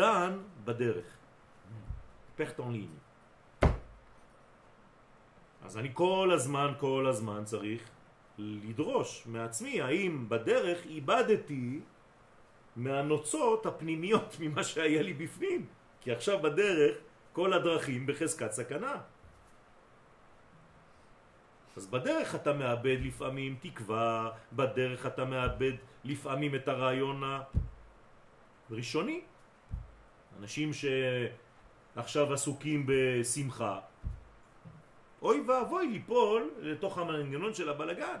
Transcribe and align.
דן 0.00 0.38
בדרך. 0.64 1.04
פכטון 2.36 2.72
ליני. 2.72 3.00
אז 5.62 5.76
אני 5.76 5.90
כל 5.92 6.30
הזמן, 6.34 6.72
כל 6.80 7.06
הזמן 7.08 7.44
צריך 7.44 7.82
לדרוש 8.38 9.26
מעצמי, 9.26 9.80
האם 9.80 10.28
בדרך 10.28 10.86
איבדתי 10.86 11.80
מהנוצות 12.76 13.66
הפנימיות 13.66 14.36
ממה 14.40 14.64
שהיה 14.64 15.02
לי 15.02 15.12
בפנים. 15.12 15.66
כי 16.00 16.12
עכשיו 16.12 16.42
בדרך 16.42 16.96
כל 17.32 17.52
הדרכים 17.52 18.06
בחזקת 18.06 18.52
סכנה. 18.52 18.96
אז 21.76 21.86
בדרך 21.86 22.34
אתה 22.34 22.52
מאבד 22.52 22.98
לפעמים 23.04 23.56
תקווה, 23.60 24.30
בדרך 24.52 25.06
אתה 25.06 25.24
מאבד 25.24 25.76
לפעמים 26.04 26.54
את 26.54 26.68
הרעיון 26.68 27.20
הראשוני. 28.70 29.20
אנשים 30.40 30.70
שעכשיו 30.72 32.32
עסוקים 32.32 32.86
בשמחה, 32.86 33.80
אוי 35.22 35.40
ואבוי 35.40 35.88
ליפול 35.88 36.50
לתוך 36.60 36.98
המנגנון 36.98 37.54
של 37.54 37.68
הבלגן. 37.68 38.20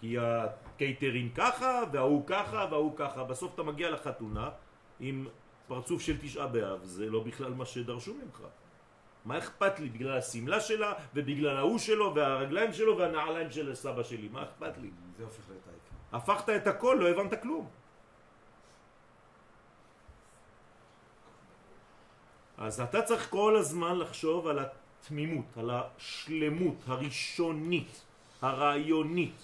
כי 0.00 0.16
הקייטרינג 0.18 1.28
ככה, 1.34 1.82
וההוא 1.92 2.26
ככה, 2.26 2.66
וההוא 2.70 2.96
ככה. 2.96 3.24
בסוף 3.24 3.54
אתה 3.54 3.62
מגיע 3.62 3.90
לחתונה 3.90 4.50
עם 5.00 5.26
פרצוף 5.66 6.02
של 6.02 6.18
תשעה 6.20 6.46
באב, 6.46 6.84
זה 6.84 7.10
לא 7.10 7.20
בכלל 7.20 7.54
מה 7.54 7.66
שדרשו 7.66 8.14
ממך. 8.14 8.40
מה 9.24 9.38
אכפת 9.38 9.80
לי 9.80 9.88
בגלל 9.88 10.18
השמלה 10.18 10.60
שלה, 10.60 10.92
ובגלל 11.14 11.56
ההוא 11.56 11.78
שלו, 11.78 12.14
והרגליים 12.14 12.72
שלו, 12.72 12.98
והנעליים 12.98 13.50
של 13.50 13.74
סבא 13.74 14.02
שלי? 14.02 14.28
מה 14.28 14.42
אכפת 14.42 14.78
לי? 14.78 14.90
זה 15.18 15.24
הופך 15.24 15.50
להיות 15.50 15.62
העיקר. 15.66 16.16
הפכת 16.16 16.48
את 16.48 16.66
הכל, 16.66 16.98
לא 17.00 17.08
הבנת 17.08 17.42
כלום. 17.42 17.81
אז 22.62 22.80
אתה 22.80 23.02
צריך 23.02 23.30
כל 23.30 23.56
הזמן 23.56 23.98
לחשוב 23.98 24.46
על 24.46 24.58
התמימות, 24.58 25.44
על 25.56 25.70
השלמות 25.70 26.76
הראשונית, 26.86 28.04
הרעיונית, 28.42 29.38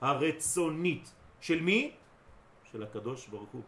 הרצונית. 0.00 1.12
של 1.40 1.62
מי? 1.62 1.94
של 2.72 2.82
הקדוש 2.82 3.26
ברוך 3.26 3.50
הוא. 3.50 3.62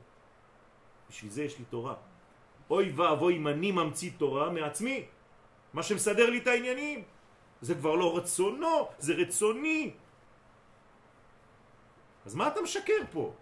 בשביל 1.10 1.30
זה 1.30 1.42
יש 1.44 1.58
לי 1.58 1.64
תורה. 1.70 1.94
אוי 2.70 2.90
ואבוי 2.90 3.36
אם 3.36 3.48
אני 3.48 3.72
ממציא 3.72 4.10
תורה 4.18 4.50
מעצמי. 4.50 5.06
מה 5.72 5.82
שמסדר 5.82 6.30
לי 6.30 6.38
את 6.38 6.46
העניינים. 6.46 7.02
זה 7.62 7.74
כבר 7.74 7.94
לא 7.94 8.16
רצונו, 8.16 8.88
זה 8.98 9.12
רצוני. 9.14 9.90
אז 12.26 12.34
מה 12.34 12.48
אתה 12.48 12.60
משקר 12.60 13.06
פה? 13.12 13.32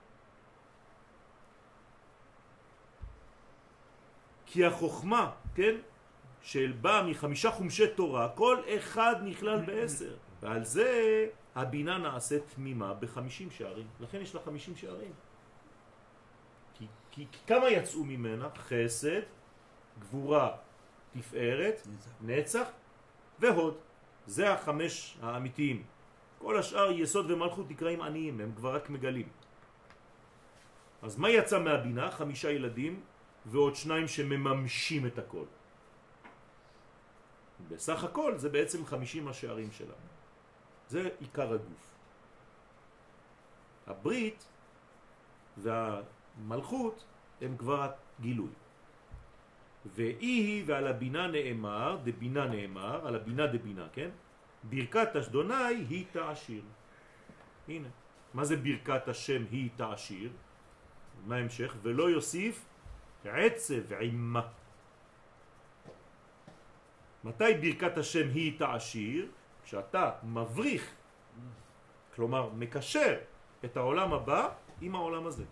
כי 4.46 4.64
החוכמה, 4.64 5.30
כן, 5.58 5.74
של 6.42 6.72
בא 6.80 7.02
מחמישה 7.06 7.50
חומשי 7.50 7.88
תורה, 7.94 8.28
כל 8.28 8.62
אחד 8.76 9.14
נכלל 9.24 9.60
בעשר. 9.66 10.16
ועל 10.40 10.64
זה 10.64 11.26
הבינה 11.54 11.98
נעשית 11.98 12.42
תמימה 12.54 12.94
בחמישים 12.94 13.50
שערים. 13.50 13.86
לכן 14.00 14.20
יש 14.20 14.34
לה 14.34 14.40
חמישים 14.40 14.76
שערים. 14.76 15.12
כי, 16.74 16.86
כי 17.10 17.26
כמה 17.46 17.70
יצאו 17.70 18.04
ממנה? 18.04 18.48
חסד, 18.56 19.20
גבורה, 19.98 20.56
תפארת, 21.10 21.86
נצח, 21.86 22.10
נצח 22.22 22.68
והוד. 23.38 23.76
זה 24.26 24.52
החמש 24.52 25.18
האמיתיים. 25.22 25.82
כל 26.38 26.58
השאר 26.58 26.90
יסוד 26.90 27.30
ומלכות 27.30 27.70
נקראים 27.70 28.02
עניים, 28.02 28.40
הם 28.40 28.52
כבר 28.56 28.74
רק 28.74 28.90
מגלים. 28.90 29.28
אז 31.02 31.18
מה 31.18 31.30
יצא 31.30 31.58
מהבינה? 31.58 32.10
חמישה 32.10 32.50
ילדים 32.50 33.00
ועוד 33.46 33.74
שניים 33.76 34.08
שמממשים 34.08 35.06
את 35.06 35.18
הכל. 35.18 35.44
בסך 37.68 38.04
הכל 38.04 38.38
זה 38.38 38.48
בעצם 38.48 38.86
חמישים 38.86 39.28
השערים 39.28 39.72
שלנו. 39.72 40.08
זה 40.88 41.08
עיקר 41.20 41.52
הגוף. 41.52 41.94
הברית 43.86 44.44
והמלכות 45.56 47.04
הם 47.40 47.56
כבר 47.56 47.90
גילוי. 48.20 48.50
ואי 49.86 50.16
היא 50.16 50.64
ועל 50.66 50.86
הבינה 50.86 51.26
נאמר, 51.26 51.98
דבינה 52.04 52.46
נאמר, 52.46 53.06
על 53.06 53.14
הבינה 53.16 53.46
דבינה, 53.46 53.86
כן? 53.92 54.10
ברכת 54.64 55.16
אשדוני 55.16 55.86
היא 55.88 56.04
תעשיר. 56.12 56.62
הנה, 57.68 57.88
מה 58.34 58.44
זה 58.44 58.56
ברכת 58.56 59.08
השם 59.08 59.44
היא 59.50 59.70
תעשיר? 59.76 60.30
מה 61.26 61.36
ההמשך? 61.36 61.74
ולא 61.82 62.10
יוסיף 62.10 62.64
עצב 63.24 63.92
עימה. 63.92 64.48
מתי 67.24 67.54
ברכת 67.60 67.98
השם 67.98 68.28
היא 68.28 68.58
תעשיר? 68.58 69.28
כשאתה 69.64 70.10
מבריך, 70.22 70.94
כלומר 72.14 72.50
מקשר 72.50 73.18
את 73.64 73.76
העולם 73.76 74.12
הבא 74.12 74.48
עם 74.80 74.94
העולם 74.94 75.26
הזה. 75.26 75.44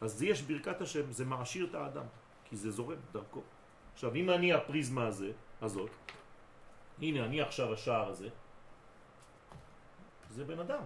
אז 0.00 0.22
יש 0.22 0.42
ברכת 0.42 0.80
השם, 0.80 1.12
זה 1.12 1.24
מעשיר 1.24 1.66
את 1.70 1.74
האדם, 1.74 2.04
כי 2.44 2.56
זה 2.56 2.70
זורם 2.70 2.98
דרכו. 3.12 3.42
עכשיו, 3.92 4.14
אם 4.14 4.30
אני 4.30 4.52
הפריזמה 4.52 5.06
הזה, 5.06 5.32
הזאת, 5.62 5.90
הנה 6.98 7.24
אני 7.24 7.40
עכשיו 7.40 7.72
השער 7.72 8.08
הזה, 8.08 8.28
זה 10.30 10.44
בן 10.44 10.58
אדם. 10.58 10.82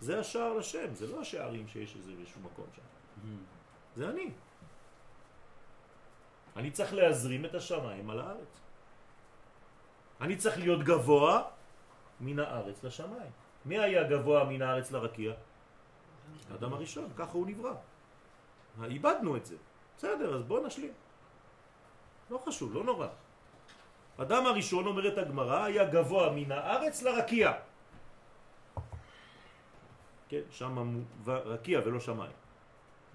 זה 0.00 0.20
השער 0.20 0.52
לשם, 0.52 0.94
זה 0.94 1.06
לא 1.06 1.20
השערים 1.20 1.68
שיש 1.68 1.96
איזה 1.96 2.12
באיזשהו 2.14 2.40
מקום 2.40 2.66
שם. 2.76 2.82
זה 3.96 4.08
אני. 4.08 4.30
אני 6.56 6.70
צריך 6.70 6.94
להזרים 6.94 7.44
את 7.44 7.54
השמיים 7.54 8.10
על 8.10 8.20
הארץ. 8.20 8.60
אני 10.20 10.36
צריך 10.36 10.58
להיות 10.58 10.82
גבוה 10.82 11.42
מן 12.20 12.38
הארץ 12.38 12.84
לשמיים. 12.84 13.32
מי 13.64 13.78
היה 13.78 14.04
גבוה 14.04 14.44
מן 14.44 14.62
הארץ 14.62 14.90
לרקיע? 14.90 15.32
האדם 16.50 16.72
הראשון, 16.72 17.08
ככה 17.16 17.32
הוא 17.32 17.46
נברא. 17.46 17.74
איבדנו 18.84 19.36
את 19.36 19.46
זה. 19.46 19.56
בסדר, 19.96 20.34
אז 20.34 20.42
בואו 20.42 20.66
נשלים. 20.66 20.92
לא 22.30 22.38
חשוב, 22.38 22.74
לא 22.74 22.84
נורא. 22.84 23.08
אדם 24.16 24.46
הראשון, 24.46 24.86
אומרת 24.86 25.18
הגמרא, 25.18 25.64
היה 25.64 25.84
גבוה 25.84 26.32
מן 26.32 26.52
הארץ 26.52 27.02
לרקיע. 27.02 27.52
כן, 30.28 30.40
שם 30.50 31.02
רקיע 31.26 31.80
ולא 31.84 32.00
שמיים. 32.00 32.32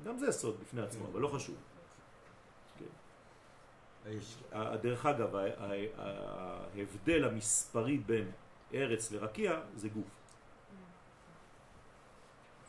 גם 0.03 0.17
זה 0.17 0.31
סוד 0.31 0.59
בפני 0.59 0.81
עצמו, 0.81 1.05
אבל 1.11 1.19
לא 1.19 1.27
חשוב. 1.27 1.55
דרך 4.81 5.05
אגב, 5.05 5.35
ההבדל 5.97 7.25
המספרי 7.25 7.97
בין 7.97 8.31
ארץ 8.73 9.11
לרקיע 9.11 9.59
זה 9.75 9.89
גוף. 9.89 10.19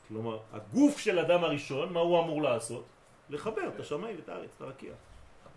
כלומר, 0.08 0.38
הגוף 0.52 0.98
של 0.98 1.18
אדם 1.18 1.44
הראשון, 1.44 1.92
מה 1.92 2.00
הוא 2.00 2.20
אמור 2.20 2.42
לעשות? 2.42 2.84
לחבר 3.30 3.68
את 3.68 3.80
השמיים 3.80 4.16
ואת 4.16 4.28
הארץ, 4.28 4.50
את 4.56 4.60
הרקיע, 4.60 4.94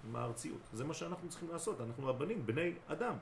עם 0.08 0.16
הארציות. 0.16 0.62
זה 0.74 0.84
מה 0.84 0.94
שאנחנו 0.94 1.30
צריכים 1.30 1.50
לעשות, 1.52 1.82
אנחנו 1.82 2.10
הבנים, 2.10 2.46
בני 2.46 2.74
אדם. 2.88 3.16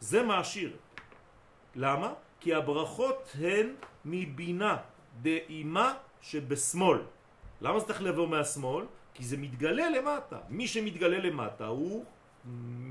זה 0.00 0.22
מעשיר. 0.22 0.76
למה? 1.74 2.14
כי 2.40 2.54
הברכות 2.54 3.32
הן 3.38 3.74
מבינה 4.04 4.76
דאימה 5.22 5.94
שבשמאל. 6.22 6.98
למה 7.60 7.78
זה 7.80 7.86
צריך 7.86 8.02
לבוא 8.02 8.28
מהשמאל? 8.28 8.84
כי 9.18 9.24
זה 9.24 9.36
מתגלה 9.36 9.90
למטה. 9.90 10.38
מי 10.48 10.68
שמתגלה 10.68 11.18
למטה 11.18 11.66
הוא 11.66 12.04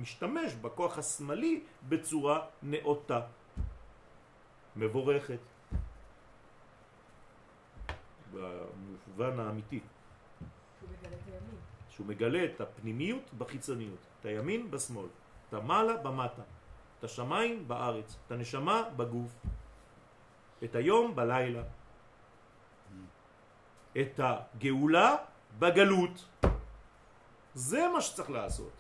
משתמש 0.04 0.54
בכוח 0.54 0.98
השמאלי 0.98 1.64
בצורה 1.90 2.46
נאותה, 2.64 3.22
מבורכת, 4.76 5.40
במובן 8.34 9.40
האמיתי. 9.40 9.80
שהוא 10.80 10.90
מגלה 10.90 11.16
את 11.16 11.28
הימין. 11.28 11.56
שהוא 11.90 12.08
מגלה 12.08 12.46
את 12.46 12.62
הפנימיות 12.62 13.34
בחיצוניות, 13.38 14.00
את 14.20 14.26
הימין 14.26 14.72
בשמאל, 14.72 15.08
את 15.50 15.54
המעלה 15.54 15.98
במטה, 15.98 16.44
את 17.00 17.04
השמיים 17.04 17.68
בארץ, 17.68 18.18
את 18.26 18.32
הנשמה 18.32 18.84
בגוף, 18.98 19.32
את 20.64 20.76
היום 20.76 21.16
בלילה, 21.16 21.64
את 24.02 24.20
הגאולה 24.20 25.16
בגלות. 25.60 26.26
זה 27.54 27.88
מה 27.94 28.02
שצריך 28.02 28.30
לעשות. 28.30 28.74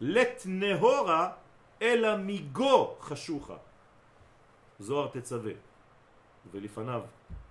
לת 0.00 0.42
נהורה 0.46 1.32
אלא 1.82 2.16
מיגו 2.16 2.96
חשוכה. 3.00 3.56
זוהר 4.78 5.08
תצווה. 5.08 5.52
ולפניו 6.50 7.02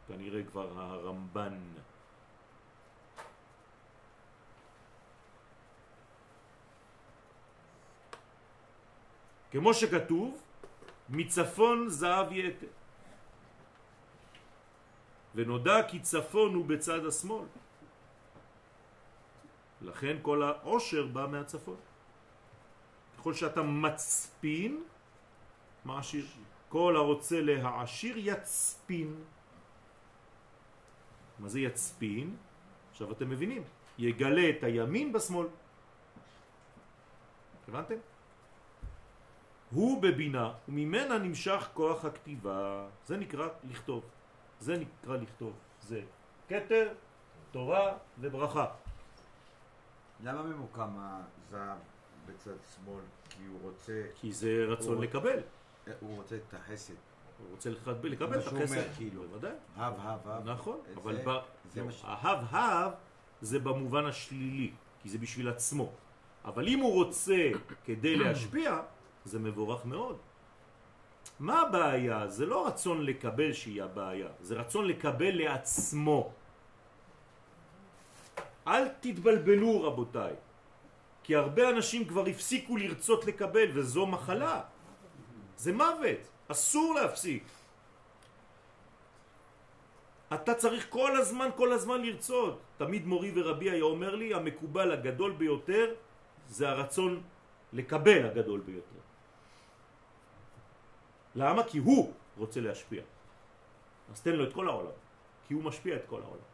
כנראה 0.07 0.43
כבר 0.43 0.67
הרמב"ן. 0.75 1.57
כמו 9.51 9.73
שכתוב, 9.73 10.41
מצפון 11.09 11.89
זהב 11.89 12.31
יתה. 12.31 12.80
ונודע 15.35 15.87
כי 15.87 15.99
צפון 15.99 16.53
הוא 16.53 16.65
בצד 16.65 17.05
השמאל. 17.05 17.45
לכן 19.81 20.17
כל 20.21 20.43
העושר 20.43 21.07
בא 21.07 21.27
מהצפון. 21.31 21.75
ככל 23.17 23.33
שאתה 23.33 23.61
מצפין, 23.61 24.83
מעשיר. 25.85 26.25
כל 26.69 26.95
הרוצה 26.95 27.41
להעשיר 27.41 28.15
יצפין. 28.17 29.15
מה 31.39 31.49
זה 31.49 31.59
יצפין? 31.59 32.35
עכשיו 32.91 33.11
אתם 33.11 33.29
מבינים, 33.29 33.63
יגלה 33.97 34.49
את 34.49 34.63
הימין 34.63 35.13
בשמאל. 35.13 35.47
הבנתם? 37.67 37.95
הוא 39.71 40.01
בבינה, 40.01 40.53
וממנה 40.69 41.17
נמשך 41.17 41.69
כוח 41.73 42.05
הכתיבה. 42.05 42.87
זה 43.05 43.17
נקרא 43.17 43.47
לכתוב. 43.63 44.03
זה 44.61 44.77
נקרא 44.77 45.17
לכתוב. 45.17 45.53
זה 45.81 46.01
כתר, 46.49 46.93
תורה 47.51 47.93
וברכה. 48.19 48.65
למה 50.23 50.43
ממוקם 50.43 50.89
הזהב 50.97 51.77
בצד 52.25 52.51
שמאל? 52.75 53.01
כי 53.29 53.43
הוא 53.45 53.59
רוצה, 53.61 54.03
כי 54.15 54.31
זה 54.33 54.65
רצון 54.67 54.95
הוא- 54.95 55.03
לקבל. 55.03 55.39
הוא 55.99 56.15
רוצה 56.17 56.35
את 56.35 56.53
החסד. 56.53 56.93
הוא 57.39 57.47
רוצה 57.51 57.69
לקבל, 57.69 58.13
את 58.13 58.21
החסד. 58.47 58.93
כאילו. 58.97 59.23
בוודאי. 59.27 59.51
הב, 59.75 59.93
הב, 59.99 60.27
הב. 60.27 60.49
נכון, 60.49 60.79
אבל 60.97 61.15
זה- 61.15 61.23
ב... 61.25 61.29
זה 61.73 61.79
לא, 61.79 61.85
מה 61.85 61.91
ש- 61.91 62.01
ההב-הב 62.05 62.91
זה 63.41 63.59
במובן 63.59 64.05
השלילי, 64.05 64.71
כי 65.01 65.09
זה 65.09 65.17
בשביל 65.17 65.49
עצמו. 65.49 65.91
אבל 66.45 66.67
אם 66.67 66.79
הוא 66.79 66.93
רוצה 66.93 67.49
כדי 67.85 68.15
להשפיע, 68.15 68.81
זה 69.25 69.39
מבורך 69.39 69.85
מאוד. 69.85 70.17
מה 71.41 71.61
הבעיה? 71.61 72.27
זה 72.27 72.45
לא 72.45 72.67
רצון 72.67 73.01
לקבל 73.01 73.53
שהיא 73.53 73.83
הבעיה, 73.83 74.29
זה 74.41 74.55
רצון 74.55 74.85
לקבל 74.87 75.33
לעצמו. 75.41 76.31
אל 78.67 78.87
תתבלבלו 79.01 79.83
רבותיי, 79.83 80.33
כי 81.23 81.35
הרבה 81.35 81.69
אנשים 81.69 82.05
כבר 82.05 82.25
הפסיקו 82.29 82.77
לרצות 82.77 83.25
לקבל 83.25 83.67
וזו 83.73 84.05
מחלה. 84.05 84.61
זה 85.57 85.73
מוות, 85.73 86.21
אסור 86.47 86.95
להפסיק. 86.95 87.43
אתה 90.33 90.53
צריך 90.53 90.85
כל 90.89 91.17
הזמן, 91.17 91.49
כל 91.57 91.73
הזמן 91.73 92.01
לרצות. 92.01 92.61
תמיד 92.77 93.07
מורי 93.09 93.31
ורבי 93.35 93.69
היה 93.69 93.83
אומר 93.83 94.15
לי, 94.15 94.33
המקובל 94.33 94.91
הגדול 94.91 95.31
ביותר 95.41 95.93
זה 96.47 96.69
הרצון 96.69 97.21
לקבל 97.73 98.25
הגדול 98.29 98.61
ביותר. 98.61 99.01
למה? 101.35 101.63
כי 101.63 101.77
הוא 101.77 102.13
רוצה 102.37 102.61
להשפיע. 102.61 103.03
אז 104.11 104.21
תן 104.21 104.35
לו 104.35 104.43
את 104.43 104.53
כל 104.53 104.67
העולם, 104.67 104.91
כי 105.47 105.53
הוא 105.53 105.63
משפיע 105.63 105.95
את 105.95 106.05
כל 106.07 106.21
העולם. 106.21 106.51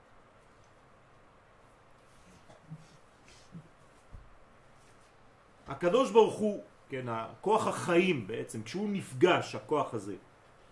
הקדוש 5.67 6.11
ברוך 6.11 6.35
הוא, 6.35 6.63
כן, 6.89 7.09
הכוח 7.09 7.67
החיים 7.67 8.27
בעצם, 8.27 8.63
כשהוא 8.63 8.89
נפגש, 8.89 9.55
הכוח 9.55 9.93
הזה, 9.93 10.15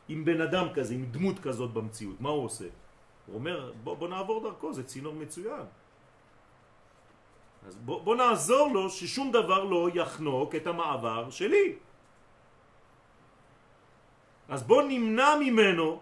עם 0.08 0.26
בן 0.26 0.42
אדם 0.42 0.68
כזה, 0.74 0.94
עם 0.94 1.06
דמות 1.12 1.40
כזאת 1.40 1.74
במציאות, 1.74 2.22
מה 2.22 2.30
הוא 2.30 2.46
עושה? 2.46 2.66
הוא 3.28 3.36
אומר, 3.36 3.74
בוא, 3.84 3.98
בוא 3.98 4.08
נעבור 4.08 4.44
דרכו, 4.44 4.74
זה 4.74 4.84
צינור 4.84 5.14
מצוין. 5.14 5.66
אז 7.68 7.76
בוא, 7.76 8.04
בוא 8.04 8.16
נעזור 8.16 8.74
לו 8.74 8.90
ששום 8.90 9.32
דבר 9.32 9.64
לא 9.64 9.90
יחנוק 9.94 10.56
את 10.56 10.68
המעבר 10.68 11.30
שלי. 11.30 11.76
אז 14.50 14.64
בוא 14.64 14.84
נמנע 14.84 15.36
ממנו 15.40 16.02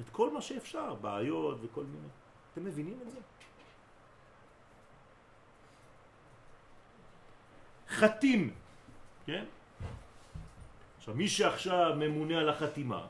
את 0.00 0.08
כל 0.12 0.32
מה 0.32 0.42
שאפשר, 0.42 0.94
בעיות 0.94 1.58
וכל 1.62 1.84
מיני. 1.84 2.08
אתם 2.52 2.64
מבינים 2.64 2.98
את 3.02 3.10
זה? 3.10 3.18
חתים, 7.88 8.54
כן? 9.26 9.44
עכשיו, 10.98 11.14
מי 11.14 11.28
שעכשיו 11.28 11.92
ממונה 11.96 12.38
על 12.38 12.48
החתימה, 12.48 13.06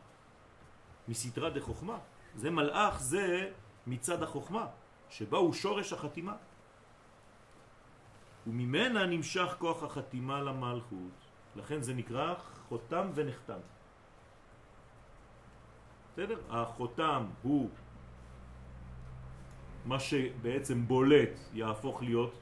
מסתרה 1.09 1.51
דחוכמה, 1.51 1.99
זה 2.35 2.51
מלאך, 2.51 3.01
זה 3.01 3.53
מצד 3.87 4.23
החוכמה, 4.23 4.67
שבה 5.11 5.39
הוא 5.39 5.53
שורש 5.53 5.93
החתימה. 5.93 6.37
וממנה 8.47 9.07
נמשך 9.07 9.55
כוח 9.59 9.83
החתימה 9.83 10.41
למלכות, 10.41 11.19
לכן 11.57 11.83
זה 11.83 11.95
נקרא 11.95 12.35
חותם 12.69 13.11
ונחתם. 13.15 13.61
בסדר? 16.13 16.39
החותם 16.51 17.27
הוא 17.43 17.71
מה 19.85 20.01
שבעצם 20.01 20.87
בולט 20.87 21.31
יהפוך 21.53 22.03
להיות 22.03 22.35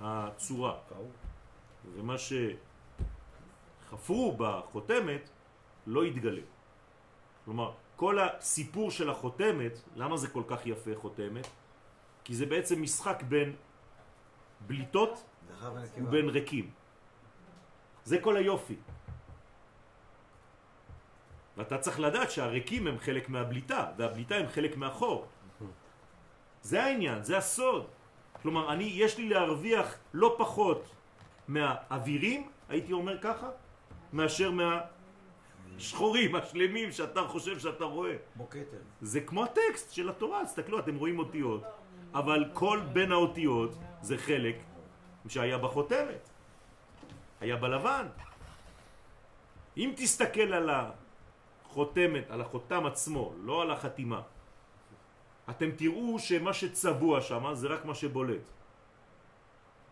הצורה. 0.00 0.74
ומה 1.94 2.14
שחפרו 3.88 4.36
בחותמת 4.38 5.30
לא 5.86 6.04
יתגלה. 6.04 6.42
כלומר, 7.44 7.72
כל 7.96 8.18
הסיפור 8.18 8.90
של 8.90 9.10
החותמת, 9.10 9.72
למה 9.96 10.16
זה 10.16 10.28
כל 10.28 10.42
כך 10.48 10.66
יפה 10.66 10.90
חותמת? 10.96 11.46
כי 12.24 12.34
זה 12.34 12.46
בעצם 12.46 12.82
משחק 12.82 13.22
בין 13.28 13.56
בליטות. 14.66 15.24
ובין 16.08 16.28
ריקים. 16.28 16.70
זה 18.04 18.20
כל 18.20 18.36
היופי. 18.36 18.76
ואתה 21.56 21.78
צריך 21.78 22.00
לדעת 22.00 22.30
שהריקים 22.30 22.86
הם 22.86 22.98
חלק 22.98 23.28
מהבליטה, 23.28 23.86
והבליטה 23.96 24.34
הם 24.34 24.46
חלק 24.48 24.76
מהחור. 24.76 25.26
זה 26.62 26.84
העניין, 26.84 27.22
זה 27.22 27.38
הסוד. 27.38 27.86
כלומר, 28.42 28.72
אני, 28.72 28.84
יש 28.84 29.18
לי 29.18 29.28
להרוויח 29.28 29.96
לא 30.14 30.34
פחות 30.38 30.94
מהאווירים, 31.48 32.48
הייתי 32.68 32.92
אומר 32.92 33.18
ככה, 33.20 33.50
מאשר 34.12 34.50
מהשחורים, 34.50 36.34
השלמים, 36.34 36.92
שאתה 36.92 37.22
חושב 37.22 37.58
שאתה 37.58 37.84
רואה. 37.84 38.16
כמו 38.34 38.50
כתר. 38.50 38.82
זה 39.00 39.20
כמו 39.20 39.44
הטקסט 39.44 39.92
של 39.92 40.08
התורה, 40.08 40.44
תסתכלו, 40.44 40.78
אתם 40.78 40.96
רואים 40.96 41.18
אותיות, 41.18 41.62
אבל 42.14 42.44
כל 42.52 42.80
בין 42.92 43.12
האותיות 43.12 43.78
זה 44.02 44.18
חלק 44.18 44.56
שהיה 45.28 45.58
בחותמת, 45.58 46.28
היה 47.40 47.56
בלבן. 47.56 48.06
אם 49.76 49.92
תסתכל 49.96 50.52
על 50.52 50.70
החותמת, 51.74 52.30
על 52.30 52.40
החותם 52.40 52.86
עצמו, 52.86 53.34
לא 53.42 53.62
על 53.62 53.70
החתימה, 53.70 54.22
אתם 55.50 55.70
תראו 55.74 56.18
שמה 56.18 56.52
שצבוע 56.54 57.20
שם 57.20 57.54
זה 57.54 57.66
רק 57.68 57.84
מה 57.84 57.94
שבולט. 57.94 58.46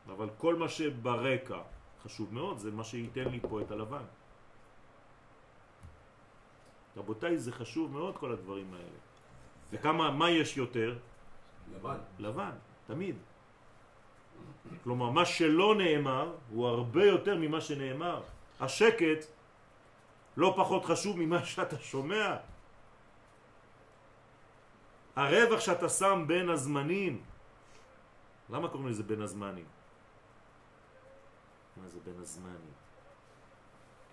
אבל 0.06 0.28
כל 0.38 0.54
מה 0.54 0.68
שברקע 0.68 1.60
חשוב 2.06 2.34
מאוד, 2.34 2.58
זה 2.58 2.70
מה 2.70 2.84
שייתן 2.84 3.28
לי 3.28 3.40
פה 3.42 3.60
את 3.60 3.70
הלבן. 3.70 4.06
רבותיי, 6.96 7.38
זה 7.38 7.52
חשוב 7.52 7.92
מאוד 7.92 8.14
כל 8.16 8.32
הדברים 8.32 8.74
האלה. 8.74 8.98
וכמה, 9.72 10.10
מה 10.10 10.30
יש 10.30 10.56
יותר? 10.56 10.98
לבן. 11.74 11.98
לבן, 12.18 12.54
תמיד. 12.86 13.16
כלומר, 14.86 15.10
מה 15.10 15.24
שלא 15.24 15.74
נאמר 15.74 16.32
הוא 16.50 16.66
הרבה 16.66 17.04
יותר 17.04 17.34
ממה 17.38 17.60
שנאמר. 17.60 18.22
השקט 18.60 19.26
לא 20.36 20.54
פחות 20.56 20.84
חשוב 20.84 21.16
ממה 21.18 21.44
שאתה 21.44 21.78
שומע. 21.78 22.36
הרווח 25.16 25.60
שאתה 25.60 25.88
שם 25.88 26.24
בין 26.26 26.50
הזמנים, 26.50 27.22
למה 28.50 28.68
קוראים 28.68 28.88
לזה 28.88 29.02
בין 29.02 29.22
הזמנים? 29.22 29.64
מה 31.76 31.88
זה 31.88 31.98
בין 32.04 32.20
הזמנים? 32.20 32.72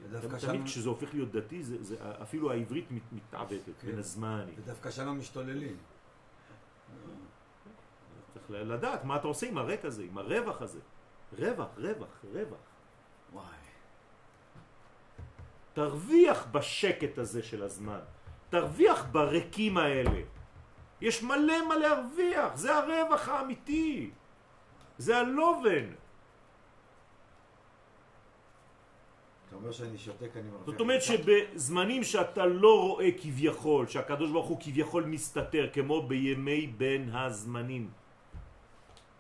ודווקא 0.03 0.39
שם, 0.39 0.47
תמיד 0.47 0.65
כשזה 0.65 0.89
הופך 0.89 1.13
להיות 1.13 1.31
דתי, 1.31 1.63
זה, 1.63 1.83
זה, 1.83 1.95
אפילו 2.21 2.51
העברית 2.51 2.91
מת- 2.91 3.01
מתעוותת, 3.13 3.59
כן. 3.81 3.87
בין 3.87 3.99
הזמנים. 3.99 4.55
ודווקא 4.57 4.91
שם 4.91 5.19
משתוללים. 5.19 5.77
צריך 8.33 8.45
לדעת 8.51 9.03
מה 9.03 9.15
אתה 9.15 9.27
עושה 9.27 9.47
עם 9.47 9.57
הרק 9.57 9.85
הזה, 9.85 10.03
עם 10.03 10.17
הרווח 10.17 10.61
הזה. 10.61 10.79
רווח, 11.37 11.67
רווח, 11.77 12.07
רווח. 12.33 12.57
וואי. 13.33 13.45
תרוויח 15.79 16.47
בשקט 16.51 17.17
הזה 17.17 17.43
של 17.43 17.63
הזמן. 17.63 18.03
תרוויח 18.49 19.05
ברקים 19.11 19.77
האלה. 19.77 20.21
יש 21.01 21.23
מלא 21.23 21.67
מה 21.67 21.75
להרוויח, 21.75 22.55
זה 22.55 22.75
הרווח 22.75 23.29
האמיתי. 23.29 24.11
זה 24.97 25.17
הלובן. 25.17 25.87
אתה 29.47 29.55
אומר 29.55 29.71
שאני 29.71 29.97
שותק, 29.97 30.35
אני 30.35 30.51
מרוויח. 30.51 30.67
זאת 30.67 30.79
אומרת 30.79 31.01
שבזמנים 31.01 32.03
שאתה 32.03 32.45
לא 32.45 32.73
רואה 32.81 33.09
כביכול, 33.15 33.87
שהקדוש 33.87 34.31
ברוך 34.31 34.47
הוא 34.47 34.59
כביכול 34.59 35.03
מסתתר, 35.07 35.69
כמו 35.71 36.07
בימי 36.11 36.67
בין 36.67 37.09
הזמנים, 37.15 37.87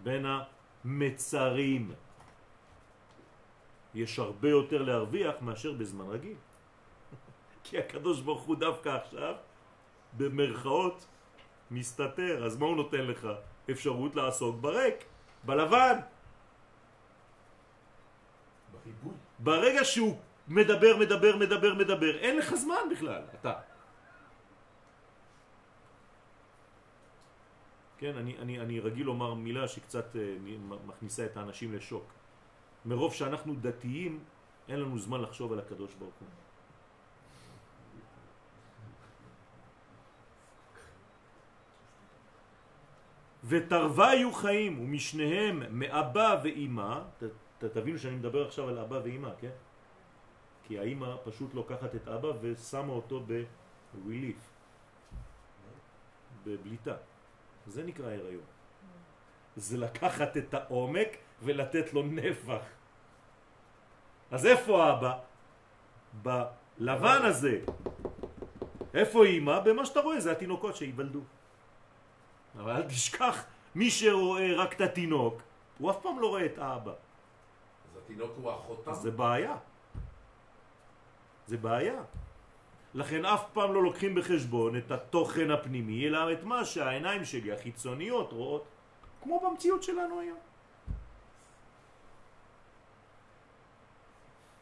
בין 0.03 0.25
המצרים, 0.27 1.91
יש 3.95 4.19
הרבה 4.19 4.49
יותר 4.49 4.81
להרוויח 4.81 5.35
מאשר 5.41 5.71
בזמן 5.71 6.05
רגיל. 6.09 6.48
כי 7.69 7.77
הקדוש 7.77 8.21
ברוך 8.21 8.41
הוא 8.41 8.55
דווקא 8.55 8.89
עכשיו, 8.89 9.35
במרכאות, 10.17 11.05
מסתתר. 11.71 12.45
אז 12.45 12.57
מה 12.57 12.65
הוא 12.65 12.75
נותן 12.75 13.01
לך? 13.01 13.27
אפשרות 13.71 14.15
לעסוק 14.15 14.55
בריק, 14.61 15.05
בלבן. 15.43 15.97
בריבוי. 18.73 19.13
ברגע 19.39 19.83
שהוא 19.85 20.17
מדבר, 20.47 20.97
מדבר, 20.97 21.37
מדבר, 21.37 21.73
מדבר, 21.73 22.17
אין 22.17 22.37
לך 22.37 22.55
זמן 22.55 22.83
בכלל, 22.91 23.21
אתה. 23.39 23.53
כן, 27.97 28.17
אני, 28.17 28.37
אני, 28.37 28.59
אני 28.59 28.79
רגיל 28.79 29.05
לומר 29.05 29.33
מילה 29.33 29.67
שקצת 29.67 30.15
אה, 30.15 30.35
מכניסה 30.85 31.25
את 31.25 31.37
האנשים 31.37 31.73
לשוק. 31.73 32.05
מרוב 32.85 33.13
שאנחנו 33.13 33.55
דתיים, 33.61 34.23
אין 34.69 34.79
לנו 34.79 34.99
זמן 34.99 35.21
לחשוב 35.21 35.53
על 35.53 35.59
הקדוש 35.59 35.93
ברוך 35.93 36.15
הוא. 36.19 36.48
ותרווה 43.43 44.15
יהיו 44.15 44.33
חיים, 44.33 44.79
ומשניהם 44.79 45.63
מאבא 45.69 46.39
ואימא, 46.43 46.99
ת, 47.19 47.63
תבינו 47.63 47.99
שאני 47.99 48.15
מדבר 48.15 48.47
עכשיו 48.47 48.69
על 48.69 48.79
אבא 48.79 48.99
ואימא, 49.03 49.29
כן? 49.39 49.51
כי 50.63 50.79
האימא 50.79 51.15
פשוט 51.23 51.53
לוקחת 51.53 51.95
את 51.95 52.07
אבא 52.07 52.27
ושמה 52.41 52.93
אותו 52.93 53.23
ב-relief, 53.27 54.41
בבליטה. 56.45 56.95
זה 57.67 57.83
נקרא 57.83 58.11
הריון. 58.11 58.43
זה 59.55 59.77
לקחת 59.77 60.37
את 60.37 60.53
העומק 60.53 61.07
ולתת 61.43 61.93
לו 61.93 62.03
נפח. 62.03 62.61
אז 64.31 64.45
איפה 64.45 64.83
האבא? 64.85 65.19
בלבן 66.21 67.21
הזה. 67.23 67.59
איפה 68.93 69.25
אימא? 69.25 69.59
במה 69.59 69.85
שאתה 69.85 69.99
רואה, 69.99 70.19
זה 70.19 70.31
התינוקות 70.31 70.75
שיוולדו. 70.75 71.21
אבל 72.59 72.71
אל 72.71 72.83
תשכח, 72.83 73.45
מי 73.75 73.91
שרואה 73.91 74.55
רק 74.55 74.73
את 74.73 74.81
התינוק, 74.81 75.41
הוא 75.77 75.91
אף 75.91 75.97
פעם 76.01 76.19
לא 76.19 76.27
רואה 76.27 76.45
את 76.45 76.57
האבא. 76.57 76.91
אז 76.91 77.97
התינוק 78.03 78.31
הוא 78.37 78.51
החותם. 78.51 78.93
זה 78.93 79.11
בעיה. 79.11 79.57
זה 81.47 81.57
בעיה. 81.57 82.01
לכן 82.93 83.25
אף 83.25 83.43
פעם 83.53 83.73
לא 83.73 83.83
לוקחים 83.83 84.15
בחשבון 84.15 84.77
את 84.77 84.91
התוכן 84.91 85.51
הפנימי, 85.51 86.07
אלא 86.07 86.33
את 86.33 86.43
מה 86.43 86.65
שהעיניים 86.65 87.25
שלי 87.25 87.51
החיצוניות 87.51 88.33
רואות, 88.33 88.65
כמו 89.23 89.39
במציאות 89.39 89.83
שלנו 89.83 90.19
היום. 90.19 90.37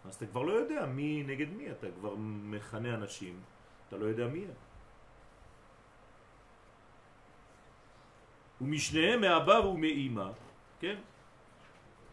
אז 0.06 0.16
אתה 0.16 0.25
כבר 0.25 0.42
לא 0.42 0.51
יודע 0.51 0.86
מי 0.86 1.24
נגד 1.27 1.50
מי, 1.50 1.72
אתה 1.72 1.88
כבר 2.00 2.16
מכנה 2.18 2.94
אנשים, 2.94 3.42
אתה 3.88 3.98
לא 3.98 4.06
יודע 4.06 4.27
מי 4.27 4.39
הם. 4.39 4.66
ומשניהם 8.61 9.21
מאבא 9.21 9.51
ומאימא, 9.51 10.31
כן? 10.79 10.95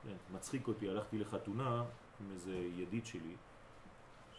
כן? 0.05 0.17
מצחיק 0.35 0.69
אותי, 0.69 0.89
הלכתי 0.89 1.19
לחתונה 1.19 1.85
עם 2.21 2.33
איזה 2.33 2.57
ידיד 2.77 3.07
שלי, 3.07 3.37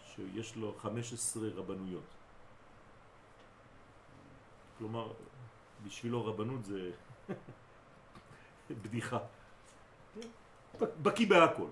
שיש 0.04 0.56
לו 0.56 0.76
15 0.78 1.50
רבנויות. 1.56 2.04
כלומר, 4.78 5.14
בשבילו 5.84 6.26
רבנות 6.26 6.66
זה 6.66 6.92
בדיחה. 8.84 9.20
בקי 10.82 11.26
בהכל, 11.26 11.68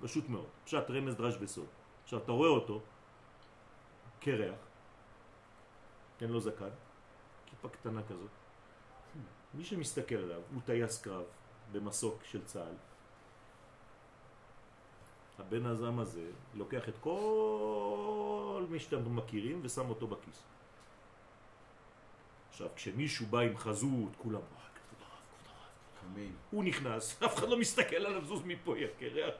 פשוט 0.00 0.28
מאוד. 0.28 0.48
פשט 0.64 0.90
רמז 0.90 1.14
דרש 1.14 1.36
בסוד. 1.36 1.66
עכשיו, 2.02 2.18
אתה 2.18 2.32
רואה 2.32 2.48
אותו, 2.48 2.80
קרח, 4.20 4.58
אין 6.20 6.30
לו 6.30 6.40
זקן, 6.40 6.70
כיפה 7.46 7.68
קטנה 7.68 8.02
כזאת. 8.02 8.41
מי 9.54 9.64
שמסתכל 9.64 10.14
עליו 10.14 10.40
הוא 10.54 10.60
טייס 10.66 11.02
קרב 11.02 11.24
במסוק 11.72 12.24
של 12.24 12.44
צה"ל. 12.44 12.74
הבן 15.38 15.66
הזם 15.66 15.98
הזה 15.98 16.30
לוקח 16.54 16.88
את 16.88 16.94
כל 17.00 18.64
מי 18.70 18.78
שאתם 18.80 19.16
מכירים 19.16 19.60
ושם 19.62 19.88
אותו 19.90 20.06
בכיס. 20.06 20.42
עכשיו, 22.50 22.68
כשמישהו 22.76 23.26
בא 23.26 23.38
עם 23.38 23.56
חזות, 23.56 24.10
כולם... 24.18 24.40
הוא 26.50 26.64
נכנס, 26.64 27.16
אף 27.26 27.38
אחד 27.38 27.48
לא 27.48 27.58
מסתכל 27.58 27.96
עליו, 27.96 28.24
זוז 28.24 28.42
מפה, 28.44 28.78
יא 28.78 28.86
קרח. 28.98 29.34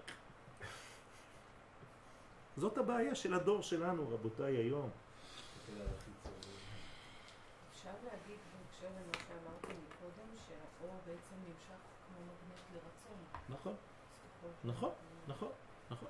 זאת 2.56 2.78
הבעיה 2.78 3.14
של 3.14 3.34
הדור 3.34 3.62
שלנו, 3.62 4.08
רבותיי, 4.10 4.56
היום. 4.56 4.90
אפשר 7.72 7.90
להגיד 8.04 8.38
בהקשר 8.52 8.86
למה 8.86 9.12
שאמרתם 9.12 9.74
מקודם, 9.88 10.28
שהאור 10.46 10.94
בעצם 11.06 11.36
נמשך 11.48 11.80
כמו 12.06 12.18
מגנט 12.20 12.64
לרצון. 12.74 13.18
נכון, 13.48 13.72
אז 13.72 14.38
ככל 14.40 14.48
ש- 14.48 14.50
נכון, 14.64 14.90
נכון, 15.28 15.48
נכון. 15.90 16.08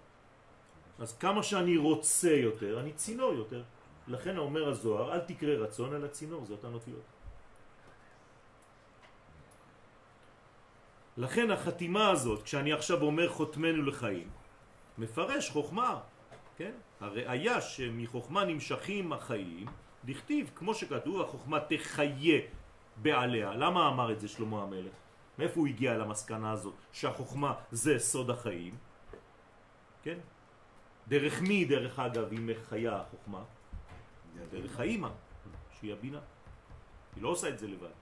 אז 0.99 1.19
כמה 1.19 1.43
שאני 1.43 1.77
רוצה 1.77 2.33
יותר, 2.33 2.81
אני 2.81 2.93
צינור 2.93 3.33
יותר. 3.33 3.63
לכן 4.09 4.39
אומר 4.39 4.69
הזוהר, 4.69 5.13
אל 5.15 5.21
תקרא 5.21 5.55
רצון 5.55 5.95
על 5.95 6.05
הצינור, 6.05 6.45
זה 6.45 6.53
אותן 6.53 6.75
אותיות. 6.75 7.03
לכן 11.17 11.51
החתימה 11.51 12.11
הזאת, 12.11 12.43
כשאני 12.43 12.73
עכשיו 12.73 13.03
אומר 13.03 13.29
חותמנו 13.29 13.83
לחיים, 13.83 14.29
מפרש 14.99 15.51
חוכמה, 15.51 16.01
כן? 16.57 16.73
הראיה 17.01 17.61
שמחוכמה 17.61 18.45
נמשכים 18.45 19.13
החיים, 19.13 19.67
דכתיב, 20.05 20.51
כמו 20.55 20.75
שכתוב, 20.75 21.21
החוכמה 21.21 21.61
תחיה 21.61 22.41
בעליה. 22.97 23.55
למה 23.55 23.89
אמר 23.89 24.13
את 24.13 24.21
זה 24.21 24.29
שלמה 24.29 24.63
המלך? 24.63 25.02
מאיפה 25.39 25.61
הוא 25.61 25.67
הגיע 25.67 25.99
למסקנה 25.99 26.53
הזאת 26.53 26.75
שהחוכמה 26.93 27.55
זה 27.73 27.99
סוד 27.99 28.31
החיים? 28.31 28.75
כן? 30.03 30.19
דרך 31.09 31.43
מי, 31.43 31.65
דרך 31.65 31.99
אגב, 31.99 32.31
היא 32.31 32.41
מחיה 32.41 32.97
החוכמה? 32.97 33.43
דרך 34.51 34.81
האימא, 34.81 35.09
שהיא 35.79 35.93
הבינה. 35.93 36.21
היא 37.17 37.23
לא 37.23 37.29
עושה 37.29 37.49
את 37.49 37.59
זה 37.59 37.67
לבד. 37.69 37.97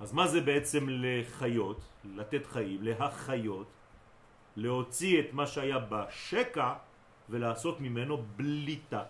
אז 0.00 0.12
מה 0.12 0.28
זה 0.28 0.40
בעצם 0.40 0.86
לחיות, 0.88 1.80
לתת 2.04 2.46
חיים, 2.46 2.82
להחיות, 2.82 3.68
להוציא 4.56 5.20
את 5.20 5.32
מה 5.32 5.46
שהיה 5.46 5.78
בשקע 5.78 6.74
ולעשות 7.28 7.80
ממנו 7.80 8.22
בליטה. 8.36 9.04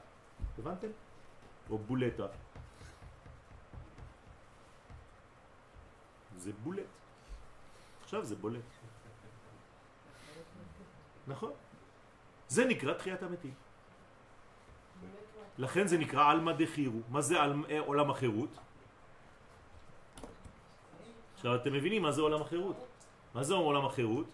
הבנתם? 0.59 0.89
או 1.71 1.79
בולטה. 1.79 2.27
זה 6.47 6.53
בולט. 6.63 6.87
עכשיו 8.03 8.25
זה 8.25 8.37
בולט. 8.37 8.63
נכון. 11.27 11.53
זה 12.49 12.65
נקרא 12.65 12.93
תחיית 12.95 13.23
המתים. 13.23 13.55
לכן 15.59 15.87
זה 15.87 15.99
נקרא 15.99 16.31
עלמא 16.31 16.53
דחירו. 16.59 17.01
מה 17.11 17.21
זה 17.21 17.43
על... 17.43 17.65
אה, 17.71 17.81
עולם 17.81 18.11
החירות? 18.11 18.51
עכשיו 21.35 21.55
אתם 21.55 21.73
מבינים 21.73 22.03
מה 22.03 22.13
זה 22.13 22.21
עולם 22.23 22.43
החירות. 22.43 22.77
מה 23.35 23.43
זה 23.43 23.55
עולם 23.55 23.85
החירות? 23.87 24.27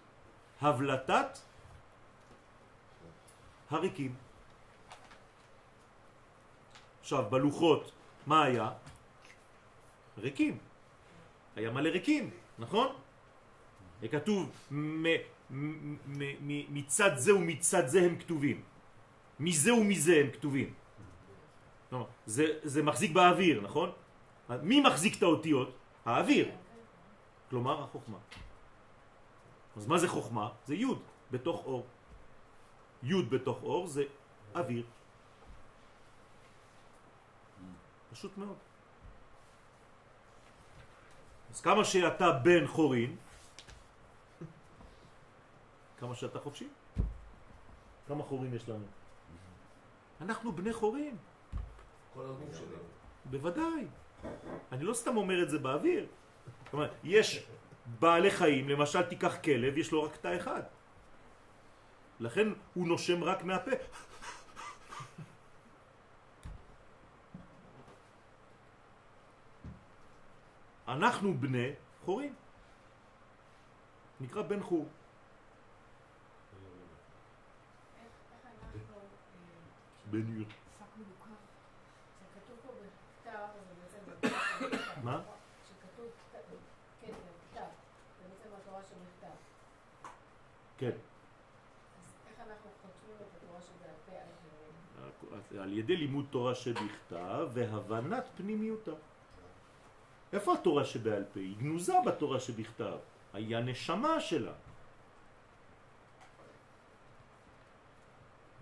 הבלטת 0.61 1.39
הריקים. 3.69 4.15
עכשיו 7.01 7.25
בלוחות 7.29 7.91
מה 8.27 8.43
היה? 8.43 8.69
ריקים. 10.17 10.72
היה 11.55 11.71
מלא 11.71 11.89
ריקים, 11.89 12.29
נכון? 12.59 12.87
מ- 14.71 16.73
מצד 16.73 17.11
זה 17.17 17.35
ומצד 17.35 17.87
זה 17.87 18.01
הם 18.01 18.15
כתובים. 18.19 18.61
מזה 19.39 19.73
ומזה 19.73 20.15
הם 20.15 20.31
כתובים. 20.31 20.73
זה, 22.25 22.45
זה 22.63 22.83
מחזיק 22.83 23.11
באוויר, 23.11 23.61
נכון? 23.61 23.91
מי 24.61 24.81
מחזיק 24.81 25.17
את 25.17 25.23
האותיות? 25.23 25.77
האוויר. 26.05 26.51
כלומר 27.49 27.83
החוכמה. 27.83 28.17
אז 29.77 29.87
מה 29.87 29.97
זה 29.97 30.07
חוכמה? 30.07 30.49
זה 30.65 30.75
י' 30.75 30.85
בתוך 31.31 31.65
אור. 31.65 31.85
י' 33.03 33.21
בתוך 33.29 33.63
אור 33.63 33.87
זה 33.87 34.03
אוויר. 34.55 34.85
פשוט 38.11 38.37
מאוד. 38.37 38.57
אז 41.53 41.61
כמה 41.61 41.85
שאתה 41.85 42.31
בן 42.31 42.67
חורין, 42.67 43.15
כמה 45.97 46.15
שאתה 46.15 46.39
חופשי. 46.39 46.67
כמה 48.07 48.23
חורים 48.23 48.53
יש 48.53 48.69
לנו? 48.69 48.85
אנחנו 50.21 50.51
בני 50.51 50.73
חורים, 50.73 51.17
כל 52.13 52.25
הגוף 52.25 52.55
שלנו. 52.57 52.83
בוודאי. 53.25 53.85
אני 54.71 54.83
לא 54.83 54.93
סתם 54.93 55.17
אומר 55.17 55.43
את 55.43 55.49
זה 55.49 55.59
באוויר. 55.59 56.05
אומרת, 56.73 56.91
יש 57.03 57.45
בעלי 57.99 58.31
חיים, 58.31 58.69
למשל 58.69 59.01
תיקח 59.01 59.35
כלב, 59.43 59.77
יש 59.77 59.91
לו 59.91 60.03
רק 60.03 60.15
תא 60.15 60.37
אחד. 60.37 60.61
לכן 62.19 62.47
הוא 62.73 62.87
נושם 62.87 63.23
רק 63.23 63.43
מהפה. 63.43 63.71
אנחנו 70.87 71.33
בני 71.33 71.71
חורים. 72.05 72.33
נקרא 74.21 74.41
בן 74.41 74.63
חור. 74.63 74.87
בן. 80.11 80.43
בכתב. 83.23 84.29
מה? 85.03 85.21
כן? 90.77 90.91
על 95.59 95.77
ידי 95.77 95.95
לימוד 95.95 96.25
תורה 96.29 96.55
שבכתב 96.55 97.49
והבנת 97.53 98.23
פנימיותה. 98.37 98.91
איפה 100.33 100.53
התורה 100.53 100.85
שבעל 100.85 101.23
פה? 101.33 101.39
היא 101.39 101.57
גנוזה 101.57 101.93
בתורה 102.05 102.39
שבכתב. 102.39 102.97
היא 103.33 103.57
הנשמה 103.57 104.19
שלה. 104.19 104.53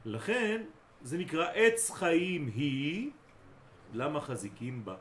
לכן 0.06 0.63
זה 1.01 1.18
נקרא 1.18 1.48
עץ 1.54 1.92
חיים 1.92 2.48
היא, 2.48 3.12
למה 3.94 4.22
חזיקים 4.22 4.86
בה? 4.86 4.96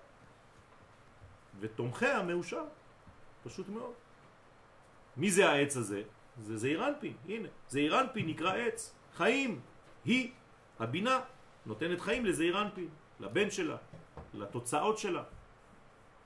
ותומכיה 1.61 2.23
מאושר, 2.23 2.65
פשוט 3.45 3.69
מאוד. 3.69 3.95
מי 5.17 5.31
זה 5.31 5.51
העץ 5.51 5.77
הזה? 5.77 6.03
זה 6.41 6.57
זעיר 6.57 6.89
אנפין, 6.89 7.17
הנה, 7.29 7.49
זעיר 7.69 8.01
אנפין 8.01 8.27
נקרא 8.27 8.57
עץ, 8.57 8.95
חיים, 9.15 9.61
היא, 10.05 10.33
הבינה, 10.79 11.21
נותנת 11.67 12.01
חיים 12.01 12.27
לזעיר 12.27 12.63
אנפין, 12.63 12.89
לבן 13.21 13.51
שלה, 13.51 13.77
לתוצאות 14.35 14.99
שלה. 14.99 15.23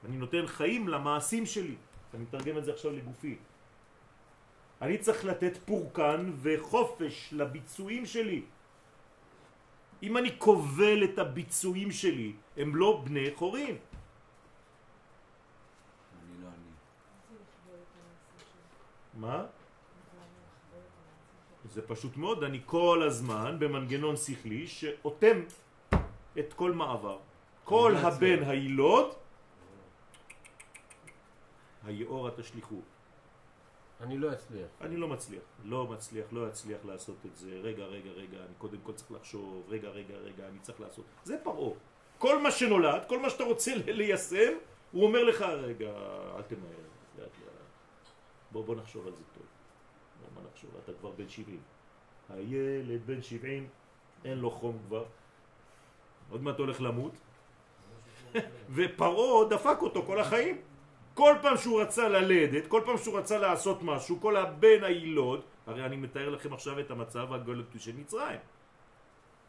אני 0.05 0.17
נותן 0.17 0.47
חיים 0.47 0.89
למעשים 0.89 1.47
שלי. 1.47 1.75
אני 2.15 2.23
מתרגם 2.23 2.59
את 2.59 2.65
זה 2.65 2.73
עכשיו 2.73 2.93
לגופי. 2.93 3.37
אני 4.83 4.99
צריך 4.99 5.25
לתת 5.25 5.57
פורקן 5.65 6.33
וחופש 6.37 7.29
לביצועים 7.33 8.07
שלי. 8.07 8.43
אם 10.03 10.17
אני 10.17 10.39
כובל 10.39 11.05
את 11.05 11.19
הביצועים 11.19 11.91
שלי, 11.91 12.33
הם 12.57 12.77
לא 12.77 13.01
בני 13.05 13.31
חורים. 13.35 13.77
אני 16.21 16.35
לא 16.43 16.49
אני. 16.49 16.73
מה? 19.15 19.47
זה 21.73 21.83
פשוט 21.83 22.17
מאוד, 22.17 22.45
אני 22.45 22.61
כל 22.67 23.03
הזמן 23.07 23.57
במנגנון 23.59 24.17
שכלי 24.17 24.67
שאותם 24.67 25.37
את 26.39 26.53
כל 26.53 26.73
מעבר. 26.73 27.19
כל 27.65 27.95
רגולציה. 27.97 28.09
הבן 28.09 28.43
הילוד, 28.45 29.15
היאורה 31.85 32.31
תשליכו. 32.31 32.81
אני 34.01 34.19
לא 34.19 34.33
אצליח. 34.33 34.69
אני 34.81 34.97
לא 34.97 35.09
מצליח, 35.09 35.43
לא 35.65 35.87
מצליח, 35.87 36.27
לא 36.33 36.49
אצליח 36.49 36.85
לעשות 36.85 37.17
את 37.27 37.37
זה. 37.37 37.51
רגע, 37.63 37.85
רגע, 37.85 38.11
רגע, 38.11 38.39
אני 38.39 38.55
קודם 38.59 38.79
כל 38.83 38.93
צריך 38.93 39.13
לחשוב, 39.13 39.65
רגע, 39.69 39.89
רגע, 39.89 40.15
רגע, 40.15 40.49
אני 40.49 40.59
צריך 40.59 40.81
לעשות. 40.81 41.05
זה 41.25 41.37
פרעה. 41.43 41.75
כל 42.19 42.43
מה 42.43 42.51
שנולד, 42.51 43.05
כל 43.09 43.19
מה 43.19 43.31
שאתה 43.31 43.45
רוצה 43.45 43.73
ליישם, 43.87 44.53
הוא 44.93 45.07
אומר 45.07 45.25
לך, 45.25 45.41
רגע, 45.43 45.91
אל 46.37 46.43
תמהר, 46.43 46.85
לאט 47.19 47.39
לאט. 47.45 48.09
בוא, 48.53 48.65
בוא 48.65 48.75
נחשוב 48.75 49.07
על 49.07 49.15
זה 49.15 49.23
טוב. 49.35 49.47
בוא, 50.21 50.43
מה 50.43 50.49
נחשוב? 50.51 50.71
אתה 50.85 50.93
כבר 50.93 51.11
בן 51.11 51.29
70. 51.29 51.61
הילד 52.29 53.07
בן 53.07 53.23
70, 53.23 53.69
אין 54.25 54.39
לו 54.39 54.51
חום 54.51 54.79
כבר. 54.87 55.05
עוד 56.31 56.43
מעט 56.43 56.59
הולך 56.59 56.81
למות. 56.81 57.13
ופרעה 58.75 59.49
דפק 59.49 59.83
אותו 59.83 60.03
כל 60.03 60.21
החיים. 60.21 60.61
כל 61.15 61.35
פעם 61.43 61.57
שהוא 61.57 61.83
רצה 61.83 62.09
ללדת, 62.09 62.67
כל 62.67 62.83
פעם 62.87 62.99
שהוא 62.99 63.19
רצה 63.19 63.39
לעשות 63.39 63.83
משהו, 63.83 64.21
כל 64.21 64.37
הבן 64.37 64.85
הילוד, 64.85 65.41
הרי 65.67 65.87
אני 65.87 65.97
מתאר 65.97 66.29
לכם 66.31 66.53
עכשיו 66.53 66.81
את 66.81 66.91
המצב 66.91 67.33
הגלותי 67.33 67.79
של 67.79 67.97
מצרים. 67.97 68.39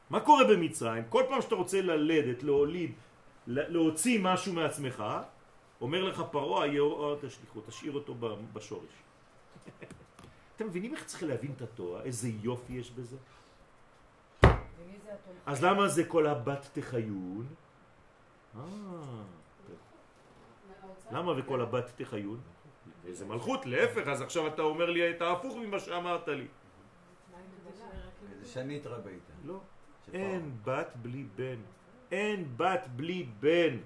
מה 0.09 0.19
קורה 0.19 0.43
במצרים? 0.43 1.03
כל 1.09 1.23
פעם 1.29 1.41
שאתה 1.41 1.55
רוצה 1.55 1.81
ללדת, 1.81 2.43
להוליד, 2.43 2.91
לה- 3.47 3.69
להוציא 3.69 4.19
משהו 4.21 4.53
מעצמך, 4.53 5.03
אומר 5.81 6.03
לך 6.03 6.23
פרעה, 6.31 6.63
היאור 6.63 7.15
תשליכו, 7.21 7.61
תשאיר 7.61 7.91
אותו 7.93 8.15
בשורש. 8.53 8.89
אתם 10.55 10.67
מבינים 10.67 10.93
איך 10.93 11.05
צריך 11.05 11.23
להבין 11.23 11.51
את 11.57 11.61
התורה? 11.61 12.01
איזה 12.03 12.29
יופי 12.41 12.73
יש 12.73 12.91
בזה? 12.91 13.17
אז 15.45 15.63
למה 15.63 15.87
זה 15.87 16.03
כל 16.05 16.27
הבת 16.27 16.69
תחיון? 16.73 17.45
אה? 18.55 18.61
למה 21.11 21.33
וכל 21.37 21.61
הבת 21.61 21.91
תחיון? 21.95 22.39
זה 23.09 23.25
מלכות, 23.25 23.65
להפך, 23.65 24.07
אז 24.07 24.21
עכשיו 24.21 24.47
אתה 24.47 24.61
אומר 24.61 24.89
לי 24.89 25.09
את 25.09 25.21
ההפוך 25.21 25.55
ממה 25.55 25.79
שאמרת 25.79 26.27
לי. 26.27 26.47
כדי 28.31 28.45
שאני 28.45 28.77
אתרבה 28.77 29.09
איתה. 29.09 29.33
לא. 29.45 29.59
אין 30.13 30.51
בת 30.63 30.93
בלי 30.95 31.25
בן. 31.35 31.59
אין 32.11 32.45
בת 32.57 32.87
בלי 32.95 33.27
בן. 33.39 33.77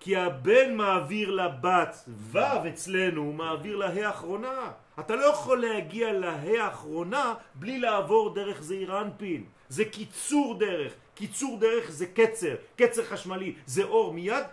כי 0.00 0.16
הבן 0.16 0.74
מעביר 0.74 1.30
לבת, 1.30 1.96
ו' 2.08 2.38
אצלנו 2.68 3.22
הוא 3.22 3.34
מעביר 3.34 3.76
לה 3.76 4.06
האחרונה. 4.06 4.72
אתה 5.00 5.16
לא 5.16 5.24
יכול 5.24 5.60
להגיע 5.60 6.12
לה 6.12 6.32
האחרונה 6.32 7.34
בלי 7.54 7.78
לעבור 7.78 8.34
דרך 8.34 8.62
זעיר 8.62 9.00
אנפין. 9.00 9.44
זה 9.68 9.84
קיצור 9.84 10.58
דרך. 10.58 10.92
קיצור 11.14 11.58
דרך 11.58 11.90
זה 11.90 12.06
קצר. 12.06 12.54
קצר 12.76 13.04
חשמלי. 13.04 13.54
זה 13.66 13.84
אור 13.84 14.14
מיד, 14.14 14.44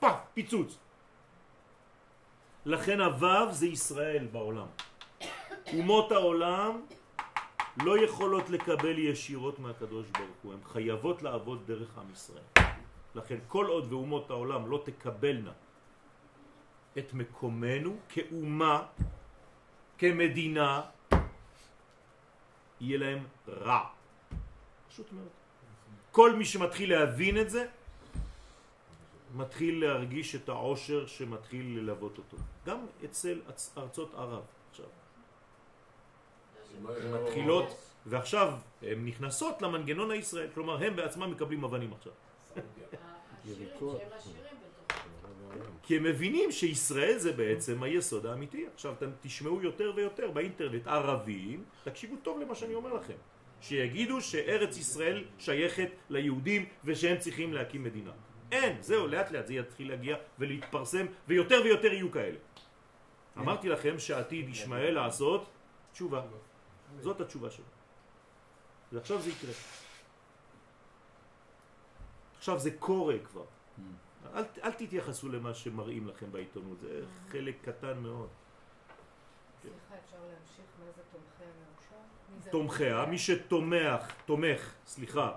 פח, 0.00 0.14
פיצוץ. 0.34 0.78
לכן 2.66 3.00
הו' 3.00 3.52
זה 3.52 3.66
ישראל 3.66 4.26
בעולם. 4.32 4.66
אומות 5.72 6.12
העולם 6.12 6.80
לא 7.82 8.04
יכולות 8.04 8.50
לקבל 8.50 8.98
ישירות 8.98 9.58
מהקדוש 9.58 10.06
ברוך 10.10 10.36
הוא, 10.42 10.52
הן 10.52 10.58
חייבות 10.64 11.22
לעבוד 11.22 11.66
דרך 11.66 11.98
עם 11.98 12.12
ישראל. 12.12 12.44
לכן 13.14 13.38
כל 13.48 13.66
עוד 13.66 13.92
ואומות 13.92 14.30
העולם 14.30 14.70
לא 14.70 14.82
תקבלנה 14.84 15.52
את 16.98 17.14
מקומנו 17.14 17.96
כאומה, 18.08 18.86
כמדינה, 19.98 20.82
יהיה 22.80 22.98
להם 22.98 23.26
רע. 23.48 23.84
פשוט 24.88 25.12
מאוד. 25.12 25.28
כל 26.12 26.32
מי 26.32 26.44
שמתחיל 26.44 26.90
להבין 26.90 27.40
את 27.40 27.50
זה, 27.50 27.66
מתחיל 29.34 29.84
להרגיש 29.84 30.34
את 30.34 30.48
העושר 30.48 31.06
שמתחיל 31.06 31.78
ללוות 31.78 32.18
אותו. 32.18 32.36
גם 32.66 32.86
אצל 33.04 33.40
אצ- 33.50 33.74
ארצות 33.78 34.14
ערב 34.14 34.42
עכשיו. 34.70 34.86
מתחילות, 37.22 37.66
ועכשיו 38.06 38.52
הן 38.82 39.04
נכנסות 39.06 39.62
למנגנון 39.62 40.10
הישראל, 40.10 40.48
כלומר 40.54 40.84
הם 40.84 40.96
בעצמם 40.96 41.30
מקבלים 41.30 41.64
אבנים 41.64 41.92
עכשיו. 41.92 42.12
כי 45.82 45.96
הם 45.96 46.02
מבינים 46.02 46.52
שישראל 46.52 47.18
זה 47.18 47.32
בעצם 47.32 47.82
היסוד 47.82 48.26
האמיתי. 48.26 48.66
עכשיו 48.74 48.92
אתם 48.92 49.10
תשמעו 49.20 49.62
יותר 49.62 49.92
ויותר 49.96 50.30
באינטרנט 50.30 50.86
ערבים, 50.86 51.64
תקשיבו 51.84 52.16
טוב 52.22 52.40
למה 52.40 52.54
שאני 52.54 52.74
אומר 52.74 52.94
לכם, 52.94 53.14
שיגידו 53.60 54.20
שארץ 54.20 54.76
ישראל 54.78 55.24
שייכת 55.38 55.88
ליהודים 56.10 56.66
ושהם 56.84 57.18
צריכים 57.18 57.52
להקים 57.52 57.84
מדינה. 57.84 58.10
אין, 58.52 58.82
זהו, 58.82 59.06
לאט 59.06 59.30
לאט 59.30 59.46
זה 59.46 59.54
יתחיל 59.54 59.88
להגיע 59.88 60.16
ולהתפרסם 60.38 61.06
ויותר 61.28 61.60
ויותר 61.64 61.92
יהיו 61.92 62.12
כאלה. 62.12 62.38
אמרתי 63.38 63.68
לכם 63.68 63.98
שעתיד 63.98 64.48
ישמעאל 64.48 64.94
לעשות 64.94 65.46
תשובה. 65.92 66.22
זאת 67.00 67.20
התשובה 67.20 67.50
שלו. 67.50 67.64
ועכשיו 68.92 69.20
זה 69.20 69.30
יקרה. 69.30 69.52
עכשיו 72.38 72.58
זה 72.58 72.70
קורה 72.78 73.18
כבר. 73.18 73.44
אל, 74.34 74.44
אל 74.62 74.72
תתייחסו 74.72 75.28
למה 75.28 75.54
שמראים 75.54 76.08
לכם 76.08 76.32
בעיתונות, 76.32 76.80
זה 76.80 77.02
חלק 77.28 77.56
קטן 77.62 77.98
מאוד. 77.98 78.28
סליחה, 79.62 79.94
אפשר 80.04 80.16
להמשיך 80.16 80.66
מה 80.78 80.84
זה 80.96 81.02
תומכי 81.12 81.44
זה 82.40 82.50
תומכיה, 82.50 83.06
מי 83.06 83.18
שתומך, 83.18 84.12
תומך, 84.26 84.74
סליחה, 84.86 85.32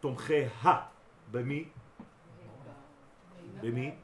תומכיה, 0.00 0.80
במי? 1.30 1.68
במי? 3.62 3.94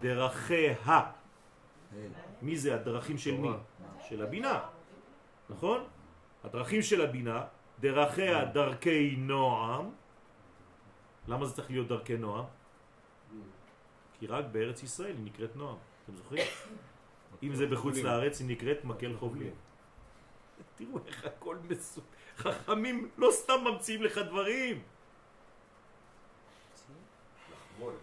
דרכיה. 0.00 1.10
מי 2.42 2.56
זה 2.56 2.74
הדרכים 2.74 3.18
של 3.18 3.36
מי? 3.36 3.48
של 4.08 4.22
הבינה, 4.22 4.60
נכון? 5.50 5.84
הדרכים 6.44 6.82
של 6.82 7.00
הבינה, 7.00 7.44
דרכיה 7.80 8.44
דרכי 8.44 9.16
נועם. 9.16 9.90
למה 11.28 11.46
זה 11.46 11.54
צריך 11.54 11.70
להיות 11.70 11.88
דרכי 11.88 12.16
נועם? 12.16 12.44
כי 14.18 14.26
רק 14.26 14.44
בארץ 14.52 14.82
ישראל 14.82 15.16
היא 15.16 15.24
נקראת 15.24 15.56
נועם, 15.56 15.76
אתם 16.04 16.16
זוכרים? 16.16 16.46
אם 17.42 17.54
זה 17.54 17.66
בחוץ 17.66 17.96
לארץ 17.96 18.40
היא 18.40 18.48
נקראת 18.48 18.84
מקל 18.84 19.16
חובלים. 19.16 19.54
תראו 20.76 20.98
איך 21.06 21.24
הכל 21.24 21.56
מסו... 21.68 22.00
חכמים 22.36 23.10
לא 23.18 23.28
סתם 23.32 23.64
ממציאים 23.64 24.02
לך 24.02 24.18
דברים. 24.18 24.82
לחמול. 27.52 27.94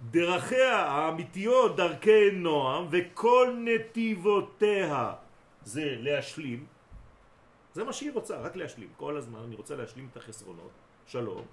דרכיה 0.00 0.76
האמיתיות 0.76 1.76
דרכי 1.76 2.30
נועם 2.30 2.86
וכל 2.90 3.56
נתיבותיה. 3.64 5.12
זה 5.64 5.96
להשלים. 5.98 6.66
זה 7.74 7.84
מה 7.84 7.92
שהיא 7.92 8.12
רוצה, 8.12 8.40
רק 8.40 8.56
להשלים. 8.56 8.88
כל 8.96 9.16
הזמן 9.16 9.38
אני 9.38 9.56
רוצה 9.56 9.76
להשלים 9.76 10.08
את 10.12 10.16
החסרונות. 10.16 10.70
שלום. 11.06 11.44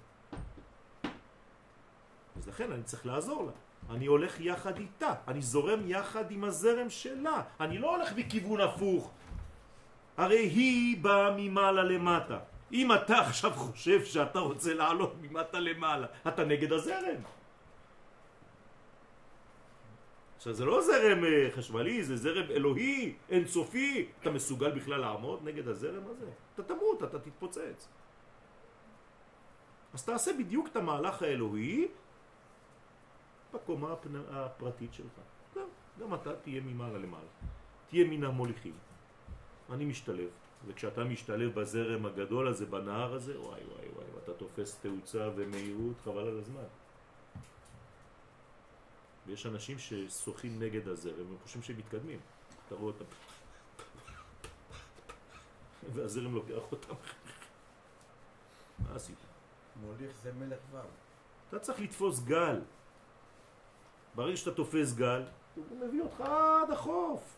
אז 2.36 2.48
לכן 2.48 2.72
אני 2.72 2.82
צריך 2.82 3.06
לעזור 3.06 3.44
לה. 3.44 3.52
אני 3.94 4.06
הולך 4.06 4.40
יחד 4.40 4.78
איתה, 4.78 5.14
אני 5.28 5.42
זורם 5.42 5.80
יחד 5.86 6.30
עם 6.30 6.44
הזרם 6.44 6.90
שלה. 6.90 7.42
אני 7.60 7.78
לא 7.78 7.96
הולך 7.96 8.12
בכיוון 8.12 8.60
הפוך. 8.60 9.10
הרי 10.16 10.38
היא 10.38 11.02
באה 11.02 11.30
ממעלה 11.36 11.82
למטה. 11.82 12.38
אם 12.72 12.92
אתה 12.92 13.18
עכשיו 13.18 13.50
חושב 13.50 14.04
שאתה 14.04 14.38
רוצה 14.38 14.74
לעלות 14.74 15.14
ממטה 15.20 15.60
למעלה 15.60 16.06
אתה 16.28 16.44
נגד 16.44 16.72
הזרם 16.72 17.22
עכשיו 20.38 20.52
זה 20.52 20.64
לא 20.64 20.82
זרם 20.82 21.24
אה, 21.24 21.48
חשמלי, 21.50 22.04
זה 22.04 22.16
זרם 22.16 22.50
אלוהי, 22.50 23.14
אינסופי. 23.30 24.08
אתה 24.20 24.30
מסוגל 24.30 24.70
בכלל 24.70 25.00
לעמוד 25.00 25.40
נגד 25.44 25.68
הזרם 25.68 26.02
הזה? 26.06 26.30
אתה 26.54 26.62
תמות, 26.62 27.02
אתה 27.02 27.18
תתפוצץ. 27.18 27.88
אז 29.94 30.04
תעשה 30.04 30.30
בדיוק 30.38 30.68
את 30.68 30.76
המהלך 30.76 31.22
האלוהי 31.22 31.88
בקומה. 33.54 33.94
הפרטית 34.30 34.94
שלך. 34.94 35.18
גם, 35.56 35.66
גם 36.00 36.14
אתה 36.14 36.36
תהיה 36.36 36.60
ממעלה 36.60 36.98
למעלה. 36.98 37.30
תהיה 37.88 38.04
מן 38.04 38.24
המוליכים. 38.24 38.74
אני 39.70 39.84
משתלב, 39.84 40.28
וכשאתה 40.66 41.04
משתלב 41.04 41.60
בזרם 41.60 42.06
הגדול 42.06 42.48
הזה, 42.48 42.66
בנהר 42.66 43.14
הזה, 43.14 43.40
וואי 43.40 43.60
וואי 43.64 43.88
וואי, 43.94 44.06
אתה 44.24 44.32
תופס 44.32 44.78
תאוצה 44.80 45.28
ומהירות, 45.36 45.96
חבל 46.04 46.26
על 46.28 46.38
הזמן. 46.38 46.68
ויש 49.28 49.46
אנשים 49.46 49.78
ששוחים 49.78 50.62
נגד 50.62 50.88
הזרם, 50.88 51.26
הם 51.30 51.36
חושבים 51.42 51.62
שהם 51.62 51.78
מתקדמים. 51.78 52.20
אתה 52.66 52.74
רואה 52.74 52.92
אותם. 52.92 53.04
והזרם 55.92 56.34
לוקח 56.34 56.72
אותם. 56.72 56.94
מה 58.78 58.94
עשית? 58.96 59.18
מוליך 59.76 60.10
זה 60.22 60.32
מלך 60.32 60.58
ו'. 60.72 60.78
אתה 61.48 61.58
צריך 61.58 61.80
לתפוס 61.80 62.20
גל. 62.20 62.60
ברגע 64.14 64.36
שאתה 64.36 64.54
תופס 64.54 64.92
גל, 64.92 65.24
הוא 65.54 65.80
מביא 65.80 66.02
אותך 66.02 66.20
עד 66.20 66.70
החוף. 66.70 67.36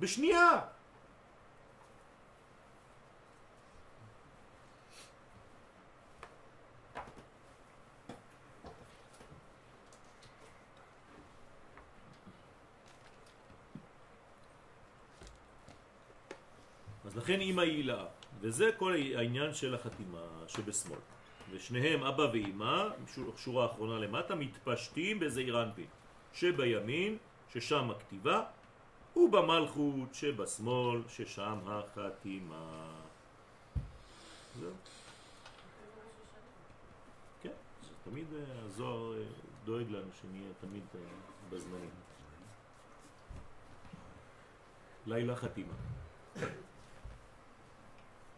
בשנייה. 0.00 0.60
לכן 17.24 17.40
אימא 17.40 17.60
הילה, 17.60 18.04
וזה 18.40 18.70
כל 18.76 18.92
העניין 18.92 19.54
של 19.54 19.74
החתימה 19.74 20.26
שבשמאל. 20.48 20.98
ושניהם, 21.50 22.02
אבא 22.02 22.22
ואימא, 22.22 22.88
שורה 23.36 23.64
האחרונה 23.64 23.98
למטה, 23.98 24.34
מתפשטים 24.34 25.20
בזעיר 25.20 25.62
אנפין, 25.62 25.86
שבימין, 26.32 27.18
ששם 27.52 27.90
הכתיבה, 27.90 28.44
ובמלכות 29.16 30.14
שבשמאל, 30.14 31.02
ששם 31.08 31.58
החתימה. 31.66 32.90
זהו. 34.60 34.70
כן, 37.42 37.56
תמיד 38.04 38.26
אה, 38.34 38.40
הזוהר 38.66 39.18
אה, 39.18 39.24
דואג 39.64 39.90
לנו 39.90 40.10
שנהיה 40.20 40.52
תמיד 40.60 40.84
אה, 40.94 41.00
בזמנים. 41.50 41.90
לילה 45.06 45.36
חתימה. 45.36 45.74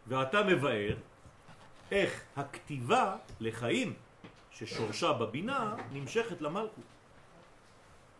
ואתה 0.08 0.42
מבאר 0.42 0.96
איך 1.90 2.22
הכתיבה 2.36 3.16
לחיים 3.40 3.94
ששורשה 4.50 5.12
בבינה 5.12 5.76
נמשכת 5.92 6.40
למלכות 6.40 6.84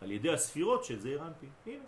על 0.01 0.11
ידי 0.11 0.33
הספירות 0.33 0.85
של 0.85 0.99
זעיר 0.99 1.23
אנפין. 1.27 1.49
הנה, 1.65 1.83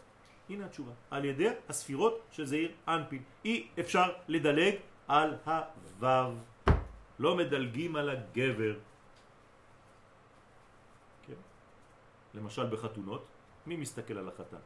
הנה 0.49 0.65
התשובה. 0.65 0.91
על 1.11 1.25
ידי 1.25 1.49
הספירות 1.69 2.21
של 2.31 2.45
זעיר 2.45 2.71
אנפין. 2.87 3.23
אי 3.45 3.67
אפשר 3.79 4.13
לדלג 4.27 4.75
על 5.07 5.35
הוו. 5.45 6.33
לא 7.19 7.35
מדלגים 7.35 7.95
על 7.95 8.09
הגבר. 8.09 8.75
כן? 11.27 11.39
למשל 12.33 12.65
בחתונות, 12.69 13.25
מי 13.65 13.75
מסתכל 13.77 14.17
על 14.17 14.27
החתן? 14.27 14.63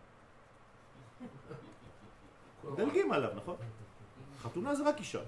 מדלגים 2.71 3.11
עליו, 3.11 3.31
נכון? 3.35 3.57
חתונה 4.43 4.75
זה 4.75 4.89
רק 4.89 4.99
אישה. 4.99 5.19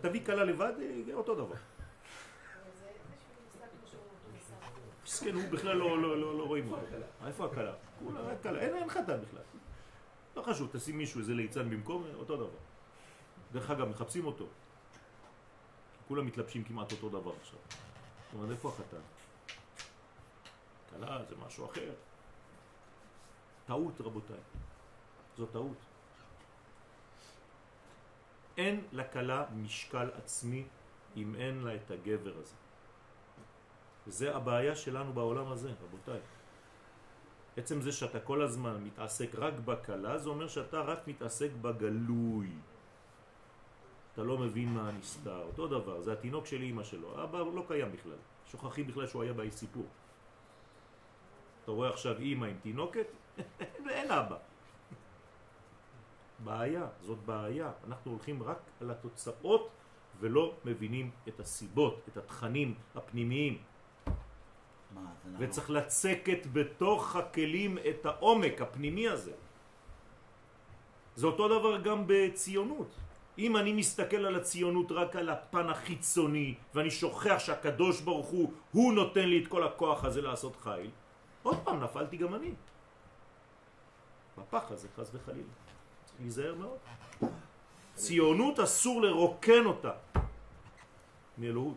תביא 0.00 0.24
כלה 0.26 0.44
לבד, 0.44 0.72
אה, 0.80 1.14
אותו 1.14 1.34
דבר. 1.34 1.54
מסכן, 5.04 5.34
הוא 5.34 5.48
בכלל 5.50 5.76
לא, 5.76 6.02
לא, 6.02 6.20
לא, 6.20 6.38
לא 6.38 6.44
רואים 6.44 6.72
אותו. 6.72 6.82
איפה 7.26 7.46
הכלה? 7.46 7.72
כולה 8.04 8.20
רק 8.20 8.42
כלה, 8.42 8.60
אין, 8.60 8.74
אין 8.74 8.90
חתן 8.90 9.20
בכלל. 9.20 9.42
לא 10.36 10.42
חשוב, 10.42 10.68
תשים 10.72 10.98
מישהו, 10.98 11.20
איזה 11.20 11.34
ליצן 11.34 11.70
במקום, 11.70 12.04
אותו 12.14 12.36
דבר. 12.36 12.58
דרך 13.52 13.70
אגב, 13.70 13.88
מחפשים 13.88 14.26
אותו. 14.26 14.46
כולם 16.08 16.26
מתלבשים 16.26 16.64
כמעט 16.64 16.92
אותו 16.92 17.08
דבר 17.08 17.32
עכשיו. 17.40 17.58
זאת 17.68 18.34
אומרת, 18.34 18.50
איפה 18.50 18.68
החתן? 18.68 19.00
כלה 20.90 21.24
זה 21.28 21.34
משהו 21.46 21.66
אחר. 21.66 21.90
טעות, 23.66 24.00
רבותיי. 24.00 24.36
זו 25.38 25.46
טעות. 25.46 25.89
אין 28.60 28.84
לכלה 28.92 29.44
משקל 29.56 30.08
עצמי 30.14 30.64
אם 31.16 31.34
אין 31.34 31.62
לה 31.64 31.74
את 31.74 31.90
הגבר 31.90 32.36
הזה. 32.36 32.56
וזה 34.06 34.36
הבעיה 34.36 34.76
שלנו 34.76 35.12
בעולם 35.12 35.52
הזה, 35.52 35.72
רבותיי. 35.82 36.20
עצם 37.56 37.80
זה 37.80 37.92
שאתה 37.92 38.20
כל 38.20 38.42
הזמן 38.42 38.84
מתעסק 38.84 39.34
רק 39.34 39.54
בכלה, 39.64 40.18
זה 40.18 40.28
אומר 40.28 40.48
שאתה 40.48 40.80
רק 40.80 41.08
מתעסק 41.08 41.50
בגלוי. 41.62 42.52
אתה 44.12 44.22
לא 44.22 44.38
מבין 44.38 44.68
מה 44.74 44.88
הנסתר. 44.88 45.42
אותו 45.42 45.68
דבר, 45.68 46.00
זה 46.00 46.12
התינוק 46.12 46.46
של 46.46 46.60
אימא 46.62 46.84
שלו. 46.84 47.24
אבא 47.24 47.38
לא 47.38 47.64
קיים 47.68 47.92
בכלל. 47.92 48.20
שוכחים 48.46 48.86
בכלל 48.86 49.06
שהוא 49.06 49.22
היה 49.22 49.32
באי 49.32 49.50
סיפור. 49.50 49.86
אתה 51.62 51.70
רואה 51.72 51.88
עכשיו 51.88 52.18
אימא 52.18 52.46
עם 52.46 52.58
תינוקת, 52.62 53.06
אין 53.96 54.10
אבא. 54.10 54.49
בעיה, 56.44 56.86
זאת 57.00 57.18
בעיה. 57.18 57.70
אנחנו 57.88 58.10
הולכים 58.10 58.42
רק 58.42 58.58
על 58.80 58.90
התוצאות 58.90 59.68
ולא 60.20 60.54
מבינים 60.64 61.10
את 61.28 61.40
הסיבות, 61.40 62.00
את 62.08 62.16
התכנים 62.16 62.74
הפנימיים. 62.94 63.58
מה, 64.94 65.00
אנחנו- 65.00 65.38
וצריך 65.38 65.70
לצקת 65.70 66.46
בתוך 66.52 67.16
הכלים 67.16 67.78
את 67.78 68.06
העומק 68.06 68.60
הפנימי 68.60 69.08
הזה. 69.08 69.32
זה 71.16 71.26
אותו 71.26 71.48
דבר 71.48 71.80
גם 71.80 72.04
בציונות. 72.06 72.90
אם 73.38 73.56
אני 73.56 73.72
מסתכל 73.72 74.16
על 74.26 74.34
הציונות 74.36 74.92
רק 74.92 75.16
על 75.16 75.28
הפן 75.28 75.68
החיצוני 75.68 76.54
ואני 76.74 76.90
שוכח 76.90 77.36
שהקדוש 77.38 78.00
ברוך 78.00 78.26
הוא, 78.26 78.52
הוא 78.72 78.92
נותן 78.92 79.28
לי 79.28 79.42
את 79.42 79.48
כל 79.48 79.62
הכוח 79.66 80.04
הזה 80.04 80.22
לעשות 80.22 80.56
חיל, 80.56 80.90
עוד 81.42 81.56
פעם 81.64 81.80
נפלתי 81.80 82.16
גם 82.16 82.34
אני. 82.34 82.52
בפח 84.38 84.70
הזה 84.70 84.88
חס 84.96 85.10
וחלילה. 85.14 85.52
להיזהר 86.20 86.54
מאוד. 86.54 86.78
ציונות 87.94 88.58
אסור 88.58 89.02
לרוקן 89.02 89.64
אותה 89.64 89.92
מאלוהות. 91.38 91.76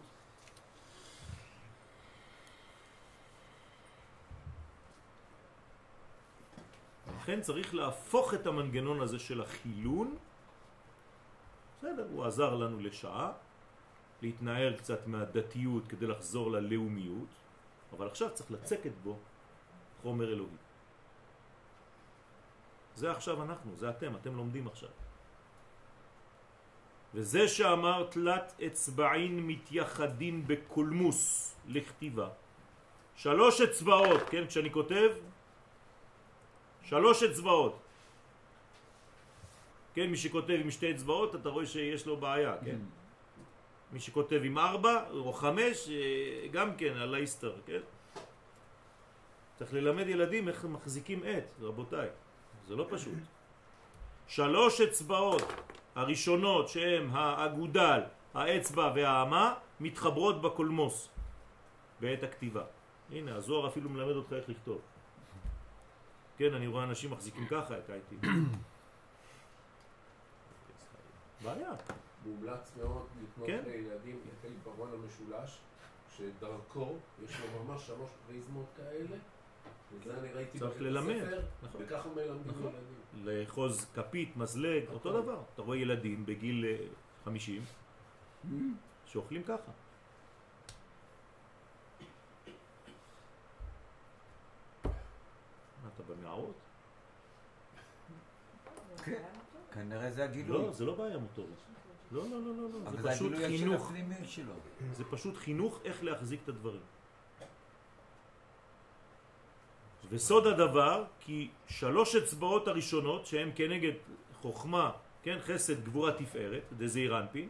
לכן 7.18 7.42
צריך 7.42 7.76
להפוך 7.76 8.34
את 8.34 8.48
המנגנון 8.48 9.02
הזה 9.02 9.20
של 9.20 9.42
החילון. 9.42 10.16
בסדר, 11.78 12.08
הוא 12.12 12.26
עזר 12.26 12.56
לנו 12.56 12.80
לשעה, 12.80 13.32
להתנער 14.22 14.78
קצת 14.78 15.08
מהדתיות 15.08 15.88
כדי 15.88 16.08
לחזור 16.08 16.52
ללאומיות, 16.52 17.32
אבל 17.96 18.08
עכשיו 18.08 18.30
צריך 18.34 18.52
לצקת 18.52 18.92
בו 19.04 19.18
חומר 20.02 20.34
אלוהי. 20.34 20.58
זה 22.96 23.12
עכשיו 23.12 23.44
אנחנו, 23.44 23.76
זה 23.76 23.90
אתם, 23.90 24.16
אתם 24.16 24.36
לומדים 24.36 24.68
עכשיו. 24.68 24.90
וזה 27.14 27.48
שאמר 27.48 28.08
תלת 28.10 28.54
אצבעין 28.68 29.48
מתייחדין 29.48 30.48
בקולמוס 30.48 31.56
לכתיבה. 31.68 32.30
שלוש 33.16 33.62
אצבעות, 33.62 34.22
כן, 34.30 34.48
כשאני 34.48 34.72
כותב, 34.72 35.10
שלוש 36.84 37.24
אצבעות. 37.24 37.80
כן, 39.94 40.10
מי 40.10 40.18
שכותב 40.18 40.58
עם 40.62 40.72
שתי 40.72 40.92
אצבעות, 40.92 41.36
אתה 41.36 41.50
רואה 41.50 41.66
שיש 41.66 42.06
לו 42.06 42.18
בעיה, 42.18 42.58
כן? 42.66 42.82
מי 43.92 44.00
שכותב 44.00 44.42
עם 44.44 44.58
ארבע 44.58 45.10
או 45.10 45.34
חמש, 45.34 45.90
אה, 45.90 46.48
גם 46.52 46.76
כן, 46.76 46.98
על 46.98 47.16
האיסטר, 47.16 47.54
כן? 47.66 47.82
צריך 49.56 49.74
ללמד 49.74 50.08
ילדים 50.08 50.48
איך 50.48 50.66
מחזיקים 50.66 51.24
עט, 51.26 51.46
רבותיי. 51.62 52.10
זה 52.68 52.76
לא 52.76 52.88
פשוט. 52.90 53.14
שלוש 54.28 54.82
אצבעות 54.82 55.44
הראשונות 55.96 56.70
שהן 56.70 57.10
האגודל, 57.12 58.02
האצבע 58.34 58.92
והאמה 58.96 59.54
מתחברות 59.80 60.42
בקולמוס 60.42 61.10
בעת 62.00 62.24
הכתיבה. 62.24 62.64
הנה, 63.12 63.36
הזוהר 63.36 63.68
אפילו 63.68 63.90
מלמד 63.90 64.16
אותך 64.16 64.34
איך 64.34 64.50
לכתוב. 64.50 64.82
כן, 66.38 66.54
אני 66.54 66.68
רואה 66.68 66.84
אנשים 66.84 67.12
מחזיקים 67.12 67.48
ככה 67.48 67.78
את 67.78 67.90
העטים. 67.90 68.20
בעיה. 71.44 71.72
מומלץ 72.26 72.72
מאוד 72.78 73.06
לקנות 73.24 73.48
כן. 73.48 73.64
לילדים 73.66 74.20
את 74.30 74.46
העיפרון 74.46 74.90
המשולש, 74.94 75.58
שדרכו 76.18 76.96
יש 77.24 77.40
לו 77.40 77.64
ממש 77.64 77.88
שלוש 77.88 78.10
פריזמות 78.28 78.66
כאלה, 78.78 79.18
וזה 80.00 80.20
אני 80.20 80.34
ראיתי 80.34 80.60
צריך 80.60 80.82
ללמד, 80.82 81.24
נכון. 81.64 81.82
וככה 81.84 82.10
מלמדים 82.10 82.42
נכון. 82.48 82.72
ילדים. 82.74 83.40
לאחוז 83.42 83.86
כפית, 83.94 84.38
מזלג, 84.38 84.84
אותו 84.90 85.10
נכון. 85.10 85.22
דבר. 85.22 85.42
אתה 85.54 85.62
רואה 85.62 85.78
ילדים 85.78 86.26
בגיל 86.26 86.66
אה, 86.66 86.86
50 87.26 87.64
שאוכלים 89.06 89.44
ככה. 89.44 89.72
מה, 94.84 95.90
אתה 95.96 96.04
במערות? 96.04 96.56
כן. 99.06 99.24
כנראה 99.74 100.12
זה 100.12 100.24
הגילוי. 100.24 100.58
לא, 100.58 100.72
זה 100.72 100.86
לא 100.86 100.96
בעיה 100.96 101.18
מוטורית. 101.18 101.60
לא, 102.12 102.24
לא, 102.30 102.42
לא, 102.42 102.56
לא, 102.56 102.70
לא. 102.70 102.92
זה 102.92 103.10
פשוט 103.10 103.34
חינוך. 103.36 103.92
זה 104.94 105.04
פשוט 105.04 105.38
חינוך 105.38 105.80
איך 105.84 106.04
להחזיק 106.04 106.40
את 106.44 106.50
הדברים. 106.50 106.82
וסוד 110.10 110.48
הדבר, 110.48 111.04
כי 111.20 111.50
שלוש 111.68 112.16
אצבעות 112.16 112.68
הראשונות, 112.68 113.26
שהן 113.26 113.50
כנגד 113.56 113.94
חוכמה, 114.42 114.92
כן, 115.24 115.38
חסד, 115.40 115.84
גבורה, 115.86 116.12
תפארת, 116.12 116.64
דזעיר 116.78 117.20
אנפין, 117.20 117.50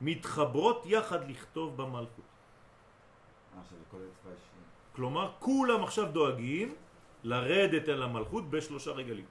מתחברות 0.00 0.82
יחד 0.86 1.30
לכתוב 1.30 1.76
במלכות. 1.76 2.24
אה. 3.56 3.60
כלומר, 4.92 5.32
כולם 5.38 5.84
עכשיו 5.84 6.12
דואגים 6.12 6.74
לרדת 7.24 7.88
אל 7.88 8.02
המלכות 8.02 8.50
בשלושה 8.50 8.90
רגלים. 8.90 9.24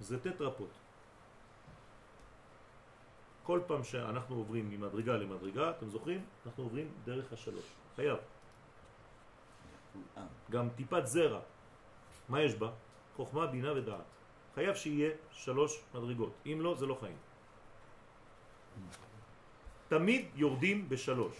זה 0.00 0.20
טטרפות. 0.20 0.70
כל 3.42 3.60
פעם 3.66 3.84
שאנחנו 3.84 4.36
עוברים 4.36 4.70
ממדרגה 4.70 5.16
למדרגה, 5.16 5.70
אתם 5.70 5.88
זוכרים? 5.88 6.24
אנחנו 6.46 6.62
עוברים 6.62 6.88
דרך 7.04 7.32
השלוש. 7.32 7.64
חייב. 7.96 8.18
גם 10.50 10.68
טיפת 10.76 11.06
זרע. 11.06 11.40
מה 12.28 12.42
יש 12.42 12.54
בה? 12.54 12.70
חוכמה, 13.16 13.46
בינה 13.46 13.72
ודעת. 13.72 14.08
חייב 14.54 14.74
שיהיה 14.74 15.10
שלוש 15.32 15.80
מדרגות. 15.94 16.32
אם 16.46 16.58
לא, 16.60 16.74
זה 16.74 16.86
לא 16.86 16.96
חיים. 17.00 17.16
תמיד 19.88 20.24
יורדים 20.34 20.88
בשלוש. 20.88 21.36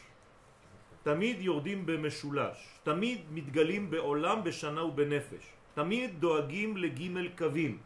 תמיד 1.03 1.41
יורדים 1.41 1.87
במשולש. 1.87 2.59
תמיד 2.83 3.21
מתגלים 3.31 3.91
בעולם, 3.91 4.45
בשנה 4.45 4.83
ובנפש. 4.85 5.45
תמיד 5.75 6.21
דואגים 6.21 6.77
לגימל 6.77 7.29
קווים. 7.39 7.79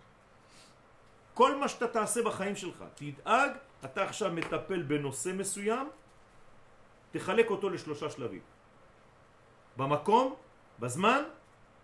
כל 1.34 1.56
מה 1.56 1.68
שאתה 1.68 1.88
תעשה 1.88 2.22
בחיים 2.22 2.56
שלך, 2.56 2.84
תדאג, 2.94 3.50
אתה 3.84 4.00
עכשיו 4.04 4.32
מטפל 4.32 4.82
בנושא 4.82 5.30
מסוים, 5.38 5.86
תחלק 7.10 7.46
אותו 7.50 7.70
לשלושה 7.70 8.10
שלבים. 8.10 8.42
במקום, 9.76 10.34
בזמן, 10.80 11.22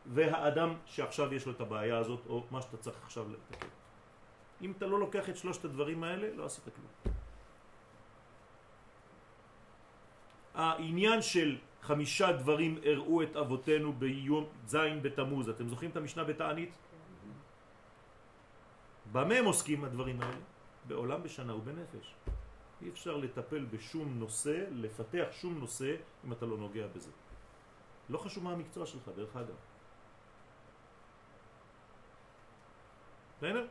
והאדם 0.07 0.74
שעכשיו 0.87 1.35
יש 1.35 1.46
לו 1.46 1.52
את 1.52 1.61
הבעיה 1.61 1.98
הזאת, 1.98 2.20
או 2.26 2.44
מה 2.50 2.62
שאתה 2.62 2.76
צריך 2.76 2.96
עכשיו 3.04 3.26
לתקן. 3.30 3.68
אם 4.62 4.72
אתה 4.76 4.87
לא 4.87 5.00
לוקח 5.00 5.28
את 5.28 5.37
שלושת 5.37 5.64
הדברים 5.64 6.04
האלה, 6.04 6.37
לא 6.37 6.44
עשית 6.44 6.64
כלום. 6.64 7.14
העניין 10.54 11.22
של 11.22 11.59
חמישה 11.83 12.33
דברים 12.33 12.78
הראו 12.85 13.22
את 13.22 13.37
אבותינו 13.37 13.92
ביום 13.92 14.44
זין 14.66 15.02
בתמוז, 15.02 15.48
אתם 15.48 15.68
זוכרים 15.68 15.90
את 15.90 15.96
המשנה 15.96 16.24
בתענית? 16.24 16.72
במה 19.12 19.35
הם 19.35 19.44
עוסקים 19.44 19.85
הדברים 19.85 20.20
האלה? 20.20 20.40
בעולם, 20.87 21.22
בשנה 21.22 21.54
ובנפש. 21.54 22.14
אי 22.83 22.88
אפשר 22.88 23.16
לטפל 23.16 23.64
בשום 23.64 24.18
נושא, 24.18 24.64
לפתח 24.70 25.26
שום 25.33 25.59
נושא, 25.59 25.96
אם 26.24 26.33
אתה 26.33 26.46
לא 26.46 26.57
נוגע 26.59 26.87
בזה. 26.87 27.11
לא 28.08 28.18
חשוב 28.18 28.44
מה 28.44 28.52
המקצוע 28.52 28.86
שלך, 28.86 29.10
דרך 29.16 29.36
אגב. 29.36 29.54
בסדר? 33.38 33.66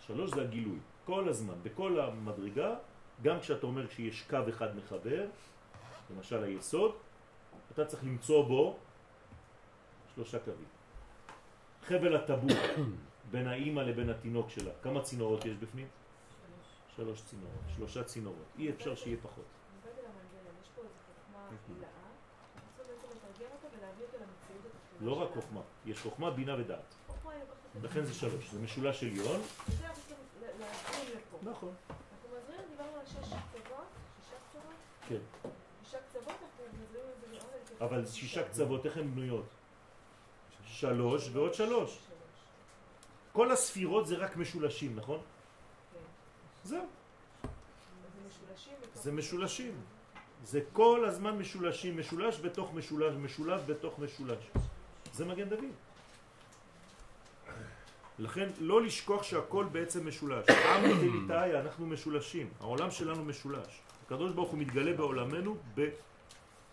שלוש 0.00 0.30
זה 0.30 0.42
הגילוי. 0.42 0.78
כל 1.04 1.28
הזמן, 1.28 1.54
בכל 1.62 2.00
המדרגה, 2.00 2.74
גם 3.22 3.40
כשאתה 3.40 3.66
אומר 3.66 3.88
שיש 3.88 4.22
קו 4.30 4.38
אחד 4.48 4.76
מחבר, 4.76 5.26
למשל 6.10 6.42
היסוד, 6.42 6.94
אתה 7.72 7.84
צריך 7.84 8.04
למצוא 8.04 8.44
בו 8.44 8.78
שלושה 10.14 10.38
קווים. 10.38 10.68
חבל 11.82 12.16
הטבור 12.16 12.56
בין 13.30 13.46
האימא 13.46 13.80
לבין 13.80 14.10
התינוק 14.10 14.50
שלה, 14.50 14.70
כמה 14.82 15.02
צינורות 15.02 15.44
יש 15.44 15.56
בפנים? 15.56 15.86
שלוש 16.96 17.22
צינורות, 17.22 17.60
שלושה 17.76 18.04
צינורות. 18.04 18.44
אי 18.58 18.70
אפשר 18.70 18.94
שיהיה 18.94 19.16
פחות. 19.22 19.44
אני 24.98 25.06
לא 25.06 25.22
רק. 25.22 25.30
חוכמה, 25.34 25.60
יש 25.86 26.00
חוכמה, 26.00 26.30
בינה 26.30 26.54
ודעת. 26.60 26.94
לכן 27.82 28.04
זה 28.04 28.14
שלוש, 28.14 28.50
זה 28.50 28.60
משולש 28.60 29.02
עליון. 29.02 29.40
נכון. 31.42 31.74
אנחנו 31.90 32.68
דיברנו 32.70 32.96
על 33.00 33.06
שש 33.06 33.14
קצוות, 33.14 33.86
שישה 34.22 34.36
קצוות, 34.48 34.74
כן. 35.08 35.50
שישה 35.84 35.98
קצוות, 36.08 36.28
אנחנו 36.28 36.64
את 36.84 36.90
זה 36.92 36.98
לעוד 37.32 37.80
אבל 37.80 38.06
שישה 38.06 38.48
קצוות, 38.48 38.86
איך 38.86 38.96
הן 38.96 39.14
בנויות? 39.14 39.46
שלוש 40.64 41.28
ועוד 41.32 41.54
שלוש. 41.54 41.98
כל 43.32 43.52
הספירות 43.52 44.06
זה 44.06 44.16
רק 44.16 44.36
משולשים, 44.36 44.96
נכון? 44.96 45.20
זהו. 46.66 46.80
זה 46.82 47.48
משולשים 48.28 48.74
בתוך- 48.82 49.02
זה 49.02 49.12
משולשים. 49.12 49.74
זה 50.44 50.60
כל 50.72 51.04
הזמן 51.08 51.38
משולשים, 51.38 51.98
משולש 51.98 52.40
בתוך 52.40 52.74
משולש, 52.74 53.14
משולב 53.14 53.60
בתוך 53.66 53.98
משולש. 53.98 54.44
זה 55.12 55.24
מגן 55.24 55.48
דוד. 55.48 55.64
לכן 58.18 58.48
לא 58.58 58.82
לשכוח 58.82 59.22
שהכל 59.22 59.66
בעצם 59.72 60.08
משולש. 60.08 60.46
עם 60.50 60.98
תליטאי, 61.00 61.56
אנחנו 61.60 61.86
משולשים. 61.86 62.50
העולם 62.60 62.90
שלנו 62.90 63.24
משולש. 63.24 63.80
הקדוש 64.06 64.32
ברוך 64.32 64.50
הוא 64.50 64.58
מתגלה 64.58 64.92
בעולמנו 64.92 65.56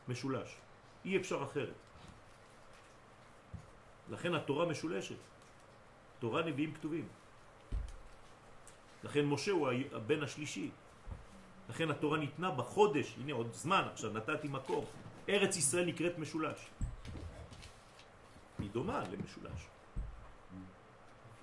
במשולש. 0.08 0.56
אי 1.06 1.18
אפשר 1.18 1.44
אחרת. 1.44 1.74
לכן 4.10 4.34
התורה 4.36 4.66
משולשת. 4.66 5.16
תורה 6.20 6.42
נביאים 6.42 6.74
כתובים. 6.74 7.08
לכן 9.04 9.26
משה 9.26 9.52
הוא 9.52 9.70
הבן 9.92 10.24
השלישי. 10.24 10.70
לכן 11.70 11.92
התורה 11.92 12.18
ניתנה 12.18 12.52
בחודש, 12.52 13.16
הנה 13.22 13.34
עוד 13.34 13.54
זמן, 13.54 13.88
עכשיו 13.94 14.14
נתתי 14.14 14.48
מקור. 14.48 14.86
ארץ 15.30 15.58
ישראל 15.58 15.86
נקראת 15.86 16.18
משולש. 16.18 16.70
היא 18.60 18.70
דומה 18.72 19.04
למשולש. 19.12 19.68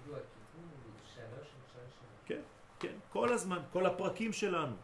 שלוש. 0.04 0.20
כן, 2.26 2.40
כן, 2.78 2.94
כל 3.12 3.32
הזמן, 3.32 3.58
כל 3.72 3.86
הפרקים 3.86 4.32
שלנו, 4.32 4.76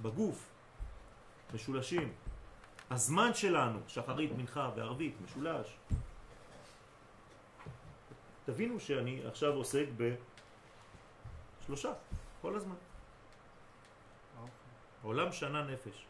בגוף, 0.00 0.50
משולשים. 1.54 2.12
הזמן 2.90 3.34
שלנו, 3.34 3.78
שחרית, 3.88 4.32
מנחה 4.32 4.70
וערבית, 4.76 5.14
משולש. 5.24 5.76
תבינו 8.44 8.80
שאני 8.80 9.26
עכשיו 9.26 9.52
עוסק 9.52 9.86
בשלושה, 11.70 11.92
כל 12.42 12.56
הזמן. 12.56 12.74
עולם 15.02 15.32
שנה 15.32 15.62
נפש. 15.62 16.04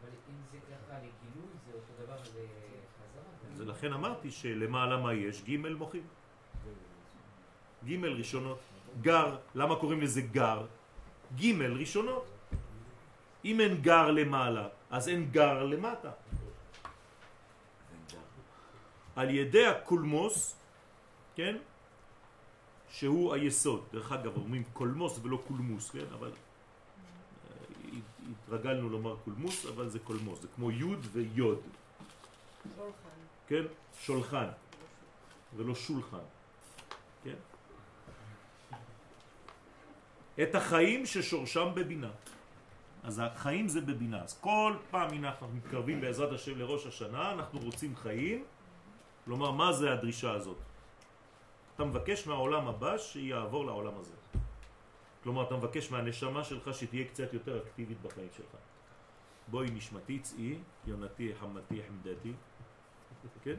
אבל 0.00 0.10
אם 0.30 0.34
זה 0.52 0.58
ככה 0.58 0.98
לגילוי, 0.98 1.50
זה 1.66 1.72
אותו 1.74 1.92
דבר 2.04 2.14
לחזרה. 2.14 3.56
זה 3.56 3.64
לכן 3.64 3.92
אמרתי 3.92 4.30
שלמעלה 4.30 4.96
מה 4.96 5.14
יש? 5.14 5.42
ג' 5.42 5.56
מוחים. 5.74 6.06
ג' 7.84 8.04
ראשונות. 8.04 8.58
גר, 9.00 9.36
למה 9.54 9.76
קוראים 9.76 10.00
לזה 10.00 10.20
גר? 10.20 10.66
ג' 11.36 11.62
ראשונות. 11.62 12.26
אם 13.44 13.60
אין 13.60 13.82
גר 13.82 14.10
למעלה, 14.10 14.68
אז 14.90 15.08
אין 15.08 15.30
גר 15.30 15.62
למטה. 15.62 16.10
על 19.16 19.30
ידי 19.30 19.66
הקולמוס, 19.66 20.56
כן? 21.34 21.56
שהוא 22.90 23.34
היסוד. 23.34 23.84
דרך 23.92 24.12
אגב, 24.12 24.36
אומרים 24.36 24.62
קולמוס 24.72 25.18
ולא 25.22 25.42
קולמוס, 25.48 25.90
כן? 25.90 26.04
אבל 26.12 26.30
אה, 26.30 27.98
התרגלנו 28.30 28.88
לומר 28.88 29.16
קולמוס, 29.24 29.66
אבל 29.66 29.88
זה 29.88 29.98
קולמוס, 29.98 30.40
זה 30.40 30.48
כמו 30.56 30.70
יוד 30.70 31.06
ויוד, 31.12 31.60
שולחן. 32.76 32.92
כן? 33.48 33.62
שולחן 34.00 34.48
ולא 35.56 35.74
שולחן, 35.74 36.26
כן? 37.24 37.36
את 40.42 40.54
החיים 40.54 41.06
ששורשם 41.06 41.68
בבינה. 41.74 42.10
אז 43.02 43.22
החיים 43.24 43.68
זה 43.68 43.80
בבינה. 43.80 44.22
אז 44.22 44.38
כל 44.40 44.74
פעם 44.90 45.10
הנה 45.12 45.28
אנחנו 45.28 45.48
מתקרבים 45.48 46.00
בעזרת 46.00 46.32
השם 46.32 46.58
לראש 46.58 46.86
השנה, 46.86 47.32
אנחנו 47.32 47.60
רוצים 47.60 47.96
חיים. 47.96 48.44
כלומר, 49.24 49.50
מה 49.50 49.72
זה 49.72 49.92
הדרישה 49.92 50.32
הזאת? 50.32 50.58
אתה 51.76 51.84
מבקש 51.84 52.26
מהעולם 52.26 52.68
הבא 52.68 52.98
שיעבור 52.98 53.66
לעולם 53.66 53.98
הזה. 53.98 54.14
כלומר, 55.22 55.42
אתה 55.42 55.56
מבקש 55.56 55.90
מהנשמה 55.90 56.44
שלך 56.44 56.74
שתהיה 56.74 57.04
קצת 57.04 57.32
יותר 57.32 57.62
אקטיבית 57.62 58.02
בחיים 58.02 58.28
שלך. 58.36 58.56
בואי 59.48 59.70
נשמתי, 59.70 60.18
צאי, 60.18 60.58
יונתי, 60.86 61.32
חמתי, 61.40 61.82
חמדתי, 61.88 62.32
כן? 63.42 63.56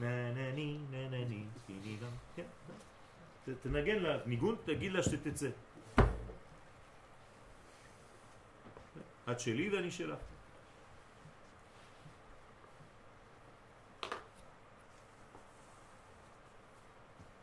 ננני, 0.00 0.78
ננני, 0.90 1.44
תהיני 1.66 1.96
גם, 2.02 2.10
כן. 2.36 2.46
תנגן 3.62 3.98
לה 3.98 4.26
ניגון, 4.26 4.56
תגיד 4.64 4.92
לה 4.92 5.02
שתצא. 5.02 5.48
את 9.30 9.40
שלי 9.40 9.76
ואני 9.76 9.90
שלך. 9.90 10.18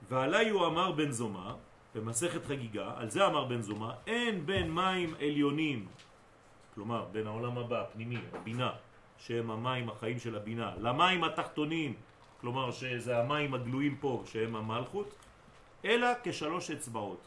ועלי 0.09 0.49
הוא 0.49 0.65
אמר 0.65 0.91
בן 0.91 1.11
זומה, 1.11 1.55
במסכת 1.95 2.45
חגיגה, 2.45 2.91
על 2.97 3.09
זה 3.09 3.27
אמר 3.27 3.45
בן 3.45 3.61
זומה, 3.61 3.93
אין 4.07 4.45
בין 4.45 4.71
מים 4.71 5.15
עליונים, 5.19 5.87
כלומר 6.75 7.05
בין 7.11 7.27
העולם 7.27 7.57
הבא, 7.57 7.81
הפנימי, 7.81 8.17
הבינה, 8.33 8.71
שהם 9.17 9.51
המים 9.51 9.89
החיים 9.89 10.19
של 10.19 10.35
הבינה, 10.35 10.75
למים 10.77 11.23
התחתונים, 11.23 11.93
כלומר 12.41 12.71
שזה 12.71 13.19
המים 13.19 13.53
הגלויים 13.53 13.97
פה, 13.97 14.23
שהם 14.25 14.55
המלכות, 14.55 15.15
אלא 15.85 16.07
כשלוש 16.23 16.71
אצבעות. 16.71 17.21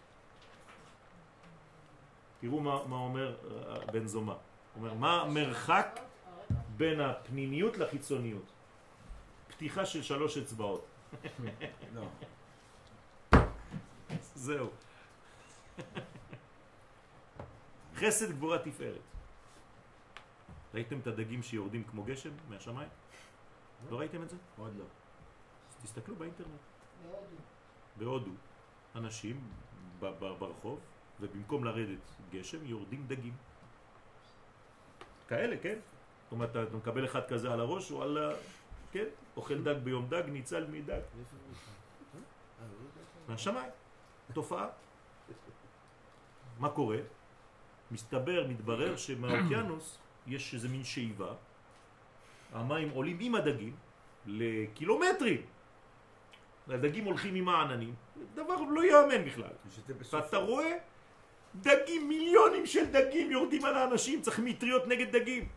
תראו 2.41 2.61
מה, 2.61 2.79
מה 2.87 2.97
אומר 2.97 3.35
אה, 3.35 3.87
בן 3.93 4.07
זומה. 4.07 4.33
הוא 4.33 4.83
אומר, 4.83 4.95
מה 4.95 5.23
המרחק 5.23 6.01
בין 6.77 7.01
הפנימיות 7.01 7.79
לחיצוניות? 7.79 8.47
פתיחה 9.49 9.87
של 9.87 10.03
שלוש 10.03 10.39
אצבעות. 10.39 10.87
לא. 14.39 14.45
זהו. 14.45 14.71
חסד 17.95 18.33
גבורה 18.33 18.59
תפארת. 18.59 19.01
ראיתם 20.75 20.99
את 20.99 21.07
הדגים 21.07 21.43
שיורדים 21.43 21.85
כמו 21.85 22.05
גשם 22.05 22.31
מהשמיים? 22.49 22.89
לא 23.91 23.99
ראיתם 23.99 24.23
את 24.23 24.31
זה? 24.31 24.37
עוד 24.57 24.77
לא. 24.77 24.85
אז 25.71 25.77
תסתכלו 25.83 26.17
באינטרנט. 26.17 26.51
בהודו. 27.03 27.37
בהודו, 27.97 28.31
אנשים 28.95 29.51
ברחוב, 30.11 30.81
ובמקום 31.21 31.65
לרדת 31.65 31.99
גשם, 32.31 32.67
יורדים 32.67 33.07
דגים. 33.07 33.37
כאלה, 35.29 35.57
כן? 35.63 35.79
זאת 36.23 36.33
אומרת, 36.33 36.51
אתה 36.51 36.77
מקבל 36.77 37.05
אחד 37.05 37.29
כזה 37.29 37.53
על 37.53 37.61
הראש, 37.61 37.89
הוא 37.89 38.03
על 38.03 38.19
ה... 38.19 38.31
כן? 38.93 39.05
אוכל 39.37 39.63
דג 39.63 39.77
ביום 39.85 40.09
דג, 40.09 40.23
ניצל 40.27 40.67
מדג. 40.67 41.01
מהשמיים. 43.29 43.71
תופעה. 44.33 44.67
מה 46.59 46.69
קורה? 46.69 46.97
מסתבר, 47.91 48.47
מתברר 48.49 48.97
שמהאוקיינוס 48.97 49.99
יש 50.27 50.55
איזה 50.55 50.69
מין 50.69 50.85
שאיבה. 50.85 51.33
המים 52.53 52.91
עולים 52.91 53.17
עם 53.21 53.35
הדגים 53.35 53.77
לקילומטרים. 54.27 55.43
הדגים 56.69 57.05
הולכים 57.05 57.35
עם 57.35 57.49
העננים. 57.49 57.95
דבר 58.35 58.55
לא 58.71 58.85
ייאמן 58.85 59.25
בכלל. 59.25 59.51
ואתה 60.11 60.37
רואה 60.37 60.73
דגים, 61.55 62.09
מיליונים 62.09 62.67
של 62.67 62.85
דגים 62.93 63.31
יורדים 63.31 63.65
על 63.65 63.75
האנשים, 63.75 64.23
צריך 64.23 64.39
מטריות 64.45 64.87
נגד 64.87 65.17
דגים. 65.17 65.49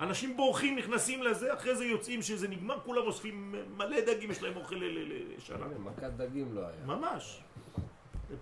אנשים 0.00 0.36
בורחים, 0.36 0.76
נכנסים 0.78 1.22
לזה, 1.22 1.54
אחרי 1.54 1.76
זה 1.76 1.84
יוצאים 1.84 2.22
שזה 2.22 2.48
נגמר, 2.48 2.80
כולם 2.80 3.02
אוספים 3.06 3.54
מלא 3.76 4.00
דגים, 4.00 4.30
יש 4.30 4.42
להם 4.42 4.56
אוכל 4.56 4.74
ל- 4.74 4.84
ל- 4.98 5.34
לשנה. 5.36 5.66
מכת 5.66 6.02
דגים 6.16 6.54
לא 6.54 6.60
היה. 6.60 6.86
ממש. 6.86 7.40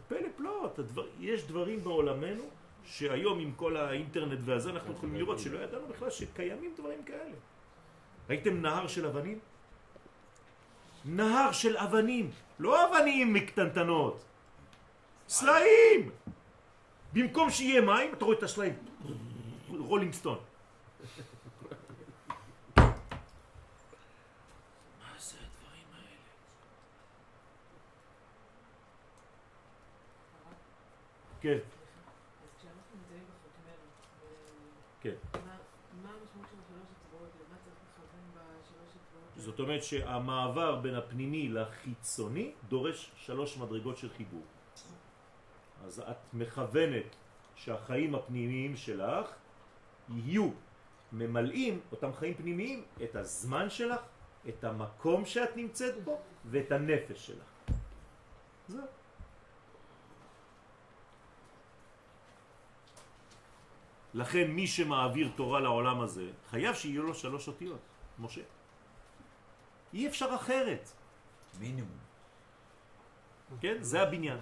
פלא 0.09 0.29
פלאות, 0.37 0.79
הדבר, 0.79 1.07
יש 1.21 1.45
דברים 1.45 1.85
בעולמנו 1.85 2.43
שהיום 2.85 3.39
עם 3.39 3.53
כל 3.57 3.77
האינטרנט 3.77 4.39
והזה 4.45 4.71
אנחנו 4.71 4.93
יכולים 4.93 5.15
לראות 5.15 5.39
שלא 5.39 5.59
ידענו 5.59 5.87
בכלל 5.89 6.11
שקיימים 6.11 6.75
דברים 6.77 7.05
כאלה. 7.05 7.37
ראיתם 8.29 8.63
נהר 8.63 8.87
של 8.87 9.07
אבנים? 9.07 9.39
נהר 11.05 11.53
של 11.53 11.77
אבנים, 11.77 12.31
לא 12.59 12.89
אבנים 12.89 13.47
קטנטנות, 13.47 14.25
סלעים! 15.29 16.11
במקום 17.13 17.51
שיהיה 17.51 17.81
מים, 17.81 18.13
אתה 18.13 18.25
רואה 18.25 18.39
את 18.39 18.43
הסלעים, 18.43 18.75
רולינג 19.69 20.13
סטון. 20.13 20.39
מה 22.77 22.85
זה 25.19 25.37
הדברים 25.37 25.87
האלה? 25.95 26.17
כן, 31.43 31.59
כשאנחנו 32.59 32.97
נמצאים 32.97 33.25
כן. 35.01 35.15
מה 35.33 35.57
מה 36.03 36.11
המשמעות 36.21 36.49
של 36.51 36.57
השלוש 36.65 36.87
אצבעות? 36.99 37.31
למה 37.35 37.57
צריך 37.65 37.77
לכוון 37.91 38.31
בשלוש 38.35 38.89
אצבעות? 38.89 39.31
זאת 39.37 39.61
אומרת 39.61 39.83
שהמעבר 39.83 40.77
בין 40.77 40.95
הפנימי 40.95 41.49
לחיצוני 41.49 42.53
דורש 42.69 43.13
שלוש 43.17 43.57
מדרגות 43.57 43.97
של 43.97 44.09
חיבור. 44.09 44.43
אז 45.85 46.01
את 46.01 46.17
מכוונת 46.33 47.17
שהחיים 47.55 48.15
הפנימיים 48.15 48.77
שלך 48.77 49.31
יהיו 50.09 50.51
ממלאים, 51.13 51.81
אותם 51.93 52.13
חיים 52.13 52.35
פנימיים, 52.35 52.85
את 53.05 53.17
הזמן 53.17 53.71
שלך, 53.71 54.01
את 54.49 54.65
המקום 54.65 55.25
שאת 55.25 55.57
נמצאת 55.57 56.05
בו 56.05 56.21
ואת 56.45 56.73
הנפש 56.73 57.27
שלך. 57.27 57.53
זהו. 58.69 59.02
לכן 64.15 64.51
מי 64.51 64.67
שמעביר 64.67 65.31
תורה 65.37 65.61
לעולם 65.61 66.01
הזה, 66.01 66.31
חייב 66.51 66.75
שיהיו 66.75 67.03
לו 67.03 67.15
שלוש 67.15 67.49
אותיות, 67.49 67.81
משה. 68.19 68.43
אי 69.93 70.09
אפשר 70.09 70.35
אחרת, 70.35 70.93
מינימום. 71.59 71.99
כן? 73.61 73.77
זה 73.81 74.03
הבניין. 74.03 74.39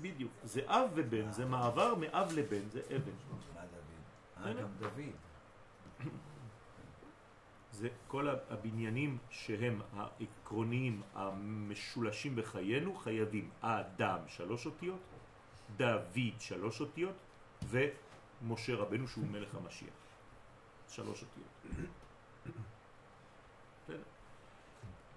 בדיוק. 0.00 0.32
זה 0.42 0.60
אב 0.66 0.90
ובן, 0.94 1.32
זה 1.32 1.44
מעבר 1.46 1.94
מאב 1.94 2.32
לבן, 2.32 2.68
זה 2.68 2.80
אבן. 2.96 3.12
מה 3.54 3.60
דוד? 3.60 4.46
אה. 4.46 4.52
גם 4.52 4.68
דוד. 4.78 5.14
זה 7.78 7.88
כל 8.08 8.28
הבניינים 8.28 9.18
שהם 9.30 9.80
העקרוניים 9.96 11.02
המשולשים 11.14 12.36
בחיינו 12.36 12.94
חייבים 12.94 13.50
אדם 13.60 14.18
שלוש 14.26 14.66
אותיות, 14.66 15.00
דוד 15.76 16.40
שלוש 16.40 16.80
אותיות 16.80 17.14
ומשה 17.68 18.74
רבנו 18.74 19.08
שהוא 19.08 19.26
מלך 19.26 19.54
המשיח. 19.54 19.94
שלוש 20.88 21.22
אותיות. 21.22 21.76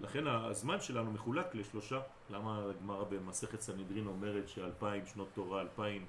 לכן 0.00 0.26
הזמן 0.26 0.80
שלנו 0.80 1.12
מחולק 1.12 1.54
לשלושה. 1.54 2.00
למה 2.30 2.64
הגמרא 2.70 3.04
במסכת 3.04 3.60
סנהדרין 3.60 4.06
אומרת 4.06 4.48
שאלפיים 4.48 5.06
שנות 5.06 5.28
תורה, 5.34 5.60
אלפיים 5.60 6.06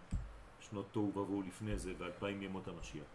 שנות 0.59 0.85
תוהו 0.91 1.09
ובוהו 1.09 1.41
לפני 1.41 1.77
זה 1.77 1.93
ואלפיים 1.97 2.41
ימות 2.41 2.67
המשיח? 2.67 3.05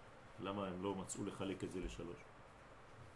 למה 0.41 0.66
הם 0.66 0.83
לא 0.83 0.95
מצאו 0.95 1.24
לחלק 1.24 1.64
את 1.64 1.72
זה 1.72 1.80
לשלוש? 1.80 2.16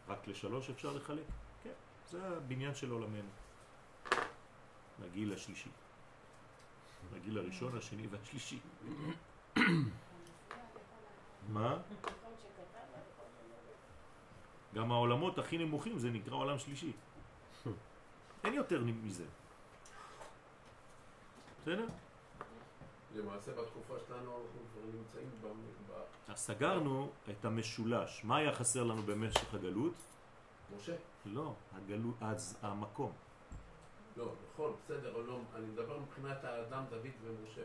רק 0.08 0.28
לשלוש 0.28 0.70
אפשר 0.70 0.92
לחלק? 0.92 1.24
כן, 1.62 1.72
זה 2.10 2.26
הבניין 2.26 2.74
של 2.74 2.90
עולמנו. 2.90 3.28
לגיל 5.02 5.32
השלישי. 5.32 5.70
לגיל 7.14 7.38
הראשון, 7.38 7.76
השני 7.76 8.06
והשלישי. 8.06 8.58
מה? 11.48 11.78
גם 14.74 14.92
העולמות 14.92 15.38
הכי 15.38 15.58
נמוכים 15.58 15.98
זה 15.98 16.10
נקרא 16.10 16.34
עולם 16.34 16.58
שלישי. 16.58 16.92
אין 18.44 18.54
יותר 18.54 18.84
מזה. 18.84 19.24
בסדר? 21.60 21.86
למעשה 23.14 23.52
בתקופה 23.52 23.94
שלנו 24.08 24.30
אנחנו 24.36 24.60
כבר 24.72 24.82
נמצאים 24.98 25.30
במ- 25.42 25.92
ב... 25.92 25.92
אז 26.32 26.38
סגרנו 26.38 27.10
את 27.30 27.44
המשולש. 27.44 28.24
מה 28.24 28.36
היה 28.36 28.54
חסר 28.54 28.82
לנו 28.84 29.02
במשך 29.02 29.54
הגלות? 29.54 29.94
משה? 30.76 30.96
לא, 31.24 31.54
הגלות, 31.72 32.14
אז 32.20 32.58
המקום. 32.62 33.12
לא, 34.16 34.32
נכון, 34.52 34.72
בסדר, 34.84 35.14
אבל 35.14 35.24
לא, 35.24 35.40
אני 35.54 35.66
מדבר 35.66 35.98
מבחינת 35.98 36.44
האדם 36.44 36.84
דוד 36.90 37.10
ומשה. 37.24 37.62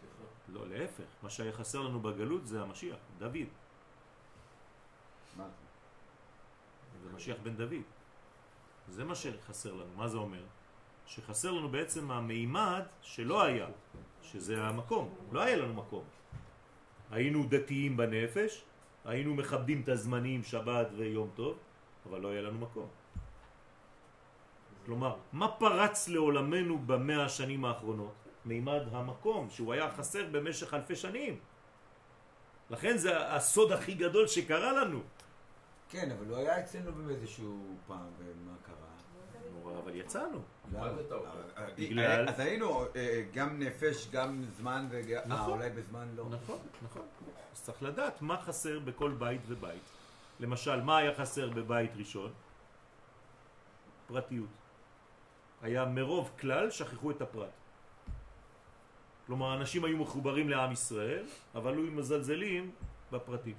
סליחה. 0.00 0.24
לא, 0.48 0.68
להפך. 0.68 1.04
מה 1.22 1.30
שהיה 1.30 1.52
חסר 1.52 1.80
לנו 1.82 2.00
בגלות 2.00 2.46
זה 2.46 2.62
המשיח, 2.62 2.96
דוד. 3.18 3.48
מה 5.36 5.48
זה? 5.48 5.64
זה 7.02 7.12
משיח 7.16 7.36
בן 7.42 7.56
דוד. 7.56 7.82
זה 8.88 9.04
מה 9.04 9.14
שחסר 9.14 9.72
לנו. 9.74 9.94
מה 9.96 10.08
זה 10.08 10.16
אומר? 10.16 10.42
שחסר 11.06 11.50
לנו 11.50 11.68
בעצם 11.68 12.10
המימד 12.10 12.82
שלא 13.02 13.42
היה, 13.42 13.66
שזה 14.22 14.62
המקום. 14.62 15.14
לא 15.32 15.40
היה 15.40 15.56
לנו 15.56 15.74
מקום. 15.74 16.04
היינו 17.10 17.46
דתיים 17.48 17.96
בנפש, 17.96 18.64
היינו 19.04 19.34
מכבדים 19.34 19.80
את 19.82 19.88
הזמנים, 19.88 20.44
שבת 20.44 20.86
ויום 20.96 21.30
טוב, 21.34 21.58
אבל 22.08 22.20
לא 22.20 22.28
היה 22.28 22.42
לנו 22.42 22.58
מקום. 22.58 22.88
כלומר, 24.90 25.14
מה 25.32 25.48
פרץ 25.48 26.08
לעולמנו 26.08 26.78
במאה 26.78 27.24
השנים 27.24 27.64
האחרונות? 27.64 28.12
מימד 28.44 28.80
המקום, 28.92 29.50
שהוא 29.50 29.72
היה 29.72 29.90
חסר 29.90 30.26
במשך 30.32 30.74
אלפי 30.74 30.96
שנים. 30.96 31.38
לכן 32.70 32.96
זה 32.96 33.34
הסוד 33.34 33.72
הכי 33.72 33.94
גדול 33.94 34.26
שקרה 34.26 34.72
לנו. 34.72 35.00
כן, 35.88 36.10
אבל 36.10 36.26
הוא 36.26 36.36
היה 36.36 36.60
אצלנו 36.60 36.92
באיזשהו 37.06 37.76
פעם, 37.86 37.98
ומה 38.18 38.52
קרה? 38.66 38.74
נורא, 39.62 39.78
אבל 39.78 39.94
יצאנו. 39.94 40.38
אה, 40.74 40.88
אה, 41.58 41.66
בגלל- 41.78 42.28
אז 42.28 42.40
היינו 42.40 42.84
אה, 42.96 43.22
גם 43.34 43.58
נפש, 43.58 44.08
גם 44.12 44.42
זמן. 44.56 44.88
אה, 44.92 45.20
נכון. 45.26 45.52
אולי 45.52 45.70
בזמן 45.70 46.08
לא. 46.16 46.24
נכון, 46.30 46.58
נכון. 46.82 47.02
אז 47.52 47.62
צריך 47.62 47.82
לדעת 47.82 48.22
מה 48.22 48.36
חסר 48.42 48.78
בכל 48.78 49.10
בית 49.10 49.40
ובית. 49.46 49.82
למשל, 50.40 50.80
מה 50.82 50.98
היה 50.98 51.14
חסר 51.14 51.50
בבית 51.50 51.90
ראשון? 51.96 52.32
פרטיות. 54.08 54.59
היה 55.62 55.84
מרוב 55.84 56.30
כלל 56.40 56.70
שכחו 56.70 57.10
את 57.10 57.20
הפרט. 57.20 57.50
כלומר, 59.26 59.54
אנשים 59.54 59.84
היו 59.84 59.96
מחוברים 59.96 60.48
לעם 60.48 60.72
ישראל, 60.72 61.26
אבל 61.54 61.72
היו 61.72 61.92
מזלזלים 61.92 62.70
בפרטים. 63.12 63.56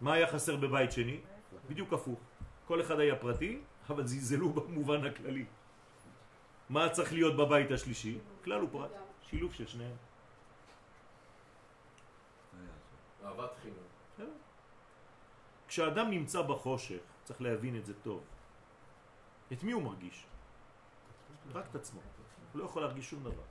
מה 0.00 0.12
היה 0.12 0.26
חסר 0.26 0.56
בבית 0.56 0.92
שני? 0.92 1.20
בדיוק 1.68 1.92
הפוך. 1.92 2.20
כל 2.66 2.80
אחד 2.80 3.00
היה 3.00 3.16
פרטי, 3.16 3.60
אבל 3.90 4.06
זלזלו 4.06 4.48
במובן 4.48 5.04
הכללי. 5.04 5.44
מה 6.70 6.88
צריך 6.88 7.12
להיות 7.12 7.36
בבית 7.36 7.70
השלישי? 7.70 8.18
כלל 8.44 8.64
ופרט. 8.64 8.90
שילוב 9.22 9.52
של 9.54 9.66
שניהם. 9.66 9.96
אהבת 13.24 13.50
חינם. 13.62 14.30
כשאדם 15.68 16.10
נמצא 16.10 16.42
בחושך, 16.42 17.02
צריך 17.24 17.42
להבין 17.42 17.76
את 17.76 17.86
זה 17.86 17.94
טוב. 17.94 18.24
את 19.52 19.62
מי 19.62 19.72
הוא 19.72 19.82
מרגיש? 19.82 20.29
רק 21.54 21.64
את 21.70 21.74
עצמו. 21.74 22.00
הוא 22.52 22.60
לא 22.60 22.64
יכול 22.64 22.82
להרגיש 22.82 23.10
שום 23.10 23.24
דבר. 23.24 23.42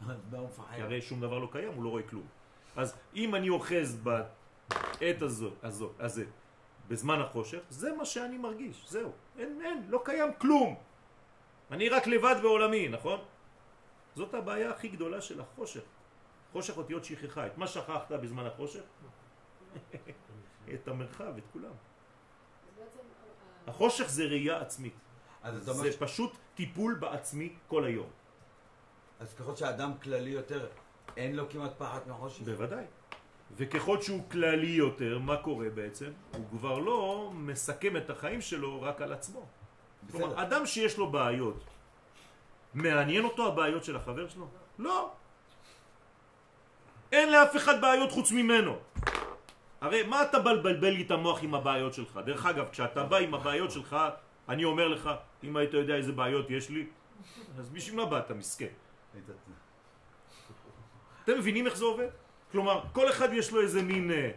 אז 0.00 0.16
מה 0.32 0.38
הוא 0.38 0.48
מפחד? 0.48 0.74
כי 0.74 0.82
הרי 0.82 1.02
שום 1.02 1.20
דבר 1.20 1.38
לא 1.38 1.48
קיים, 1.52 1.72
הוא 1.72 1.84
לא 1.84 1.88
רואה 1.88 2.02
כלום. 2.02 2.26
אז 2.76 2.96
אם 3.14 3.34
אני 3.34 3.48
אוחז 3.48 3.96
בעת 3.96 5.22
הזו, 5.22 5.50
הזו, 5.62 5.92
הזה, 5.98 6.24
בזמן 6.88 7.20
החושך, 7.20 7.58
זה 7.68 7.92
מה 7.92 8.04
שאני 8.04 8.38
מרגיש, 8.38 8.84
זהו. 8.88 9.12
אין, 9.38 9.60
אין, 9.64 9.86
לא 9.88 10.00
קיים 10.04 10.30
כלום. 10.38 10.76
אני 11.70 11.88
רק 11.88 12.06
לבד 12.06 12.36
בעולמי, 12.42 12.88
נכון? 12.88 13.20
זאת 14.14 14.34
הבעיה 14.34 14.70
הכי 14.70 14.88
גדולה 14.88 15.20
של 15.20 15.40
החושך. 15.40 15.80
חושך 16.52 16.76
אותיות 16.76 17.04
שכחה. 17.04 17.46
את 17.46 17.58
מה 17.58 17.66
שכחת 17.66 18.12
בזמן 18.12 18.46
החושך? 18.46 18.82
את 20.74 20.88
המרחב, 20.88 21.36
את 21.36 21.42
כולם. 21.52 21.70
אז 21.70 21.74
בעצם 22.78 22.98
ה- 22.98 23.66
ה- 23.66 23.70
החושך 23.70 24.04
זה 24.08 24.24
ראייה 24.24 24.60
עצמית. 24.60 24.94
אתה 25.62 25.70
אומר 25.70 25.82
זה 25.82 25.98
פשוט 25.98 26.36
טיפול 26.54 26.94
בעצמי 26.94 27.52
כל 27.68 27.84
היום. 27.84 28.08
אז 29.20 29.34
ככל 29.34 29.56
שהאדם 29.56 29.92
כללי 30.02 30.30
יותר, 30.30 30.66
אין 31.16 31.36
לו 31.36 31.48
כמעט 31.50 31.72
פחד 31.78 32.00
מהחושך. 32.06 32.42
בוודאי. 32.42 32.84
וככל 33.56 34.00
שהוא 34.00 34.30
כללי 34.30 34.70
יותר, 34.70 35.18
מה 35.18 35.36
קורה 35.36 35.70
בעצם? 35.70 36.10
הוא 36.32 36.44
כבר 36.50 36.78
לא 36.78 37.30
מסכם 37.34 37.96
את 37.96 38.10
החיים 38.10 38.40
שלו 38.40 38.82
רק 38.82 39.00
על 39.00 39.12
עצמו. 39.12 39.46
כלומר, 40.10 40.26
בסדר. 40.26 40.42
אדם 40.42 40.66
שיש 40.66 40.98
לו 40.98 41.10
בעיות, 41.10 41.64
מעניין 42.74 43.24
אותו 43.24 43.46
הבעיות 43.46 43.84
של 43.84 43.96
החבר 43.96 44.28
שלו? 44.28 44.48
לא. 44.78 45.12
אין 47.12 47.32
לאף 47.32 47.56
אחד 47.56 47.80
בעיות 47.80 48.10
חוץ 48.12 48.32
ממנו. 48.32 48.76
הרי 49.80 50.02
מה 50.02 50.22
אתה 50.22 50.38
בלבלבל 50.38 50.90
לי 50.90 51.02
את 51.02 51.10
המוח 51.10 51.42
עם 51.42 51.54
הבעיות 51.54 51.94
שלך? 51.94 52.20
דרך 52.24 52.46
אגב, 52.46 52.68
כשאתה 52.72 53.04
בא 53.04 53.16
עם 53.16 53.34
הבעיות 53.34 53.70
שלך, 53.70 53.96
אני 54.48 54.64
אומר 54.64 54.88
לך, 54.88 55.10
אם 55.44 55.56
היית 55.56 55.74
יודע 55.74 55.94
איזה 55.94 56.12
בעיות 56.12 56.50
יש 56.50 56.70
לי, 56.70 56.86
אז 57.58 57.70
בשביל 57.70 57.96
מה 57.96 58.06
באת, 58.06 58.30
מסכן? 58.30 58.72
אתם 61.24 61.38
מבינים 61.38 61.66
איך 61.66 61.76
זה 61.76 61.84
עובד? 61.84 62.08
כלומר, 62.52 62.82
כל 62.92 63.10
אחד 63.10 63.28
יש 63.32 63.52
לו 63.52 63.60
איזה 63.60 63.82
מין 63.82 64.10
אה, 64.10 64.30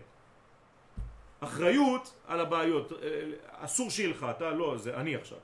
אחריות 1.40 2.16
על 2.28 2.40
הבעיות. 2.40 2.92
אה, 2.92 3.32
אסור 3.66 3.90
שיהיה 3.90 4.10
לך, 4.10 4.26
אתה 4.30 4.52
לא, 4.52 4.78
זה 4.78 4.98
אני 4.98 5.16
עכשיו. 5.16 5.38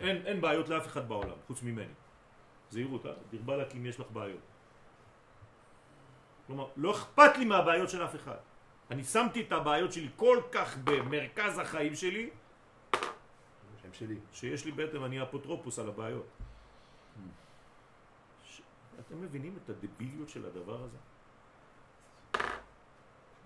אין, 0.00 0.26
אין 0.26 0.40
בעיות 0.40 0.68
לאף 0.68 0.86
אחד 0.86 1.08
בעולם, 1.08 1.36
חוץ 1.46 1.62
ממני. 1.62 1.92
זהירות, 2.70 3.06
אה? 3.06 3.12
דיר 3.30 3.42
באלק 3.42 3.74
אם 3.76 3.86
יש 3.86 4.00
לך 4.00 4.06
בעיות. 4.12 4.40
כלומר, 6.46 6.66
לא 6.76 6.90
אכפת 6.90 7.38
לי 7.38 7.44
מהבעיות 7.44 7.90
של 7.90 8.04
אף 8.04 8.14
אחד. 8.14 8.36
אני 8.90 9.04
שמתי 9.04 9.40
את 9.40 9.52
הבעיות 9.52 9.92
שלי 9.92 10.08
כל 10.16 10.40
כך 10.52 10.76
במרכז 10.84 11.58
החיים 11.58 11.94
שלי, 11.94 12.30
שם 13.88 13.94
שלי. 13.94 14.16
שיש 14.32 14.64
לי 14.64 14.72
בעצם, 14.72 15.04
אני 15.04 15.22
אפוטרופוס 15.22 15.78
על 15.78 15.88
הבעיות. 15.88 16.26
ש... 18.44 18.60
אתם 19.00 19.22
מבינים 19.22 19.56
את 19.64 19.70
הדביליות 19.70 20.28
של 20.28 20.46
הדבר 20.46 20.84
הזה? 20.84 20.96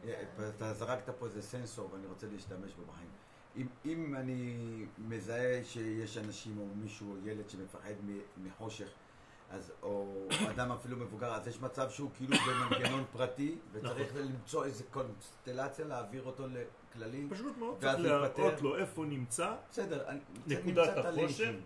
אה, 0.04 0.22
אתה 0.48 0.74
זרקת 0.74 1.10
פה 1.18 1.26
איזה 1.26 1.42
סנסור 1.42 1.92
ואני 1.92 2.06
רוצה 2.06 2.26
להשתמש 2.32 2.72
בו 2.74 2.82
בחיים. 2.92 3.10
אם, 3.56 3.66
אם 3.84 4.14
אני 4.14 4.56
מזהה 4.98 5.64
שיש 5.64 6.18
אנשים 6.18 6.58
או 6.58 6.66
מישהו 6.74 7.12
או 7.12 7.28
ילד 7.28 7.50
שמפחד 7.50 7.94
מחושך, 8.44 8.88
אז, 9.52 9.72
או 9.82 10.26
אדם 10.50 10.72
אפילו 10.72 10.96
מבוגר, 10.96 11.34
אז 11.34 11.48
יש 11.48 11.60
מצב 11.60 11.90
שהוא 11.90 12.10
כאילו 12.16 12.36
במנגנון 12.46 13.04
פרטי 13.12 13.58
וצריך 13.72 14.10
נכון. 14.12 14.22
למצוא 14.22 14.64
איזה 14.64 14.84
קונסטלציה 14.90 15.84
להעביר 15.84 16.22
אותו 16.22 16.44
לכללים. 16.46 17.30
פשוט 17.30 17.56
מאוד 17.56 17.80
צריך. 17.80 17.98
להראות 18.00 18.62
לו 18.62 18.76
איפה 18.76 19.04
נמצא 19.04 19.54
בסדר, 19.70 20.04
נקודת 20.46 21.04
הלינקים. 21.04 21.60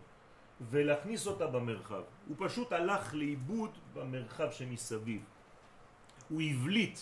ולהכניס 0.60 1.26
אותה 1.26 1.46
במרחב. 1.46 2.02
הוא 2.28 2.36
פשוט 2.38 2.72
הלך 2.72 3.14
לאיבוד 3.14 3.70
במרחב 3.94 4.50
שמסביב. 4.50 5.22
הוא 6.28 6.42
הבליט 6.42 6.98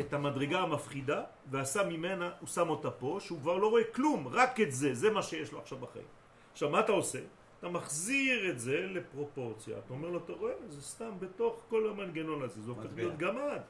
את 0.00 0.12
המדרגה 0.12 0.60
המפחידה 0.60 1.22
ועשה 1.50 1.82
ממנה, 1.82 2.30
הוא 2.40 2.48
שם 2.48 2.68
אותה 2.68 2.90
פה, 2.90 3.18
שהוא 3.20 3.40
כבר 3.40 3.56
לא 3.56 3.70
רואה 3.70 3.84
כלום, 3.94 4.28
רק 4.28 4.60
את 4.60 4.72
זה, 4.72 4.94
זה 4.94 5.10
מה 5.10 5.22
שיש 5.22 5.52
לו 5.52 5.60
עכשיו 5.60 5.78
בחיים. 5.78 6.06
עכשיו, 6.52 6.70
מה 6.70 6.80
אתה 6.80 6.92
עושה? 6.92 7.18
אתה 7.64 7.72
מחזיר 7.72 8.50
את 8.50 8.60
זה 8.60 8.86
לפרופורציה. 8.86 9.78
אתה 9.78 9.92
אומר 9.94 10.10
לו, 10.10 10.18
אתה 10.24 10.32
רואה? 10.32 10.52
זה 10.68 10.82
סתם 10.82 11.10
בתוך 11.20 11.62
כל 11.68 11.88
המנגנון 11.90 12.42
הזה, 12.42 12.62
זה 12.62 12.70
הופך. 12.70 12.90
להיות 12.94 13.18
גמד. 13.18 13.60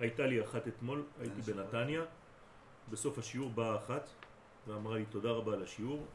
הייתה 0.00 0.26
לי 0.26 0.44
אחת 0.44 0.68
אתמול, 0.68 1.02
הייתי 1.20 1.36
אנשים 1.36 1.56
בנתניה, 1.56 2.02
בסוף 2.90 3.18
השיעור 3.18 3.50
באה 3.50 3.76
אחת 3.76 4.08
ואמרה 4.66 4.98
לי 4.98 5.06
תודה 5.06 5.30
רבה 5.30 5.52
על 5.52 5.62
השיעור, 5.62 6.06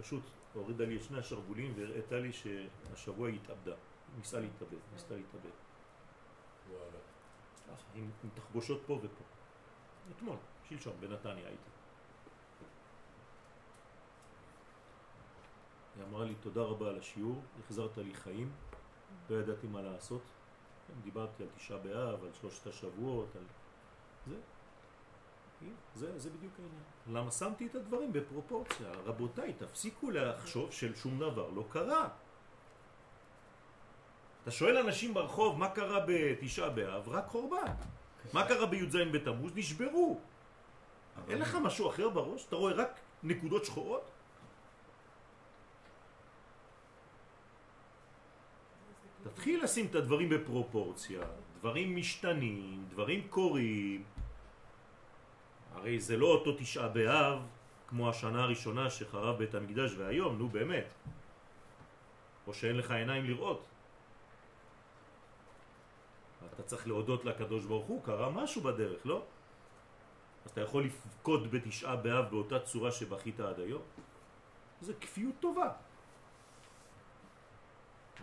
פשוט 0.00 0.22
הורידה 0.54 0.84
לי 0.84 0.96
את 0.96 1.02
שני 1.02 1.18
השרוולים 1.18 1.72
והראתה 1.76 2.18
לי 2.18 2.32
שהשבוע 2.32 3.28
היא 3.28 3.38
התאבדה, 3.42 3.74
ניסה 4.18 4.40
להתאבד, 4.40 4.78
ניסתה 4.92 5.14
להתאבד, 5.14 5.50
עם 7.94 8.30
תחבושות 8.34 8.82
פה 8.86 8.92
ופה. 8.92 9.24
אתמול, 10.16 10.36
שלשום, 10.70 10.92
בנתניה 11.00 11.46
הייתי. 11.46 11.70
היא 15.96 16.04
אמרה 16.04 16.24
לי 16.24 16.34
תודה 16.34 16.62
רבה 16.62 16.88
על 16.88 16.98
השיעור, 16.98 17.42
החזרת 17.64 17.98
לי 17.98 18.14
חיים, 18.14 18.52
לא 19.30 19.36
ידעתי 19.36 19.66
מה 19.66 19.82
לעשות. 19.82 20.22
דיברתי 21.02 21.42
על 21.42 21.48
תשעה 21.56 21.78
באב, 21.78 22.24
על 22.24 22.32
שלושת 22.40 22.66
השבועות, 22.66 23.36
על 23.36 23.42
זה. 24.26 24.36
זה, 25.94 26.18
זה 26.18 26.30
בדיוק 26.30 26.52
העניין. 26.58 26.82
למה 27.06 27.30
שמתי 27.30 27.66
את 27.66 27.74
הדברים 27.74 28.12
בפרופורציה? 28.12 28.92
רבותיי, 29.04 29.52
תפסיקו 29.52 30.10
לחשוב 30.10 30.72
של 30.72 30.96
שום 30.96 31.18
דבר 31.18 31.50
לא 31.50 31.64
קרה. 31.70 32.08
אתה 34.42 34.50
שואל 34.50 34.76
אנשים 34.78 35.14
ברחוב 35.14 35.58
מה 35.58 35.68
קרה 35.68 36.04
בתשעה 36.06 36.70
באב, 36.70 37.08
רק 37.08 37.26
חורבן. 37.26 37.72
מה 38.32 38.48
קרה 38.48 38.66
בי"ז 38.66 38.96
בתמוז? 39.12 39.52
נשברו. 39.56 40.20
אין 41.28 41.38
לך 41.38 41.54
משהו 41.62 41.90
אחר 41.90 42.08
בראש? 42.08 42.46
אתה 42.46 42.56
רואה 42.56 42.72
רק 42.72 43.00
נקודות 43.22 43.64
שחורות? 43.64 44.10
תתחיל 49.22 49.64
לשים 49.64 49.86
את 49.86 49.94
הדברים 49.94 50.28
בפרופורציה, 50.28 51.22
דברים 51.60 51.96
משתנים, 51.96 52.84
דברים 52.88 53.28
קורים. 53.28 54.04
הרי 55.74 56.00
זה 56.00 56.16
לא 56.16 56.26
אותו 56.26 56.56
תשעה 56.58 56.88
באב 56.88 57.38
כמו 57.88 58.10
השנה 58.10 58.42
הראשונה 58.42 58.90
שחרב 58.90 59.38
בית 59.38 59.54
המקדש 59.54 59.94
והיום, 59.98 60.38
נו 60.38 60.48
באמת. 60.48 60.86
או 62.46 62.54
שאין 62.54 62.76
לך 62.76 62.90
עיניים 62.90 63.24
לראות. 63.24 63.64
אתה 66.54 66.62
צריך 66.62 66.86
להודות 66.86 67.24
לקדוש 67.24 67.64
ברוך 67.64 67.86
הוא, 67.86 68.04
קרה 68.04 68.30
משהו 68.30 68.62
בדרך, 68.62 69.06
לא? 69.06 69.22
אז 70.44 70.50
אתה 70.50 70.60
יכול 70.60 70.84
לבכות 70.84 71.50
בתשעה 71.50 71.96
באב 71.96 72.30
באותה 72.30 72.58
צורה 72.58 72.92
שבכית 72.92 73.40
עד 73.40 73.60
היום? 73.60 73.82
זה 74.80 74.92
כפיות 75.00 75.34
טובה. 75.40 75.70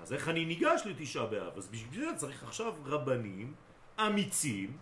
אז 0.02 0.14
איך 0.14 0.30
אני 0.30 0.46
ניגש 0.46 0.82
לתשעה 0.86 1.26
באב? 1.26 1.58
אז 1.58 1.68
בשביל 1.68 2.00
זה 2.00 2.18
צריך 2.18 2.44
עכשיו 2.44 2.74
רבנים 2.86 3.54
אמיצים, 4.00 4.78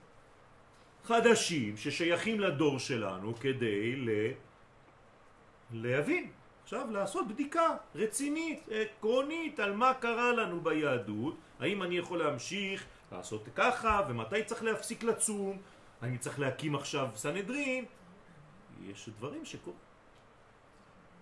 חדשים, 1.03 1.77
ששייכים 1.77 2.39
לדור 2.39 2.79
שלנו 2.79 3.35
כדי 3.35 3.95
ל... 3.95 4.09
להבין. 5.71 6.31
עכשיו 6.63 6.87
לעשות 6.91 7.27
בדיקה 7.27 7.77
רצינית, 7.95 8.69
עקרונית, 8.71 9.59
על 9.59 9.73
מה 9.73 9.93
קרה 9.93 10.31
לנו 10.31 10.61
ביהדות, 10.61 11.37
האם 11.59 11.83
אני 11.83 11.97
יכול 11.97 12.19
להמשיך 12.19 12.85
לעשות 13.11 13.47
ככה, 13.55 14.01
ומתי 14.09 14.43
צריך 14.43 14.63
להפסיק 14.63 15.03
לצום, 15.03 15.57
אני 16.01 16.17
צריך 16.17 16.39
להקים 16.39 16.75
עכשיו 16.75 17.09
סנהדרין, 17.15 17.85
יש 18.81 19.09
דברים 19.09 19.45
שקורים. 19.45 19.79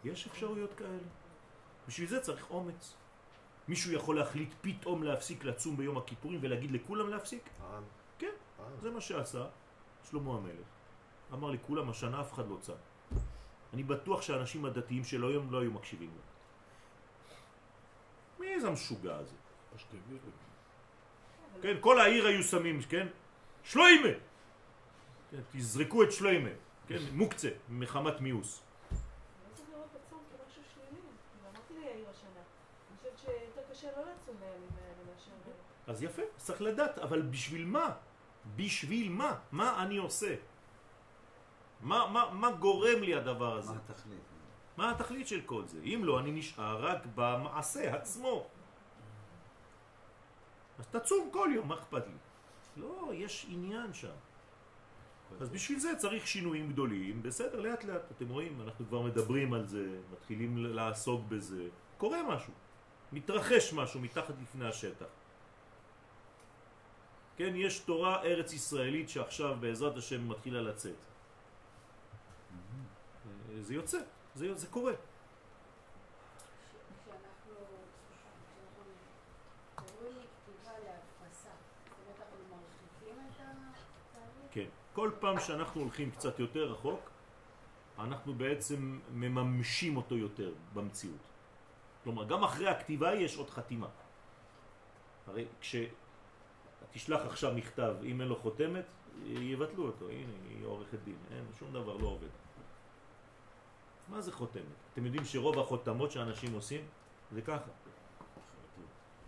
יש 0.03 0.27
אפשרויות 0.27 0.73
כאלה. 0.73 1.07
בשביל 1.87 2.09
זה 2.09 2.19
צריך 2.19 2.49
אומץ. 2.49 2.93
מישהו 3.67 3.91
יכול 3.91 4.15
להחליט 4.15 4.53
פתאום 4.61 5.03
להפסיק 5.03 5.43
לצום 5.43 5.77
ביום 5.77 5.97
הכיפורים 5.97 6.39
ולהגיד 6.41 6.71
לכולם 6.71 7.09
להפסיק? 7.09 7.49
העם. 7.61 7.83
כן, 8.19 8.31
העם. 8.59 8.71
זה 8.81 8.89
מה 8.91 9.01
שעשה 9.01 9.45
שלמה 10.09 10.33
המלך. 10.33 10.67
אמר 11.33 11.51
לכולם, 11.51 11.89
השנה 11.89 12.21
אף 12.21 12.33
אחד 12.33 12.49
לא 12.49 12.57
צם. 12.61 12.73
אני 13.73 13.83
בטוח 13.83 14.21
שהאנשים 14.21 14.65
הדתיים 14.65 15.03
של 15.03 15.25
היום 15.25 15.51
לא 15.51 15.61
היו 15.61 15.71
מקשיבים 15.71 16.09
לו. 16.09 16.21
מי 18.39 18.59
זה 18.59 18.67
המשוגע 18.67 19.15
הזה? 19.15 19.35
כן, 21.61 21.77
כל 21.79 21.99
העיר 21.99 22.27
היו 22.27 22.43
שמים, 22.43 22.81
כן? 22.81 23.07
שלוימה! 23.63 24.32
כן, 25.33 25.41
תזרקו 25.51 26.03
את 26.03 26.11
שלוימה, 26.11 26.49
כן? 26.87 26.97
מוקצה, 27.13 27.49
מחמת 27.69 28.21
מיאוס. 28.21 28.61
לא 29.71 29.73
לא. 29.73 29.83
אז 35.87 36.03
יפה, 36.03 36.21
צריך 36.37 36.61
לדעת, 36.61 36.97
אבל 36.97 37.21
בשביל 37.21 37.65
מה? 37.65 37.89
בשביל 38.55 39.09
מה? 39.09 39.39
מה 39.51 39.83
אני 39.83 39.97
עושה? 39.97 40.35
מה, 41.81 42.07
מה, 42.07 42.29
מה 42.33 42.51
גורם 42.51 43.01
לי 43.01 43.15
הדבר 43.15 43.57
הזה? 43.57 43.73
מה 43.73 43.79
התכלית? 43.89 44.25
מה 44.77 44.91
התכלית 44.91 45.27
של 45.27 45.41
כל 45.41 45.65
זה? 45.65 45.79
אם 45.81 46.01
לא, 46.03 46.19
אני 46.19 46.31
נשאר 46.31 46.85
רק 46.85 47.05
במעשה 47.15 47.95
עצמו. 47.95 48.47
אז 50.79 50.87
תצום 50.87 51.29
כל 51.33 51.49
יום, 51.55 51.67
מה 51.67 51.75
אכפת 51.75 52.07
לי? 52.07 52.17
לא, 52.77 53.09
יש 53.13 53.45
עניין 53.49 53.93
שם. 53.93 54.13
אז 55.41 55.49
בשביל 55.49 55.79
זה 55.79 55.95
צריך 55.97 56.27
שינויים 56.27 56.71
גדולים, 56.71 57.23
בסדר, 57.23 57.59
לאט 57.59 57.83
לאט, 57.83 58.11
אתם 58.11 58.29
רואים, 58.29 58.61
אנחנו 58.61 58.85
כבר 58.87 59.01
מדברים 59.01 59.53
על 59.53 59.67
זה, 59.67 59.99
מתחילים 60.11 60.57
לעסוק 60.57 61.21
בזה, 61.29 61.67
קורה 61.97 62.23
משהו, 62.35 62.53
מתרחש 63.11 63.73
משהו 63.73 63.99
מתחת 63.99 64.33
לפני 64.41 64.67
השטח. 64.67 65.05
כן, 67.37 67.55
יש 67.55 67.79
תורה 67.79 68.23
ארץ 68.23 68.53
ישראלית 68.53 69.09
שעכשיו 69.09 69.57
בעזרת 69.59 69.97
השם 69.97 70.29
מתחילה 70.29 70.61
לצאת. 70.61 70.95
זה 73.61 73.73
יוצא, 73.73 73.97
זה, 74.35 74.55
זה 74.55 74.67
קורה. 74.67 74.93
כשאנחנו 77.03 77.55
כשאנחנו 78.11 78.55
קוראים 79.75 80.17
לכתיבה 80.17 80.71
להדפסה, 80.79 81.49
זאת 81.85 81.97
אומרת 81.99 82.19
אנחנו 82.19 82.37
מרחיקים 82.49 83.17
את 83.27 83.39
התהליך? 83.39 84.51
כן. 84.51 84.82
כל 84.93 85.11
פעם 85.19 85.39
שאנחנו 85.39 85.81
הולכים 85.81 86.11
קצת 86.11 86.39
יותר 86.39 86.71
רחוק, 86.71 87.09
אנחנו 87.99 88.33
בעצם 88.33 88.99
מממשים 89.13 89.97
אותו 89.97 90.17
יותר 90.17 90.51
במציאות. 90.73 91.21
כלומר, 92.03 92.25
גם 92.25 92.43
אחרי 92.43 92.67
הכתיבה 92.67 93.13
יש 93.13 93.37
עוד 93.37 93.49
חתימה. 93.49 93.87
הרי 95.27 95.45
כשתשלח 95.61 97.21
עכשיו 97.25 97.53
מכתב, 97.53 97.95
אם 98.03 98.21
אין 98.21 98.27
לו 98.27 98.35
חותמת, 98.35 98.85
יבטלו 99.25 99.85
אותו. 99.85 100.09
הנה, 100.09 100.33
היא 100.49 100.65
עורכת 100.65 100.99
דין, 101.03 101.17
אין, 101.31 101.45
שום 101.59 101.73
דבר 101.73 101.97
לא 101.97 102.07
עובד. 102.07 102.27
מה 104.07 104.21
זה 104.21 104.31
חותמת? 104.31 104.63
אתם 104.93 105.05
יודעים 105.05 105.25
שרוב 105.25 105.59
החותמות 105.59 106.11
שאנשים 106.11 106.53
עושים 106.53 106.85
זה 107.31 107.41
ככה. 107.41 107.71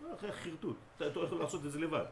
לא, 0.01 0.13
אחרי 0.13 0.31
חרטוט. 0.31 0.77
אתה 0.97 1.07
אתה 1.07 1.19
יכול 1.19 1.39
לעשות 1.39 1.65
את 1.65 1.71
זה 1.71 1.79
לבד. 1.79 2.05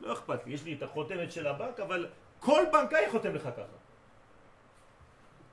לא 0.00 0.12
אכפת 0.12 0.46
לי, 0.46 0.52
יש 0.52 0.64
לי 0.64 0.74
את 0.74 0.82
החותמת 0.82 1.32
של 1.32 1.46
הבנק, 1.46 1.80
אבל 1.80 2.08
כל 2.40 2.64
בנקאי 2.72 3.10
חותם 3.10 3.34
לך 3.34 3.42
ככה. 3.42 3.76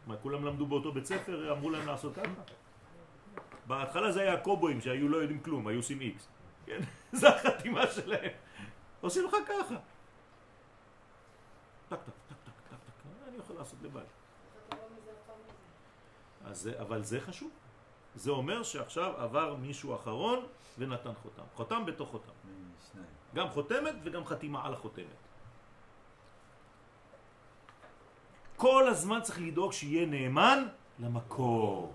מה, 0.08 0.18
כולם 0.18 0.46
למדו 0.46 0.66
באותו 0.66 0.92
בית 0.92 1.06
ספר, 1.06 1.52
אמרו 1.52 1.70
להם 1.70 1.88
לעשות 1.88 2.16
ככה? 2.16 2.42
בהתחלה 3.68 4.12
זה 4.12 4.22
היה 4.22 4.34
הקובואים 4.34 4.82
שהיו 4.82 5.10
לא 5.10 5.18
יודעים 5.18 5.40
כלום, 5.40 5.68
היו 5.68 5.80
עושים 5.80 6.02
איקס. 6.02 6.28
כן? 6.66 6.80
זה 7.20 7.30
החתימה 7.30 7.88
שלהם. 7.88 8.32
עושים 9.02 9.26
לך 9.26 9.36
ככה. 9.48 9.76
טק, 11.90 11.98
טק, 11.98 11.98
טק, 12.06 12.36
טק, 12.46 12.52
טק, 12.66 12.72
טק. 12.76 13.28
אני 13.28 13.38
יכול 13.38 13.56
לעשות 13.56 13.80
לבד. 13.82 14.02
לא. 14.72 14.78
אז 16.46 16.58
זה, 16.58 16.82
אבל 16.82 17.04
זה 17.04 17.22
חשוב. 17.22 17.52
זה 18.16 18.32
אומר 18.32 18.64
שעכשיו 18.64 19.14
עבר 19.18 19.56
מישהו 19.56 19.96
אחרון 19.96 20.46
ונתן 20.78 21.14
חותם. 21.22 21.44
חותם 21.56 21.86
בתוך 21.86 22.10
חותם. 22.10 22.32
גם 23.36 23.50
חותמת 23.50 23.96
וגם 24.04 24.26
חתימה 24.26 24.66
על 24.66 24.74
החותמת. 24.74 25.24
כל 28.58 28.88
הזמן 28.88 29.22
צריך 29.22 29.40
לדאוג 29.42 29.72
שיהיה 29.72 30.06
נאמן 30.06 30.68
למקור. 31.00 31.94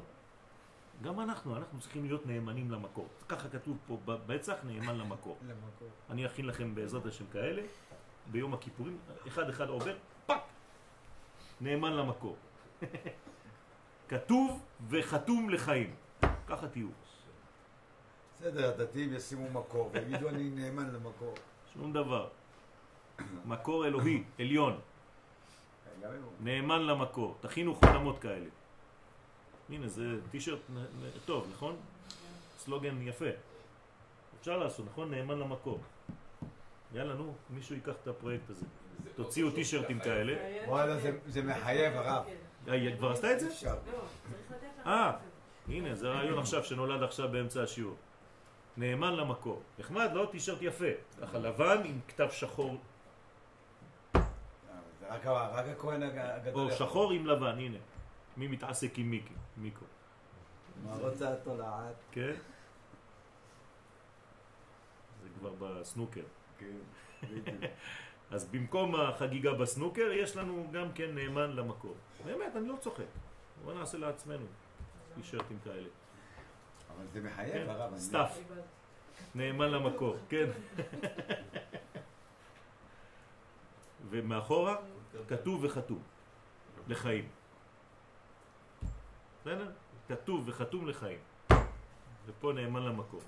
גם 1.03 1.21
אנחנו, 1.21 1.57
אנחנו 1.57 1.81
צריכים 1.81 2.05
להיות 2.05 2.27
נאמנים 2.27 2.71
למקור. 2.71 3.09
ככה 3.29 3.49
כתוב 3.49 3.79
פה 3.87 3.99
בבצח, 4.05 4.55
נאמן 4.65 4.99
למקור. 4.99 5.39
למקור. 5.49 5.89
אני 6.11 6.27
אכין 6.27 6.47
לכם 6.47 6.75
בעזרת 6.75 7.07
השם 7.07 7.25
כאלה, 7.33 7.63
ביום 8.27 8.55
הכיפורים, 8.55 8.99
אחד 9.29 9.49
אחד 9.49 9.69
עובר, 9.69 9.97
טאק! 10.27 10.43
נאמן 11.61 11.93
למקור. 11.93 12.37
כתוב 14.09 14.63
וחתום 14.89 15.51
לחיים. 15.51 15.95
ככה 16.47 16.69
תהיו. 16.69 16.89
בסדר, 18.35 18.69
הדתיים 18.75 19.13
ישימו 19.15 19.51
מקור 19.51 19.91
ויגידו 19.93 20.29
אני 20.29 20.51
נאמן 20.51 20.91
למקור. 20.95 21.35
שום 21.75 21.93
דבר. 21.93 22.29
מקור 23.45 23.87
אלוהי, 23.87 24.23
עליון. 24.39 24.81
נאמן 26.41 26.83
למקור. 26.87 27.37
תכינו 27.41 27.75
חותמות 27.75 28.19
כאלה. 28.19 28.47
הנה, 29.71 29.89
זה 29.89 30.03
טישרט 30.31 30.59
טוב, 31.25 31.47
נכון? 31.55 31.77
סלוגן 32.59 33.03
יפה. 33.03 33.25
אפשר 34.41 34.57
לעשות, 34.57 34.87
נכון? 34.87 35.11
נאמן 35.11 35.39
למקור. 35.39 35.81
יאללה, 36.95 37.15
נו, 37.15 37.35
מישהו 37.51 37.75
ייקח 37.75 37.93
את 38.03 38.09
הפרויקט 38.09 38.51
הזה. 38.51 38.67
זה 39.05 39.11
תוציאו 39.17 39.51
טישרטים. 39.51 40.01
כאלה. 40.01 40.35
וואלה, 40.69 40.97
זה- 41.27 41.43
מחייב 41.43 41.97
הרב. 41.97 42.25
אה, 42.69 42.73
היא 42.73 42.97
כבר 42.97 43.13
עשתה 43.13 43.33
את 43.33 43.41
זה? 43.41 43.49
אפשר. 43.49 43.75
לא, 43.75 43.79
צריך 43.93 44.51
לתת 44.51 44.67
לך 44.81 44.87
אה. 44.87 45.17
הנה, 45.69 45.95
זה 45.95 46.09
רעיון 46.09 46.39
עכשיו 46.45 46.65
שנולד 46.65 47.03
עכשיו 47.03 47.29
באמצע 47.29 47.63
השיעור. 47.63 47.97
נאמן 48.77 49.15
למקור. 49.17 49.63
נחמד, 49.79 50.11
לא? 50.15 50.29
טישרט 50.33 50.59
יפה. 50.63 50.85
ככה 51.23 51.39
לבן 51.39 51.81
עם 51.85 52.01
כתב 52.09 52.29
שחור, 52.31 52.77
אה, 54.15 54.21
רק 55.49 55.67
הכהן 55.69 56.03
הג- 56.03 56.19
הגדול. 56.19 56.71
או. 56.71 56.77
שחור 56.77 57.13
עם 57.13 57.27
לבן, 57.27 57.59
הנה. 57.59 57.79
מי 58.37 58.47
מתעסק 58.47 58.99
עם 58.99 59.11
מיקי? 59.11 59.35
מיקו. 59.57 59.85
מה 60.85 60.97
רוצה 60.97 61.33
התולעת? 61.33 61.95
כן? 62.13 62.35
זה 65.23 65.29
כבר 65.39 65.51
בסנוקר. 65.59 66.23
כן. 66.59 66.77
אז 68.31 68.45
במקום 68.51 68.95
החגיגה 68.95 69.53
בסנוקר, 69.53 70.11
יש 70.13 70.37
לנו 70.37 70.69
גם 70.73 70.93
כן 70.93 71.15
נאמן 71.15 71.51
למקור. 71.51 71.95
באמת, 72.25 72.57
אני 72.57 72.69
לא 72.69 72.77
צוחק. 72.81 73.05
בוא 73.65 73.75
נעשה 73.75 73.99
לעצמנו 73.99 74.47
טישרטים 75.23 75.59
כאלה. 75.65 75.89
אבל 76.97 77.07
זה 77.13 77.21
מחייב 77.21 77.53
כן, 77.53 77.71
הרב. 77.71 77.99
staff. 77.99 78.39
נאמן 79.35 79.71
למקור, 79.71 80.17
כן. 80.29 80.51
ומאחורה 84.11 84.77
כתוב 85.29 85.65
וחתום 85.65 86.03
לחיים. 86.89 87.29
בסדר? 89.41 89.71
כתוב 90.09 90.49
וחתום 90.49 90.89
לחיים. 90.89 91.19
ופה 92.27 92.53
נאמן 92.53 92.83
למקור. 92.83 93.21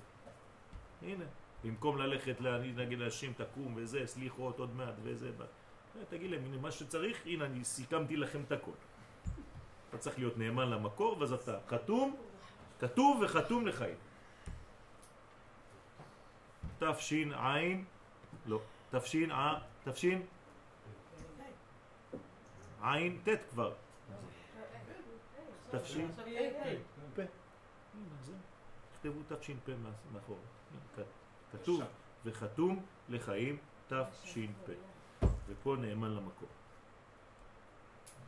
הנה, 1.01 1.25
במקום 1.63 1.97
ללכת 1.97 2.41
להגיד 2.41 2.99
להשם 2.99 3.33
תקום 3.33 3.73
וזה, 3.75 4.07
סליחות 4.07 4.59
עוד 4.59 4.75
מעט 4.75 4.93
וזה, 5.03 5.31
תגיד 6.09 6.31
להם, 6.31 6.45
הנה 6.45 6.57
מה 6.57 6.71
שצריך, 6.71 7.25
הנה 7.25 7.45
אני 7.45 7.63
סיכמתי 7.63 8.17
לכם 8.17 8.41
את 8.47 8.51
הכל. 8.51 8.71
אתה 9.91 9.99
צריך 9.99 10.17
להיות 10.17 10.37
נאמן 10.37 10.69
למקור, 10.69 11.17
ואז 11.19 11.33
אתה 11.33 11.57
חתום, 11.67 12.15
כתוב 12.79 13.21
וחתום 13.25 13.67
לחיים. 13.67 13.95
תש"ע, 16.79 17.55
לא, 18.45 18.59
תש"ע, 18.91 19.53
תש"ע, 19.83 20.07
עין 22.83 23.21
ט' 23.23 23.49
כבר, 23.49 23.73
תש"ע, 25.71 25.99
פה. 27.15 27.21
הנה, 27.93 28.15
זה. 28.21 28.33
תכתבו 28.93 29.19
תש"פ 29.35 29.69
מאחור. 30.13 30.37
כ- 30.95 30.99
כתוב 31.51 31.81
וחתום 32.25 32.79
לחיים 33.09 33.57
תש"פ. 33.87 34.69
ופה 35.47 35.75
נאמן 35.79 36.11
למקור. 36.15 36.47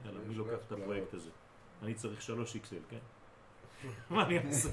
יאללה, 0.05 0.19
מי 0.19 0.35
לוקח 0.35 0.57
את 0.67 0.71
הפרויקט 0.71 1.13
הזה? 1.13 1.29
אני 1.81 1.93
צריך 1.93 2.21
שלוש 2.21 2.55
איקסל, 2.55 2.79
כן? 2.89 2.97
מה 4.09 4.25
אני 4.25 4.39
אעשה? 4.39 4.69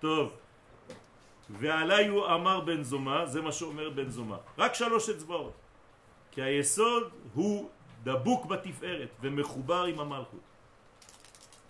טוב. 0.00 0.32
ועליי 1.50 2.08
הוא 2.08 2.26
אמר 2.26 2.60
בן 2.60 2.82
זומה, 2.82 3.26
זה 3.26 3.42
מה 3.42 3.52
שאומר 3.52 3.90
בן 3.90 4.08
זומה. 4.08 4.36
רק 4.58 4.74
שלוש 4.74 5.08
אצבעות. 5.08 5.52
כי 6.30 6.42
היסוד 6.42 7.10
הוא 7.34 7.70
דבוק 8.02 8.46
בתפארת 8.46 9.08
ומחובר 9.20 9.84
עם 9.84 10.00
המלכות. 10.00 10.40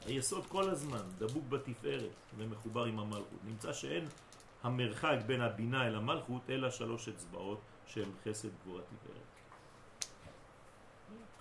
היסוד 0.07 0.47
כל 0.47 0.71
הזמן 0.71 1.03
דבוק 1.19 1.45
בתפארת 1.49 2.15
ומחובר 2.37 2.85
עם 2.85 2.99
המלכות. 2.99 3.39
נמצא 3.45 3.73
שאין 3.73 4.09
המרחק 4.63 5.17
בין 5.27 5.41
הבינה 5.41 5.87
אל 5.87 5.95
המלכות 5.95 6.51
אלא 6.51 6.71
שלוש 6.71 7.09
אצבעות 7.09 7.61
שהם 7.87 8.11
חסד 8.25 8.49
גבורה 8.63 8.83
תפארת. 8.83 9.32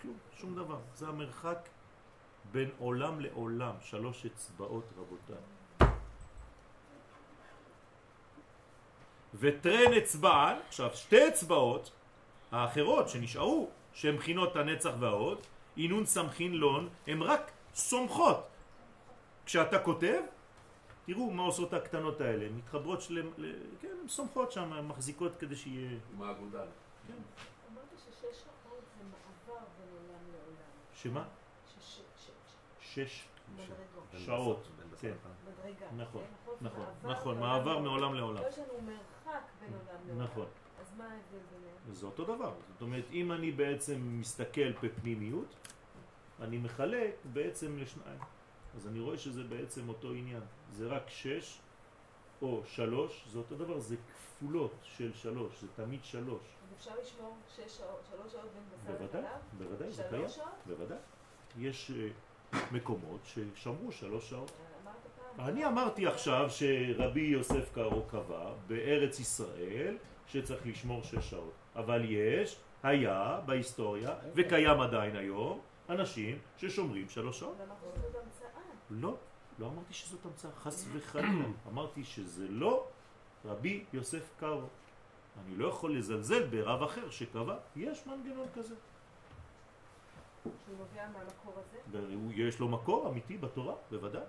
כלום, 0.02 0.18
שום 0.38 0.56
דבר. 0.56 0.80
זה 0.96 1.08
המרחק 1.08 1.70
בין 2.52 2.70
עולם 2.78 3.20
לעולם, 3.20 3.76
שלוש 3.82 4.26
אצבעות 4.26 4.86
רבותיי. 4.98 5.36
וטרן 9.34 9.94
אצבען, 9.94 10.58
עכשיו 10.68 10.90
שתי 10.94 11.28
אצבעות 11.28 11.92
האחרות 12.52 13.10
שנשארו, 13.10 13.70
שהן 13.94 14.16
בחינות 14.16 14.56
הנצח 14.56 14.92
וההוד, 15.00 15.40
אינון 15.78 16.06
סמכין 16.06 16.54
לון, 16.54 16.90
הן 17.08 17.22
רק 17.22 17.52
סומכות. 17.74 18.48
כשאתה 19.46 19.80
כותב, 19.80 20.22
תראו 21.06 21.32
מה 21.32 21.44
עושות 21.44 21.74
הקטנות 21.74 22.22
האלה, 22.22 22.50
מתחברות 22.50 23.02
של... 23.02 23.30
כן, 23.82 23.88
הן 24.02 24.08
סומכות 24.08 24.52
שם, 24.52 24.88
מחזיקות 24.88 25.36
כדי 25.36 25.56
שיהיה... 25.56 25.98
עם 26.14 26.22
האגודל. 26.22 26.58
אמרת 26.60 27.84
ששש 27.98 28.22
שעות 28.22 28.84
זה 28.98 29.04
מעבר 29.04 29.60
בין 29.78 29.90
עולם 29.92 30.24
לעולם. 30.32 30.72
שמה? 31.04 31.24
שש-. 32.82 33.28
שעות. 34.18 34.68
כן, 35.00 35.14
מדרגה. 35.48 35.86
נכון, 35.98 36.24
כן, 36.24 36.66
נכון, 36.66 36.86
מעבר 37.02 37.12
נכון, 37.12 37.40
מעולם 37.40 37.58
מעבר 37.58 37.74
לעולם. 37.74 37.84
מעולם 37.84 38.14
לעולם. 38.14 38.44
לא 38.44 38.48
יש 38.48 38.60
לנו 38.60 38.82
מרחק 38.82 39.42
בין 39.60 39.74
עולם 39.74 40.08
לעולם. 40.08 40.24
נכון. 40.24 40.46
אז 40.82 40.94
מה 40.98 41.04
ההבדל 41.04 41.46
ביניהם? 41.52 41.94
זה 41.94 42.06
אותו 42.06 42.26
דבר. 42.26 42.54
זאת 42.68 42.82
אומרת, 42.82 43.06
אם 43.12 43.32
אני 43.32 43.52
בעצם 43.52 44.20
מסתכל 44.20 44.72
בפנימיות, 44.84 45.56
אני 46.42 46.58
מחלק 46.58 47.16
בעצם 47.34 47.78
לשניים. 47.78 48.20
אז 48.76 48.88
אני 48.88 49.00
רואה 49.00 49.18
שזה 49.18 49.44
בעצם 49.44 49.90
אותו 49.90 50.12
עניין. 50.12 50.44
זה 50.72 50.88
רק 50.88 51.10
שש 51.10 51.60
או 52.42 52.62
שלוש, 52.66 53.26
זה 53.32 53.38
אותו 53.38 53.56
דבר, 53.56 53.80
זה 53.80 53.96
כפולות 53.98 54.76
של 54.84 55.14
שלוש, 55.14 55.62
זה 55.62 55.68
תמיד 55.76 56.04
שלוש. 56.04 56.44
אפשר 56.82 56.92
לשמור 57.02 57.38
שש 57.56 57.78
שעות, 57.78 58.00
שלוש 58.10 58.32
שעות 58.32 58.50
בין 58.54 58.64
בשר 58.74 58.92
בוודאי, 58.92 59.22
לחלב? 59.22 59.40
בוודאי, 59.58 59.92
זה 59.92 60.04
קיים. 60.10 60.22
שלוש 60.22 60.36
שעות? 60.36 60.48
בוודאי. 60.66 60.98
יש 61.58 61.92
אה, 61.92 62.60
מקומות 62.72 63.20
ששמרו 63.24 63.92
שלוש 63.92 64.30
שעות. 64.30 64.52
אמרת 64.84 64.96
פעם. 65.36 65.48
אני 65.48 65.66
אמרתי 65.66 66.08
עכשיו 66.08 66.50
שרבי 66.50 67.22
יוסף 67.22 67.74
קארו 67.74 68.04
קבע 68.04 68.54
בארץ 68.68 69.20
ישראל 69.20 69.98
שצריך 70.28 70.68
לשמור 70.68 71.04
שש 71.04 71.30
שעות. 71.30 71.54
אבל 71.76 72.06
יש, 72.06 72.58
היה 72.84 73.40
בהיסטוריה, 73.46 74.16
וקיים 74.36 74.82
עדיין 74.82 75.16
היום, 75.16 75.62
אנשים 75.90 76.40
ששומרים 76.58 77.10
שלוש 77.10 77.40
שעות. 77.40 77.56
אבל 77.58 77.66
אמרת 77.66 77.96
שזאת 77.96 78.16
המצאה. 78.24 78.50
לא, 78.90 79.16
לא 79.60 79.68
אמרתי 79.68 79.94
שזאת 79.94 80.26
המצאה, 80.26 80.52
חס 80.52 80.86
וחלילה. 80.94 81.46
אמרתי 81.68 82.04
שזה 82.04 82.48
לא 82.50 82.88
רבי 83.46 83.84
יוסף 83.94 84.32
קארו. 84.40 84.68
אני 85.46 85.56
לא 85.56 85.68
יכול 85.68 85.98
לזלזל 85.98 86.48
ברב 86.48 86.84
אחר 86.84 87.10
שקבע, 87.10 87.58
יש 87.76 88.08
מנגנון 88.08 88.48
כזה. 88.56 88.76
שהוא 90.44 90.54
נובע 90.78 91.08
מהמקור 91.08 91.54
הזה. 91.58 92.00
ויש 92.28 92.60
לו 92.60 92.68
מקור 92.68 93.10
אמיתי 93.10 93.38
בתורה, 93.38 93.76
בוודאי. 93.92 94.22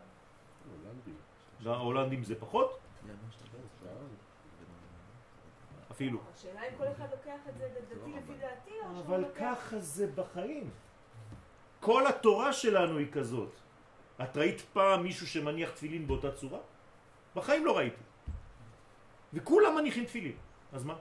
הולנדי. 0.71 1.11
ההולנדים 1.67 2.25
זה 2.25 2.41
פחות, 2.41 2.79
אפילו. 5.91 6.19
השאלה 6.35 6.61
אם 6.69 6.73
כל 6.79 6.85
אחד 6.97 7.07
לוקח 7.11 7.49
את 7.49 7.59
זה 7.59 7.69
דתי 7.89 8.11
לפי 8.11 8.33
דעתי, 8.41 8.71
או 8.71 8.85
שהוא 8.85 9.01
אבל. 9.01 9.25
ככה 9.37 9.79
זה 9.79 10.07
בחיים. 10.15 10.71
כל 11.81 12.07
התורה 12.07 12.53
שלנו 12.53 12.99
היא 12.99 13.13
כזאת. 13.13 13.53
את 14.23 14.37
ראית 14.37 14.61
פעם 14.61 15.03
מישהו 15.03 15.27
שמניח 15.27 15.71
תפילין 15.71 16.07
באותה 16.07 16.33
צורה? 16.33 16.59
בחיים 17.35 17.65
לא 17.65 17.77
ראיתי. 17.77 18.03
וכולם 19.35 19.77
מניחים 19.77 20.05
תפילין. 20.05 20.37
אז 20.73 20.85
מה? 20.85 20.95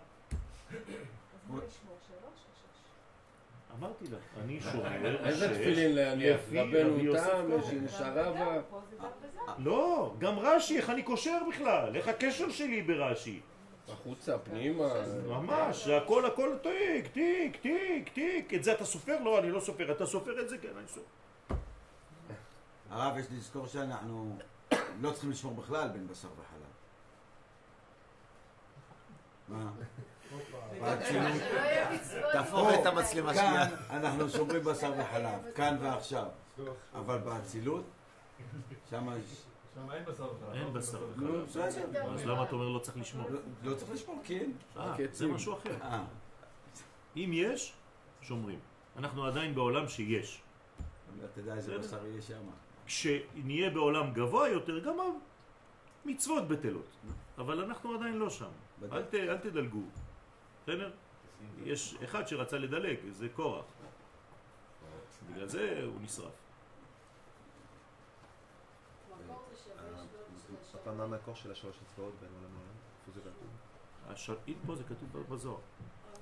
אמרתי 3.79 4.05
לך, 4.05 4.43
אני 4.43 4.61
שומר 4.61 5.27
איזה 5.27 5.49
שש 5.49 5.57
תפילין 5.57 5.95
להניח? 5.95 6.39
רבנו 6.53 7.13
תם, 7.13 7.87
שרבה. 7.89 8.61
לא, 9.57 10.13
גם 10.19 10.39
רש"י, 10.39 10.77
איך 10.77 10.89
אני 10.89 11.03
קושר 11.03 11.37
בכלל? 11.49 11.95
איך 11.95 12.07
הקשר 12.07 12.49
שלי 12.49 12.81
ברש"י? 12.81 13.39
החוצה, 13.89 14.37
פנימה. 14.37 14.93
ממש, 15.27 15.87
הכל 15.87 16.25
הכל 16.25 16.57
תיק, 16.63 17.07
תיק, 17.13 17.61
תיק, 17.61 18.09
תיק. 18.13 18.53
את 18.53 18.63
זה 18.63 18.73
אתה 18.73 18.85
סופר? 18.85 19.19
לא, 19.23 19.39
אני 19.39 19.51
לא 19.51 19.59
סופר. 19.59 19.91
אתה 19.91 20.05
סופר 20.05 20.41
את 20.41 20.49
זה? 20.49 20.57
כן, 20.57 20.77
אני 20.77 20.87
סופר. 20.87 21.07
הרב, 22.89 23.17
יש 23.17 23.25
לזכור 23.31 23.67
שאנחנו 23.67 24.37
לא 25.01 25.11
צריכים 25.11 25.31
לשמור 25.31 25.53
בכלל 25.53 25.87
בין 25.87 26.07
בשר 26.07 26.27
וחלב. 26.27 26.61
מה? 26.69 26.69
באצילות. 28.09 28.69
שלא 28.69 29.09
יהיה 29.09 29.29
מצוות. 29.29 29.40
תהפוך 32.31 32.67
את 32.81 32.85
המצלמה 32.85 33.33
שנייה. 33.33 33.65
אנחנו 33.89 34.29
שומרים 34.29 34.63
בשר 34.63 34.93
וחלב, 34.97 35.39
כאן 35.55 35.77
ועכשיו. 35.81 36.25
אבל 36.95 37.17
באצילות, 37.17 37.83
שם 38.89 39.07
יש... 39.19 39.41
שם 39.75 39.91
אין 39.91 40.05
בשר 40.05 40.33
בכלל. 40.33 40.55
אין 40.57 40.73
בשר 40.73 40.99
בכלל. 41.15 41.41
בסדר. 41.41 42.13
אז 42.13 42.25
למה 42.25 42.43
אתה 42.43 42.51
אומר 42.55 42.67
לא 42.69 42.79
צריך 42.79 42.97
לשמור? 42.97 43.29
לא- 43.29 43.39
לא 43.63 43.75
צריך 43.75 43.91
לשמור, 43.91 44.21
כן. 44.23 44.51
זה. 45.11 45.27
משהו 45.27 45.53
אחר. 45.53 45.75
אה, 45.81 46.03
אם 47.17 47.31
יש, 47.33 47.73
שומרים. 48.21 48.59
אנחנו 48.97 49.25
עדיין 49.25 49.55
בעולם 49.55 49.87
שיש. 49.87 50.41
אתה 51.33 51.39
יודע 51.39 51.55
איזה 51.55 51.77
בשר 51.77 52.05
יהיה 52.07 52.21
שם. 52.21 52.41
כשנהיה 52.85 53.69
בעולם 53.69 54.13
גבוה 54.13 54.49
יותר, 54.49 54.79
גם 54.79 54.95
המצוות 56.05 56.47
בטלות. 56.47 56.87
אבל 57.37 57.63
אנחנו 57.63 57.95
עדיין 57.95 58.17
לא 58.17 58.29
שם. 58.29 58.49
אל, 58.91 59.03
ת, 59.03 59.13
אל 59.13 59.37
תדלגו. 59.37 59.81
בסדר? 60.63 60.91
יש 61.63 61.95
אחד 62.03 62.27
שרצה 62.27 62.57
לדלג, 62.57 62.97
זה 63.09 63.29
קורח. 63.29 63.65
בגלל 65.29 65.47
זה 65.47 65.81
הוא 65.85 66.01
נשרף. 66.01 66.31
אתה 70.81 70.91
מה 70.91 71.03
המקור 71.03 71.35
של 71.35 71.51
השלוש 71.51 71.79
אצבעות 71.85 72.13
בין 72.19 72.29
עולם 72.29 72.53
לעולם? 72.53 72.75
איפה 72.99 73.11
זה 73.11 73.21
כתוב? 73.21 73.49
הש... 74.07 74.29
הנה, 74.47 74.57
פה 74.65 74.75
זה 74.75 74.83
כתוב 74.83 75.17
בזוהר. 75.29 75.59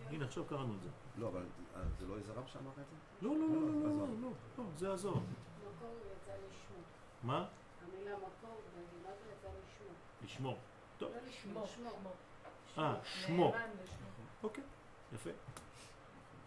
הנה, 0.10 0.26
עכשיו 0.26 0.46
קראנו 0.46 0.76
את 0.76 0.82
זה. 0.82 0.90
לא, 1.18 1.28
אבל 1.28 1.46
אה, 1.76 1.82
זה 2.00 2.08
לא 2.08 2.18
איזה 2.18 2.32
רב 2.34 2.48
שאמר 2.48 2.72
את 2.72 2.76
זה? 2.76 3.28
לא, 3.28 3.36
לא, 3.36 3.48
לא, 3.48 3.62
לא, 3.62 3.98
לא. 3.98 4.08
לא, 4.22 4.30
לא, 4.58 4.64
זה 4.78 4.92
הזוהר. 4.92 5.16
מקור 5.16 5.96
יצא 6.12 6.32
לשמו. 6.32 6.78
מה? 7.24 7.48
המילה 7.82 8.18
מקור 8.18 8.62
במילה 8.76 9.16
זה 9.24 9.32
יצא 9.32 9.48
לשמו. 9.48 9.94
לשמור. 10.24 10.58
טוב. 10.98 11.12
לא 11.12 11.18
לשמו, 11.28 11.54
שמו, 11.54 11.68
שמו. 11.68 11.90
שמו. 11.90 12.12
אה, 12.78 12.94
שמו. 13.04 13.54
אוקיי, 14.44 14.64
יפה. 15.14 15.30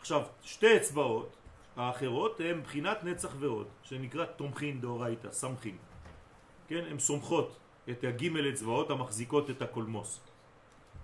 עכשיו, 0.00 0.22
שתי 0.42 0.76
אצבעות 0.76 1.36
האחרות 1.76 2.40
הן 2.40 2.62
בחינת 2.62 3.04
נצח 3.04 3.34
ועוד, 3.38 3.66
שנקרא 3.82 4.24
תומכין 4.24 4.80
דאורייתא, 4.80 5.32
סמכין. 5.32 5.76
כן, 6.68 6.84
הן 6.90 6.98
סומכות 6.98 7.56
את 7.90 8.04
הגימל 8.04 8.48
אצבעות 8.48 8.90
המחזיקות 8.90 9.50
את 9.50 9.62
הקולמוס. 9.62 10.20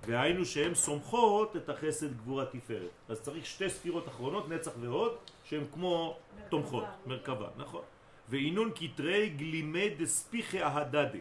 והיינו 0.07 0.45
שהן 0.45 0.75
סומכות 0.75 1.57
את 1.57 1.69
החסד 1.69 2.17
גבורה 2.17 2.47
תפארת. 2.47 2.91
אז 3.09 3.21
צריך 3.21 3.47
שתי 3.47 3.71
ספירות 3.71 4.09
אחרונות, 4.09 4.49
נצח 4.49 4.71
ועוד, 4.81 5.17
שהן 5.45 5.65
כמו 5.75 6.17
מרכבה. 6.35 6.49
תומכות, 6.49 6.85
מרכבה, 7.07 7.49
נכון. 7.57 7.83
ואינון 8.29 8.71
קטרי 8.71 9.29
גלימי 9.29 9.91
דספיחי 9.91 10.63
אהדדי. 10.63 11.21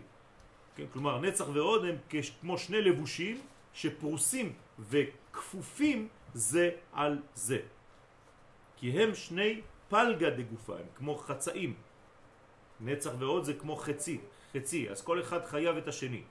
כן, 0.75 0.85
כלומר 0.93 1.19
נצח 1.19 1.45
ועוד 1.53 1.85
הם 1.85 1.95
כמו 2.41 2.57
שני 2.57 2.81
לבושים 2.81 3.41
שפרוסים 3.77 4.53
וכפופים 4.79 6.07
זה 6.33 6.69
על 6.93 7.21
זה. 7.33 7.59
כי 8.77 8.91
הם 8.91 9.15
שני 9.15 9.61
פלגה 9.89 10.29
דגופה, 10.29 10.75
הם 10.75 10.89
כמו 10.95 11.15
חצאים. 11.15 11.73
נצח 12.81 13.11
ועוד 13.19 13.43
זה 13.43 13.53
כמו 13.53 13.75
חצי, 13.75 14.17
חצי, 14.53 14.89
אז 14.89 15.01
כל 15.01 15.21
אחד 15.21 15.45
חייב 15.45 15.77
את 15.77 15.87
השני. 15.87 16.23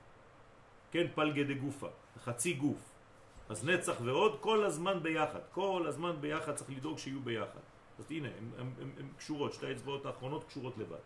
כן, 0.91 1.07
פלגה 1.15 1.43
דגופה, 1.43 1.87
חצי 2.23 2.53
גוף. 2.53 2.81
אז 3.49 3.65
נצח 3.65 3.95
ועוד 4.03 4.37
כל 4.41 4.65
הזמן 4.65 5.03
ביחד, 5.03 5.39
כל 5.51 5.85
הזמן 5.87 6.15
ביחד 6.21 6.55
צריך 6.55 6.69
לדאוג 6.69 6.97
שיהיו 6.97 7.19
ביחד. 7.19 7.63
אז 7.99 8.05
הנה, 8.11 8.29
הם 8.57 9.09
קשורות, 9.17 9.53
שתי 9.53 9.67
האצבעות 9.67 10.05
האחרונות 10.05 10.43
קשורות 10.43 10.77
לבד. 10.77 11.03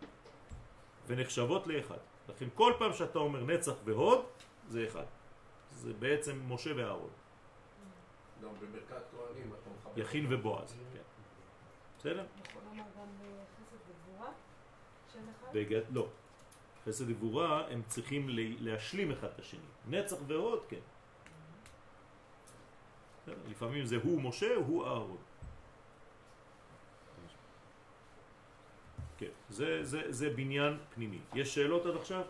ונחשבות 1.06 1.66
לאחד. 1.66 2.02
לכן 2.28 2.46
כל 2.54 2.72
פעם 2.78 2.92
שאתה 2.92 3.18
אומר 3.18 3.44
נצח 3.44 3.74
והוד, 3.84 4.24
זה 4.68 4.86
אחד. 4.88 5.21
זה 5.72 5.92
בעצם 5.92 6.40
משה 6.48 6.70
ואהרון, 6.76 7.10
גם 8.42 8.48
בברכת 8.60 9.02
כהנים 9.10 9.52
אתה 9.62 9.70
מחבר. 9.80 10.00
יכין 10.00 10.26
ובועז. 10.32 10.76
כן. 10.94 11.00
בסדר? 11.98 12.26
לומר 12.64 12.82
גם 12.98 13.06
וגבורה 13.72 14.32
של 15.12 15.18
אחד? 15.18 15.48
בגד... 15.54 15.80
לא. 15.90 16.08
חסד 16.86 17.10
וגבורה 17.10 17.66
הם 17.70 17.82
צריכים 17.86 18.28
ל- 18.28 18.70
להשלים 18.70 19.10
אחד 19.10 19.28
את 19.28 19.38
השני. 19.38 19.60
נצח 19.88 20.16
והוד, 20.26 20.62
כן. 20.68 20.80
לפעמים 23.48 23.84
זה 23.86 23.96
הוא 24.02 24.22
משה, 24.22 24.54
הוא 24.54 24.84
אהרון. 24.86 25.16
כן, 29.18 29.28
זה, 29.50 29.84
זה, 29.84 30.02
זה 30.12 30.30
בניין 30.30 30.78
פנימי. 30.94 31.20
יש 31.34 31.54
שאלות 31.54 31.86
עד 31.86 31.96
עכשיו? 31.96 32.22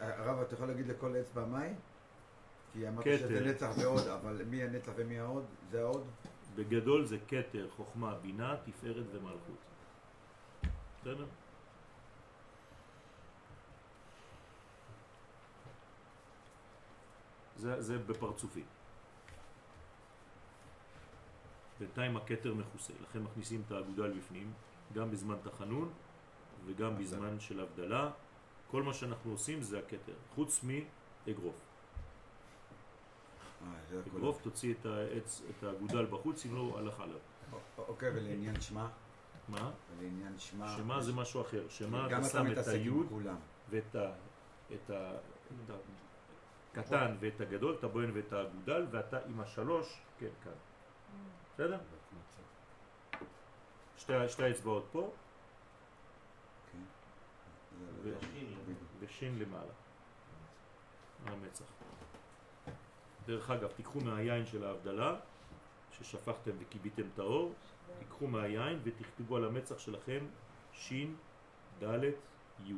הרב, 0.00 0.40
אתה 0.40 0.54
יכול 0.54 0.66
להגיד 0.66 0.88
לכל 0.88 1.14
אצבע 1.20 1.44
מהי? 1.44 1.74
כי 2.72 2.88
אמרת 2.88 3.04
כתר. 3.04 3.16
שזה 3.16 3.40
נצח 3.40 3.70
ועוד, 3.78 4.08
אבל 4.08 4.44
מי 4.44 4.62
הנצח 4.62 4.92
ומי 4.96 5.18
העוד? 5.18 5.44
זה 5.70 5.82
העוד? 5.82 6.06
בגדול 6.54 7.04
זה 7.04 7.16
כתר, 7.28 7.68
חוכמה, 7.76 8.14
בינה, 8.14 8.56
תפארת 8.64 9.04
ומלכות. 9.12 9.58
בסדר? 11.00 11.26
זה, 17.56 17.82
זה 17.82 17.98
בפרצופי. 17.98 18.62
בינתיים 21.80 22.16
הכתר 22.16 22.54
מכוסה, 22.54 22.92
לכן 23.02 23.22
מכניסים 23.22 23.62
את 23.66 23.72
האגודל 23.72 24.18
בפנים, 24.18 24.52
גם 24.94 25.10
בזמן 25.10 25.36
תחנון 25.42 25.92
וגם 26.66 26.98
בזמן 26.98 27.40
של 27.40 27.60
הבדלה. 27.60 28.10
כל 28.70 28.82
מה 28.82 28.94
שאנחנו 28.94 29.30
עושים 29.30 29.62
זה 29.62 29.78
הכתר, 29.78 30.14
חוץ 30.34 30.64
מאגרוף. 30.64 31.67
אגרוף 34.16 34.42
תוציא 34.42 34.74
את 34.80 34.86
העץ, 34.86 35.42
את 35.50 35.62
האגודל 35.62 36.06
בחוץ, 36.06 36.46
אם 36.46 36.54
לא 36.54 36.78
הלך 36.78 37.00
עליו. 37.00 37.18
אוקיי, 37.78 38.08
ולעניין 38.10 38.60
שמע? 38.60 38.88
מה? 39.48 39.70
ולעניין 39.98 40.38
שמע? 40.38 40.68
שמה 40.76 41.00
זה 41.02 41.12
משהו 41.12 41.40
אחר. 41.40 41.68
שמה 41.68 42.06
אתה 42.06 42.24
שם 42.28 42.52
את 42.52 42.66
היוד. 42.68 43.06
ואת 43.70 43.94
ה... 43.94 44.12
את 44.74 44.90
הקטן 46.74 47.16
ואת 47.20 47.40
הגדול, 47.40 47.74
את 47.78 47.84
הבוהן 47.84 48.10
ואת 48.14 48.32
האגודל, 48.32 48.86
ואתה 48.90 49.18
עם 49.26 49.40
השלוש, 49.40 50.00
כן, 50.18 50.28
כאן. 50.44 50.52
בסדר? 51.54 51.78
שתי, 53.96 54.12
שתי 54.28 54.42
האצבעות 54.44 54.86
פה, 54.92 55.10
זה- 58.02 58.14
ושין 59.00 59.38
למעלה. 59.38 59.72
על 61.26 61.32
המצח. 61.32 61.64
דרך 63.28 63.50
אגב, 63.50 63.72
תיקחו 63.72 64.00
מהיין 64.00 64.46
של 64.46 64.64
ההבדלה, 64.64 65.16
ששפכתם 65.92 66.50
וכיביתם 66.58 67.02
את 67.14 67.18
האור, 67.18 67.54
תיקחו 67.98 68.26
מהיין 68.26 68.80
ותכתבו 68.82 69.36
על 69.36 69.44
המצח 69.44 69.78
שלכם 69.78 70.26
שין, 70.72 71.16
ד', 71.82 72.04
י'. 72.64 72.72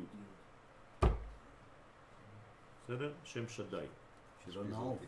בסדר? 2.83 3.13
שם 3.23 3.47
שדי. 3.47 3.85
שלא 4.45 4.63
נעוף. 4.63 4.99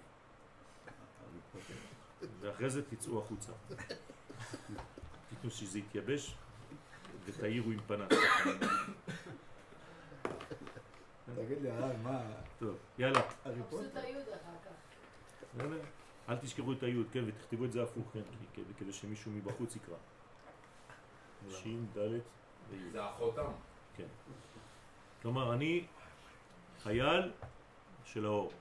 ואחרי 2.39 2.69
זה 2.69 2.89
תצאו 2.89 3.19
החוצה. 3.19 3.51
תיתנו 5.29 5.51
שזה 5.51 5.79
יתייבש 5.79 6.35
ותאירו 7.25 7.71
עם 7.71 7.79
פנס. 7.87 8.09
תגיד 11.35 11.61
לי, 11.61 11.69
מה? 12.03 12.21
טוב, 12.59 12.77
יאללה. 12.97 13.21
הארי 13.45 13.61
בסדר? 15.55 15.79
אל 16.29 16.35
תשכחו 16.37 16.73
את 16.73 16.83
היוד, 16.83 17.07
כן, 17.11 17.23
ותכתבו 17.27 17.65
את 17.65 17.71
זה 17.71 17.83
הפוך, 17.83 18.05
כן, 18.13 18.19
כי- 18.53 18.61
כדי- 18.77 18.93
שמישהו 18.93 19.31
מבחוץ 19.31 19.75
יקרא. 19.75 19.95
שין, 21.49 21.85
ד' 21.93 21.97
וי'. 22.69 22.89
זה 22.91 23.03
החותם. 23.05 23.51
כן. 23.97 24.07
כלומר, 25.21 25.53
אני 25.53 25.85
חייל 26.83 27.31
של 28.05 28.25
האור. 28.25 28.51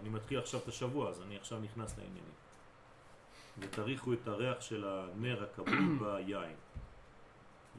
אני 0.00 0.08
מתחיל 0.08 0.38
עכשיו 0.38 0.60
את 0.60 0.68
השבוע, 0.68 1.08
אז 1.10 1.22
אני 1.22 1.36
עכשיו 1.36 1.60
נכנס 1.60 1.98
לעניינים. 1.98 2.32
ותריחו 3.58 4.12
את 4.12 4.28
הריח 4.28 4.60
של 4.60 4.84
הנר 4.84 5.42
הכבוד 5.44 5.68
ביין. 6.00 6.56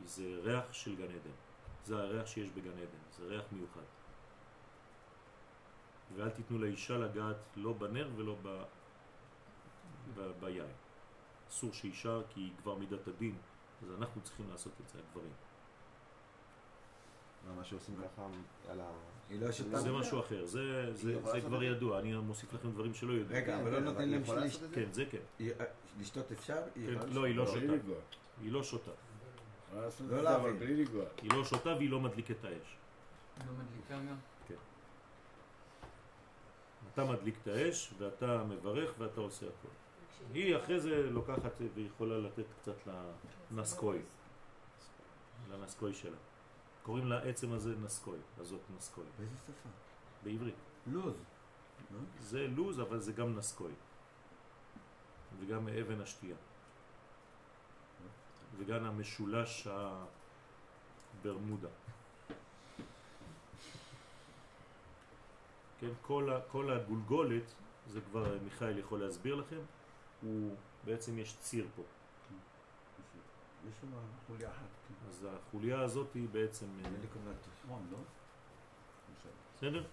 זה 0.05 0.39
ריח 0.43 0.63
של 0.73 0.95
גן 0.95 1.03
עדן. 1.03 1.35
זה 1.85 1.97
הריח 1.97 2.25
שיש 2.27 2.49
בגן 2.49 2.71
עדן, 2.71 3.03
זה 3.17 3.25
ריח 3.25 3.43
מיוחד. 3.51 3.81
ואל 6.16 6.30
תיתנו 6.30 6.60
לאישה 6.60 6.97
לגעת 6.97 7.38
לא 7.56 7.74
בנר 7.74 8.10
ולא 8.16 8.36
ב... 8.41 8.64
ב... 10.16 10.32
ביין. 10.39 10.72
אסור 11.49 11.74
שאישה, 11.74 12.20
כי 12.30 12.39
היא 12.39 12.51
כבר 12.62 12.76
מידת 12.76 13.08
הדין, 13.08 13.36
אז 13.84 13.88
אנחנו 13.97 14.22
צריכים 14.22 14.45
לעשות 14.51 14.74
את 14.84 14.89
זה, 14.89 14.99
הגברים. 14.99 15.34
מה, 17.47 17.54
מה 17.56 17.64
שעושים 17.64 17.95
ככה 17.95 18.28
על 18.70 18.80
ה... 18.80 18.91
היא 19.30 19.41
לא 19.41 19.51
שותה? 19.51 19.80
זה 19.80 19.91
משהו 19.91 20.20
אחר, 20.20 20.45
זה, 20.45 20.91
כבר? 21.45 21.64
ידוע, 21.64 21.99
אני 21.99 22.16
מוסיף 22.16 22.54
לכם 22.54 22.72
דברים 22.72 22.93
שלא 22.93 23.14
יודעים. 23.14 23.41
רגע, 23.41 23.62
אבל 23.62 23.72
לא 23.72 23.78
כן, 23.78 23.84
נותן 23.84 24.10
להם 24.10 24.26
שליש. 24.26 24.60
כן, 24.74 24.91
זה 24.91 25.06
כן. 25.06 25.18
אה, 25.41 25.66
לשתות 25.99 26.32
אפשר? 26.32 26.62
כן, 26.76 27.10
לא, 27.14 27.24
היא 27.26 27.36
לא 27.36 27.45
שותה. 27.47 27.74
היא 28.41 28.51
לא 28.51 28.64
שותה. 28.64 28.91
לא 30.10 30.22
להבין. 30.24 30.86
היא 31.22 31.32
לא 31.34 31.43
שותה 31.43 31.70
והיא 31.76 31.89
לא 31.89 31.99
מדליק 31.99 32.32
את 32.32 32.45
האש. 32.45 32.78
לא 33.47 33.54
מדליקה 33.54 33.95
גם? 34.10 34.16
אתה 36.93 37.05
מדליק 37.05 37.35
את 37.41 37.47
האש, 37.47 37.93
ואתה 37.97 38.43
מברך, 38.43 38.93
ואתה 38.97 39.21
עושה 39.21 39.45
הכל. 39.45 39.73
היא 40.33 40.57
אחרי 40.57 40.79
זה 40.79 41.09
לוקחת 41.09 41.51
ויכולה 41.73 42.17
לתת 42.17 42.45
קצת 42.61 42.75
לנסקוי, 43.51 44.01
לנסקוי 45.51 45.93
שלה. 45.93 46.17
קוראים 46.83 47.07
לעצם 47.07 47.51
הזה 47.53 47.75
נסקוי, 47.75 48.19
הזאת 48.37 48.61
נסקוי, 48.77 49.03
באיזה 49.17 49.37
שפה? 49.37 49.69
בעברית. 50.23 50.55
לוז. 50.87 51.15
זה 52.19 52.47
לוז, 52.47 52.79
אבל 52.79 52.99
זה 52.99 53.13
גם 53.13 53.35
נסקוי. 53.37 53.71
וגם 55.39 55.67
אבן 55.67 56.01
השתייה. 56.01 56.35
וגם 58.57 58.85
המשולש 58.85 59.67
הברמודה. 61.19 61.69
כן, 65.84 65.93
כל, 66.01 66.29
ה, 66.34 66.39
כל 66.41 66.71
הגולגולת, 66.71 67.53
זה 67.88 68.01
כבר 68.01 68.38
מיכאל 68.43 68.77
יכול 68.77 69.03
להסביר 69.03 69.36
לכם, 69.36 69.59
הוא, 70.21 70.55
בעצם 70.86 71.19
יש 71.19 71.38
ציר 71.38 71.67
פה. 71.75 71.81
יש 73.69 73.75
שם 73.81 73.88
חוליה 74.27 74.49
אחת. 74.49 74.57
כן. 74.88 75.07
אז 75.09 75.27
החוליה 75.36 75.79
הזאת 75.79 76.13
היא 76.13 76.27
בעצם, 76.31 76.65
אה, 76.86 76.89
לא? 77.91 77.97
בסדר? 79.55 79.84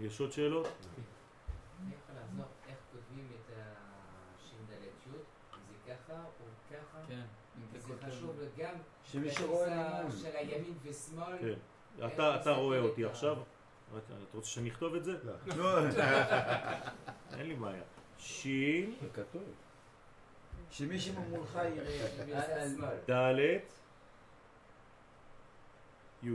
יש 0.00 0.20
עוד 0.20 0.32
שאלות? 0.32 0.66
אני 0.66 1.94
יכול 1.94 2.14
לעזור 2.14 2.44
איך 2.68 2.76
כותבים 2.92 3.28
את 3.34 3.52
הש"דלת 3.56 5.06
י', 5.06 5.10
אם 5.10 5.60
זה 5.68 5.94
ככה 5.94 6.24
או 6.24 6.44
ככה. 6.70 6.98
כן. 7.08 7.24
זה 7.78 7.94
חשוב 8.06 8.36
גם 8.58 8.74
שמישהו 9.04 9.46
רואה 9.46 10.02
בתפיסה 10.04 10.28
ממול. 10.28 10.32
של 10.32 10.36
הימין 10.36 10.74
ושמאל. 10.82 11.38
כן. 11.40 12.06
אתה, 12.06 12.40
אתה 12.40 12.50
רואה 12.50 12.78
אותי 12.78 13.04
עכשיו? 13.04 13.36
אתה 13.98 14.14
רוצה 14.34 14.48
שאני 14.48 14.70
אכתוב 14.70 14.94
את 14.94 15.04
זה? 15.04 15.12
לא. 15.56 15.78
אין 17.38 17.46
לי 17.46 17.54
בעיה. 17.54 17.82
שין, 18.18 18.94
זה 19.02 19.08
כתוב. 19.14 19.42
שמישהו 20.70 21.22
מולך 21.22 21.54
יראה. 21.54 22.08
ימין 22.22 22.36
ושמאל. 22.72 22.96
ד', 23.10 23.58
י'. 26.22 26.30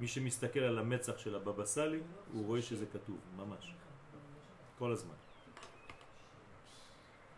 מי 0.00 0.08
שמסתכל 0.08 0.60
על 0.60 0.78
המצח 0.78 1.18
של 1.18 1.34
הבבא 1.34 1.64
סאלי, 1.64 2.00
הוא 2.32 2.46
רואה 2.46 2.62
שזה 2.62 2.86
כתוב, 2.92 3.18
ממש. 3.36 3.74
כל 4.78 4.92
הזמן. 4.92 5.14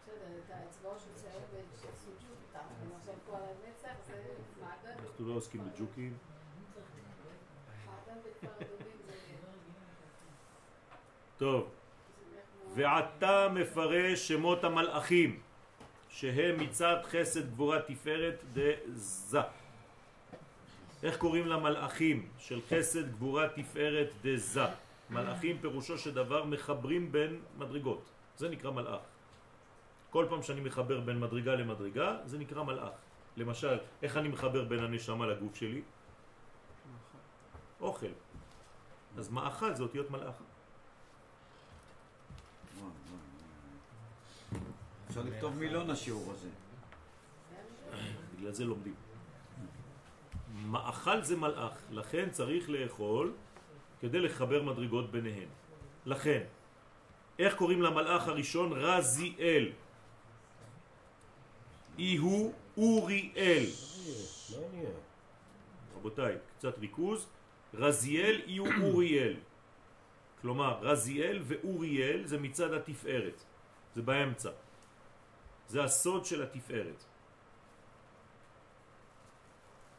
בסדר, 0.02 0.38
את 0.44 0.50
האצבעות 0.50 1.00
של 1.00 1.14
צהבת, 1.14 1.64
של 1.82 1.88
סוג'ות, 2.04 2.62
פה 3.26 3.36
על 3.36 3.42
הנצח, 3.42 3.94
זה 4.06 4.34
מעגל. 4.60 5.11
אנחנו 5.22 5.34
לא 5.34 5.38
עוסקים 5.38 5.60
בג'וקים. 5.64 6.16
טוב, 11.36 11.70
ועתה 12.74 13.48
מפרש 13.54 14.28
שמות 14.28 14.64
המלאכים, 14.64 15.40
שהם 16.08 16.60
מצד 16.60 16.96
חסד 17.04 17.50
גבורה 17.50 17.82
תפארת 17.82 18.44
דזה. 18.52 19.40
איך 21.02 21.16
קוראים 21.16 21.46
למלאכים 21.46 22.28
של 22.38 22.60
חסד 22.68 23.12
גבורה 23.12 23.48
תפארת 23.48 24.10
דזה? 24.22 24.64
מלאכים 25.10 25.58
פירושו 25.58 25.98
של 25.98 26.14
דבר 26.14 26.44
מחברים 26.44 27.12
בין 27.12 27.40
מדרגות, 27.58 28.02
זה 28.36 28.48
נקרא 28.48 28.70
מלאך. 28.70 29.00
כל 30.10 30.26
פעם 30.28 30.42
שאני 30.42 30.60
מחבר 30.60 31.00
בין 31.00 31.20
מדרגה 31.20 31.54
למדרגה, 31.54 32.18
זה 32.24 32.38
נקרא 32.38 32.62
מלאך. 32.62 33.11
למשל, 33.37 33.78
איך 34.03 34.16
אני 34.16 34.28
מחבר 34.28 34.64
בין 34.64 34.78
הנשמה 34.78 35.26
לגוף 35.26 35.55
שלי? 35.57 35.83
אוכל. 37.80 38.12
אז 39.16 39.28
מאכל 39.28 39.74
זה 39.74 39.83
אותיות 39.83 40.11
מלאך. 40.11 40.35
אפשר 45.09 45.22
לכתוב 45.22 45.55
מילון 45.55 45.91
השיעור 45.91 46.33
הזה. 46.33 46.49
בגלל 48.37 48.53
זה 48.53 48.64
לומדים. 48.64 48.95
מאכל 50.66 51.22
זה 51.22 51.37
מלאך, 51.37 51.72
לכן 51.91 52.30
צריך 52.30 52.70
לאכול 52.70 53.33
כדי 54.01 54.20
לחבר 54.20 54.62
מדרגות 54.62 55.11
ביניהן. 55.11 55.49
לכן, 56.07 56.43
איך 57.39 57.55
קוראים 57.55 57.83
למלאך 57.83 58.28
הראשון? 58.28 58.72
רזיאל. 58.72 59.72
אי 61.99 62.16
הוא 62.16 62.53
אוריאל. 62.76 63.64
רבותיי, 65.96 66.36
קצת 66.58 66.78
ריכוז. 66.78 67.28
רזיאל 67.74 68.40
הוא 68.58 68.68
אוריאל. 68.82 69.34
כלומר, 70.40 70.78
רזיאל 70.82 71.38
ואוריאל 71.42 72.26
זה 72.26 72.38
מצד 72.38 72.72
התפארת. 72.72 73.44
זה 73.94 74.02
באמצע. 74.02 74.50
זה 75.68 75.84
הסוד 75.84 76.24
של 76.24 76.42
התפארת. 76.42 77.04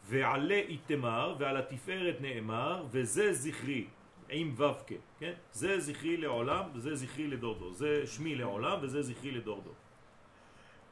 ועלה 0.05 0.55
איתמר 0.55 1.35
ועל 1.39 1.57
התפארת 1.57 2.21
נאמר 2.21 2.85
וזה 2.91 3.33
זכרי 3.33 3.87
עם 4.29 4.53
ו"ק, 4.57 4.91
כן? 5.19 5.33
זה 5.51 5.79
זכרי 5.79 6.17
לעולם 6.17 6.69
וזה 6.73 6.95
זכרי 6.95 7.27
לדורדור. 7.27 7.73
זה 7.73 8.07
שמי 8.07 8.35
לעולם 8.35 8.77
וזה 8.81 9.01
זכרי 9.01 9.31
לדורדור. 9.31 9.73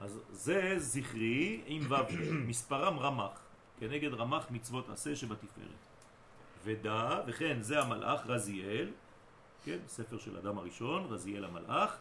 אז 0.01 0.19
זה 0.31 0.75
זכרי 0.77 1.61
עם 1.65 1.91
ו"ק, 1.91 2.09
מספרם 2.49 2.99
רמ"ח, 2.99 3.39
כנגד 3.79 4.13
רמ"ח 4.13 4.51
מצוות 4.51 4.89
עשה 4.89 5.15
שבתפארת. 5.15 5.81
ודע, 6.63 7.21
וכן 7.27 7.61
זה 7.61 7.81
המלאך 7.81 8.21
רזיאל, 8.25 8.91
כן? 9.65 9.77
ספר 9.87 10.17
של 10.17 10.37
אדם 10.37 10.57
הראשון, 10.57 11.05
רזיאל 11.05 11.45
המלאך, 11.45 11.97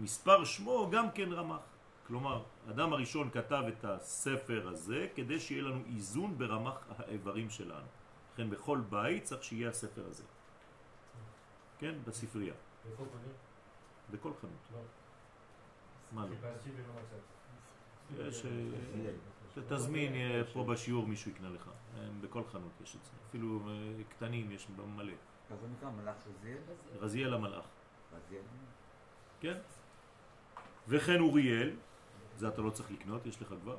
מספר 0.00 0.44
שמו 0.44 0.88
גם 0.92 1.10
כן 1.10 1.32
רמ"ח. 1.32 1.60
כלומר, 2.06 2.42
אדם 2.70 2.92
הראשון 2.92 3.30
כתב 3.30 3.64
את 3.68 3.84
הספר 3.84 4.68
הזה 4.68 5.06
כדי 5.14 5.40
שיהיה 5.40 5.62
לנו 5.62 5.80
איזון 5.94 6.38
ברמ"ח 6.38 6.84
האיברים 6.98 7.50
שלנו. 7.50 7.86
לכן 8.34 8.50
בכל 8.50 8.80
בית 8.90 9.24
צריך 9.24 9.44
שיהיה 9.44 9.68
הספר 9.68 10.02
הזה. 10.10 10.24
כן? 11.78 11.94
בספרייה. 12.06 12.54
איפה 12.90 13.04
קונים? 13.04 13.32
בכל 14.10 14.30
חנות. 14.40 14.88
מה 16.12 16.26
לא? 16.26 16.34
יש... 18.28 18.44
אה, 18.44 18.50
תזמין 19.68 20.14
אה, 20.14 20.42
פה 20.52 20.64
בשיעור 20.64 21.06
מישהו 21.06 21.30
יקנה 21.30 21.50
לך. 21.50 21.70
אה, 21.98 22.08
בכל 22.20 22.42
חנות 22.52 22.72
יש 22.82 22.96
את 22.96 23.04
זה. 23.04 23.10
אפילו 23.28 23.60
אה, 23.68 24.04
קטנים 24.08 24.50
יש 24.50 24.66
מלא. 24.96 25.12
ככה 25.46 25.56
זה 25.56 25.66
נקרא 25.76 25.90
מלאך 25.90 26.16
רזיאל? 26.38 26.58
רזיאל 27.00 27.34
המלאך. 27.34 27.64
רזיאל? 28.12 28.42
כן? 29.40 29.58
וכן 30.88 31.20
אוריאל, 31.20 31.70
זה 32.36 32.48
אתה 32.48 32.62
לא 32.62 32.70
צריך 32.70 32.90
לקנות, 32.90 33.26
יש 33.26 33.42
לך 33.42 33.54
כבר. 33.62 33.76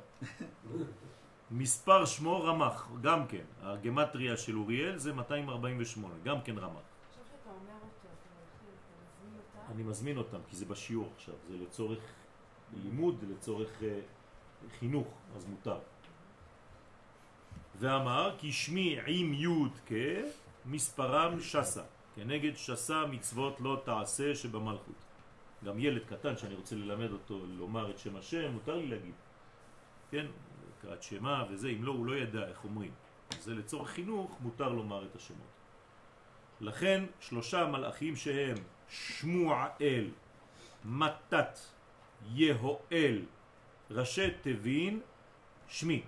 מספר 1.50 2.04
שמו 2.04 2.44
רמ"ח, 2.44 2.88
גם 3.00 3.26
כן. 3.26 3.44
הגמטריה 3.62 4.36
של 4.36 4.56
אוריאל 4.56 4.98
זה 4.98 5.12
248, 5.12 6.14
גם 6.24 6.40
כן 6.40 6.58
רמ"ח. 6.58 6.80
עכשיו 7.08 7.24
שאתה 7.24 7.50
אומר 7.50 7.74
אותו, 7.74 7.88
אתה 8.02 8.28
מתחיל, 8.42 8.70
אתה 8.84 9.24
מזמין 9.24 9.40
אותה. 9.40 9.72
אני 9.72 9.82
מזמין 9.82 10.16
אותם, 10.16 10.38
כי 10.48 10.56
זה 10.56 10.66
בשיעור 10.66 11.12
עכשיו, 11.16 11.34
זה 11.48 11.56
לצורך 11.56 11.98
לימוד, 12.82 13.24
לצורך 13.30 13.82
אה, 13.82 14.00
חינוך, 14.78 15.08
אז 15.36 15.46
מותר. 15.46 15.78
ואמר 17.78 18.36
כי 18.38 18.52
שמי 18.52 18.98
עם 19.06 19.34
יוד 19.34 19.78
כמספרם 19.86 21.40
שסה, 21.40 21.82
כנגד 22.14 22.56
שסה 22.56 23.06
מצוות 23.06 23.60
לא 23.60 23.82
תעשה 23.84 24.34
שבמלכות. 24.34 25.04
גם 25.64 25.78
ילד 25.78 26.02
קטן 26.04 26.36
שאני 26.36 26.54
רוצה 26.54 26.76
ללמד 26.76 27.10
אותו 27.10 27.46
לומר 27.46 27.90
את 27.90 27.98
שם 27.98 28.16
השם, 28.16 28.52
מותר 28.52 28.76
לי 28.76 28.86
להגיד. 28.86 29.14
כן, 30.10 30.26
קראת 30.82 31.02
שמה 31.02 31.44
וזה, 31.50 31.68
אם 31.68 31.84
לא, 31.84 31.92
הוא 31.92 32.06
לא 32.06 32.16
ידע 32.16 32.48
איך 32.48 32.64
אומרים. 32.64 32.92
זה 33.40 33.54
לצורך 33.54 33.90
חינוך, 33.90 34.38
מותר 34.40 34.68
לומר 34.68 35.04
את 35.04 35.16
השמות. 35.16 35.50
לכן 36.60 37.04
שלושה 37.20 37.66
מלאכים 37.66 38.16
שהם 38.16 38.56
שמואל, 38.88 40.10
מתת, 40.84 41.58
יהואל, 42.26 43.22
ראשי 43.90 44.30
תבין, 44.40 45.00
שמי. 45.68 46.02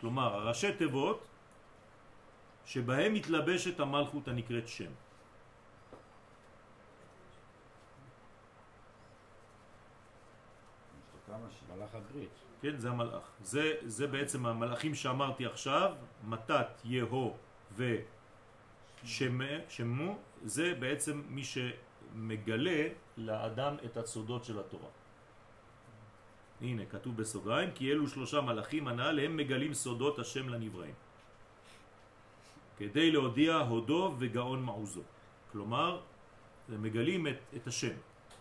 כלומר, 0.00 0.34
הראשי 0.34 0.72
תיבות 0.72 1.26
שבהם 2.66 3.14
מתלבשת 3.14 3.80
המלכות 3.80 4.28
הנקראת 4.28 4.68
שם. 4.68 4.92
כן, 12.62 12.78
זה 12.78 12.88
המלאך. 12.90 13.22
זה, 13.42 13.74
זה 13.84 14.06
בעצם 14.06 14.46
המלאכים 14.46 14.94
שאמרתי 14.94 15.46
עכשיו, 15.46 15.94
מתת, 16.24 16.66
יהו 16.84 17.36
ושמו, 19.04 20.18
זה 20.44 20.74
בעצם 20.78 21.22
מי 21.28 21.42
שמגלה 21.44 22.88
לאדם 23.18 23.76
את 23.84 23.96
הסודות 23.96 24.44
של 24.44 24.58
התורה. 24.58 24.90
הנה, 26.60 26.86
כתוב 26.86 27.16
בסוגריים, 27.16 27.70
כי 27.74 27.92
אלו 27.92 28.08
שלושה 28.08 28.40
מלאכים 28.40 28.88
הנ"ל 28.88 29.18
הם 29.18 29.36
מגלים 29.36 29.74
סודות 29.74 30.18
השם 30.18 30.48
לנבראים. 30.48 30.94
כדי 32.78 33.10
להודיע 33.10 33.54
הודו 33.54 34.14
וגאון 34.18 34.62
מעוזו. 34.62 35.02
כלומר, 35.52 36.00
הם 36.68 36.82
מגלים 36.82 37.26
את, 37.26 37.38
את 37.56 37.66
השם, 37.66 37.96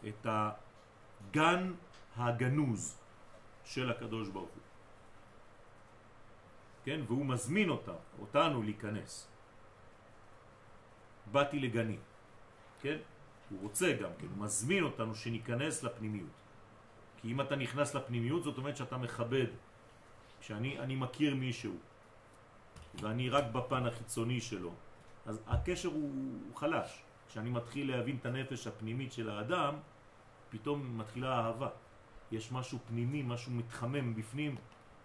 את 0.07 0.25
הגן 0.25 1.73
הגנוז 2.17 2.97
של 3.65 3.91
הקדוש 3.91 4.29
ברוך 4.29 4.49
הוא. 4.49 4.63
כן? 6.85 7.01
והוא 7.07 7.25
מזמין 7.25 7.69
אותם, 7.69 7.99
אותנו 8.19 8.63
להיכנס. 8.63 9.27
באתי 11.31 11.59
לגני. 11.59 11.97
כן? 12.81 12.97
הוא 13.49 13.59
רוצה 13.61 13.93
גם 13.93 14.09
כן, 14.19 14.27
הוא 14.35 14.45
מזמין 14.45 14.83
אותנו 14.83 15.15
שניכנס 15.15 15.83
לפנימיות. 15.83 16.29
כי 17.17 17.31
אם 17.31 17.41
אתה 17.41 17.55
נכנס 17.55 17.95
לפנימיות 17.95 18.43
זאת 18.43 18.57
אומרת 18.57 18.77
שאתה 18.77 18.97
מכבד. 18.97 19.47
כשאני 20.39 20.79
אני 20.79 20.95
מכיר 20.95 21.35
מישהו 21.35 21.73
ואני 23.01 23.29
רק 23.29 23.43
בפן 23.51 23.85
החיצוני 23.85 24.41
שלו, 24.41 24.73
אז 25.25 25.39
הקשר 25.47 25.89
הוא, 25.89 26.11
הוא 26.47 26.55
חלש. 26.55 27.03
כשאני 27.29 27.49
מתחיל 27.49 27.91
להבין 27.91 28.17
את 28.21 28.25
הנפש 28.25 28.67
הפנימית 28.67 29.13
של 29.13 29.29
האדם, 29.29 29.75
פתאום 30.49 30.97
מתחילה 30.97 31.39
אהבה. 31.39 31.69
יש 32.31 32.51
משהו 32.51 32.79
פנימי, 32.87 33.23
משהו 33.23 33.51
מתחמם 33.51 34.15
בפנים, 34.15 34.55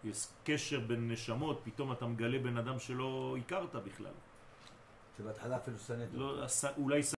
יש 0.04 0.26
קשר 0.44 0.80
בין 0.80 1.10
נשמות, 1.12 1.60
פתאום 1.64 1.92
אתה 1.92 2.06
מגלה 2.06 2.38
בן 2.38 2.56
אדם 2.56 2.78
שלא 2.78 3.36
הכרת 3.40 3.76
בכלל. 3.76 4.12
שבהתחלה 5.18 5.56
אפילו 5.56 5.78
שנאת. 5.78 6.08
לא, 6.12 6.44
אולי 6.78 7.02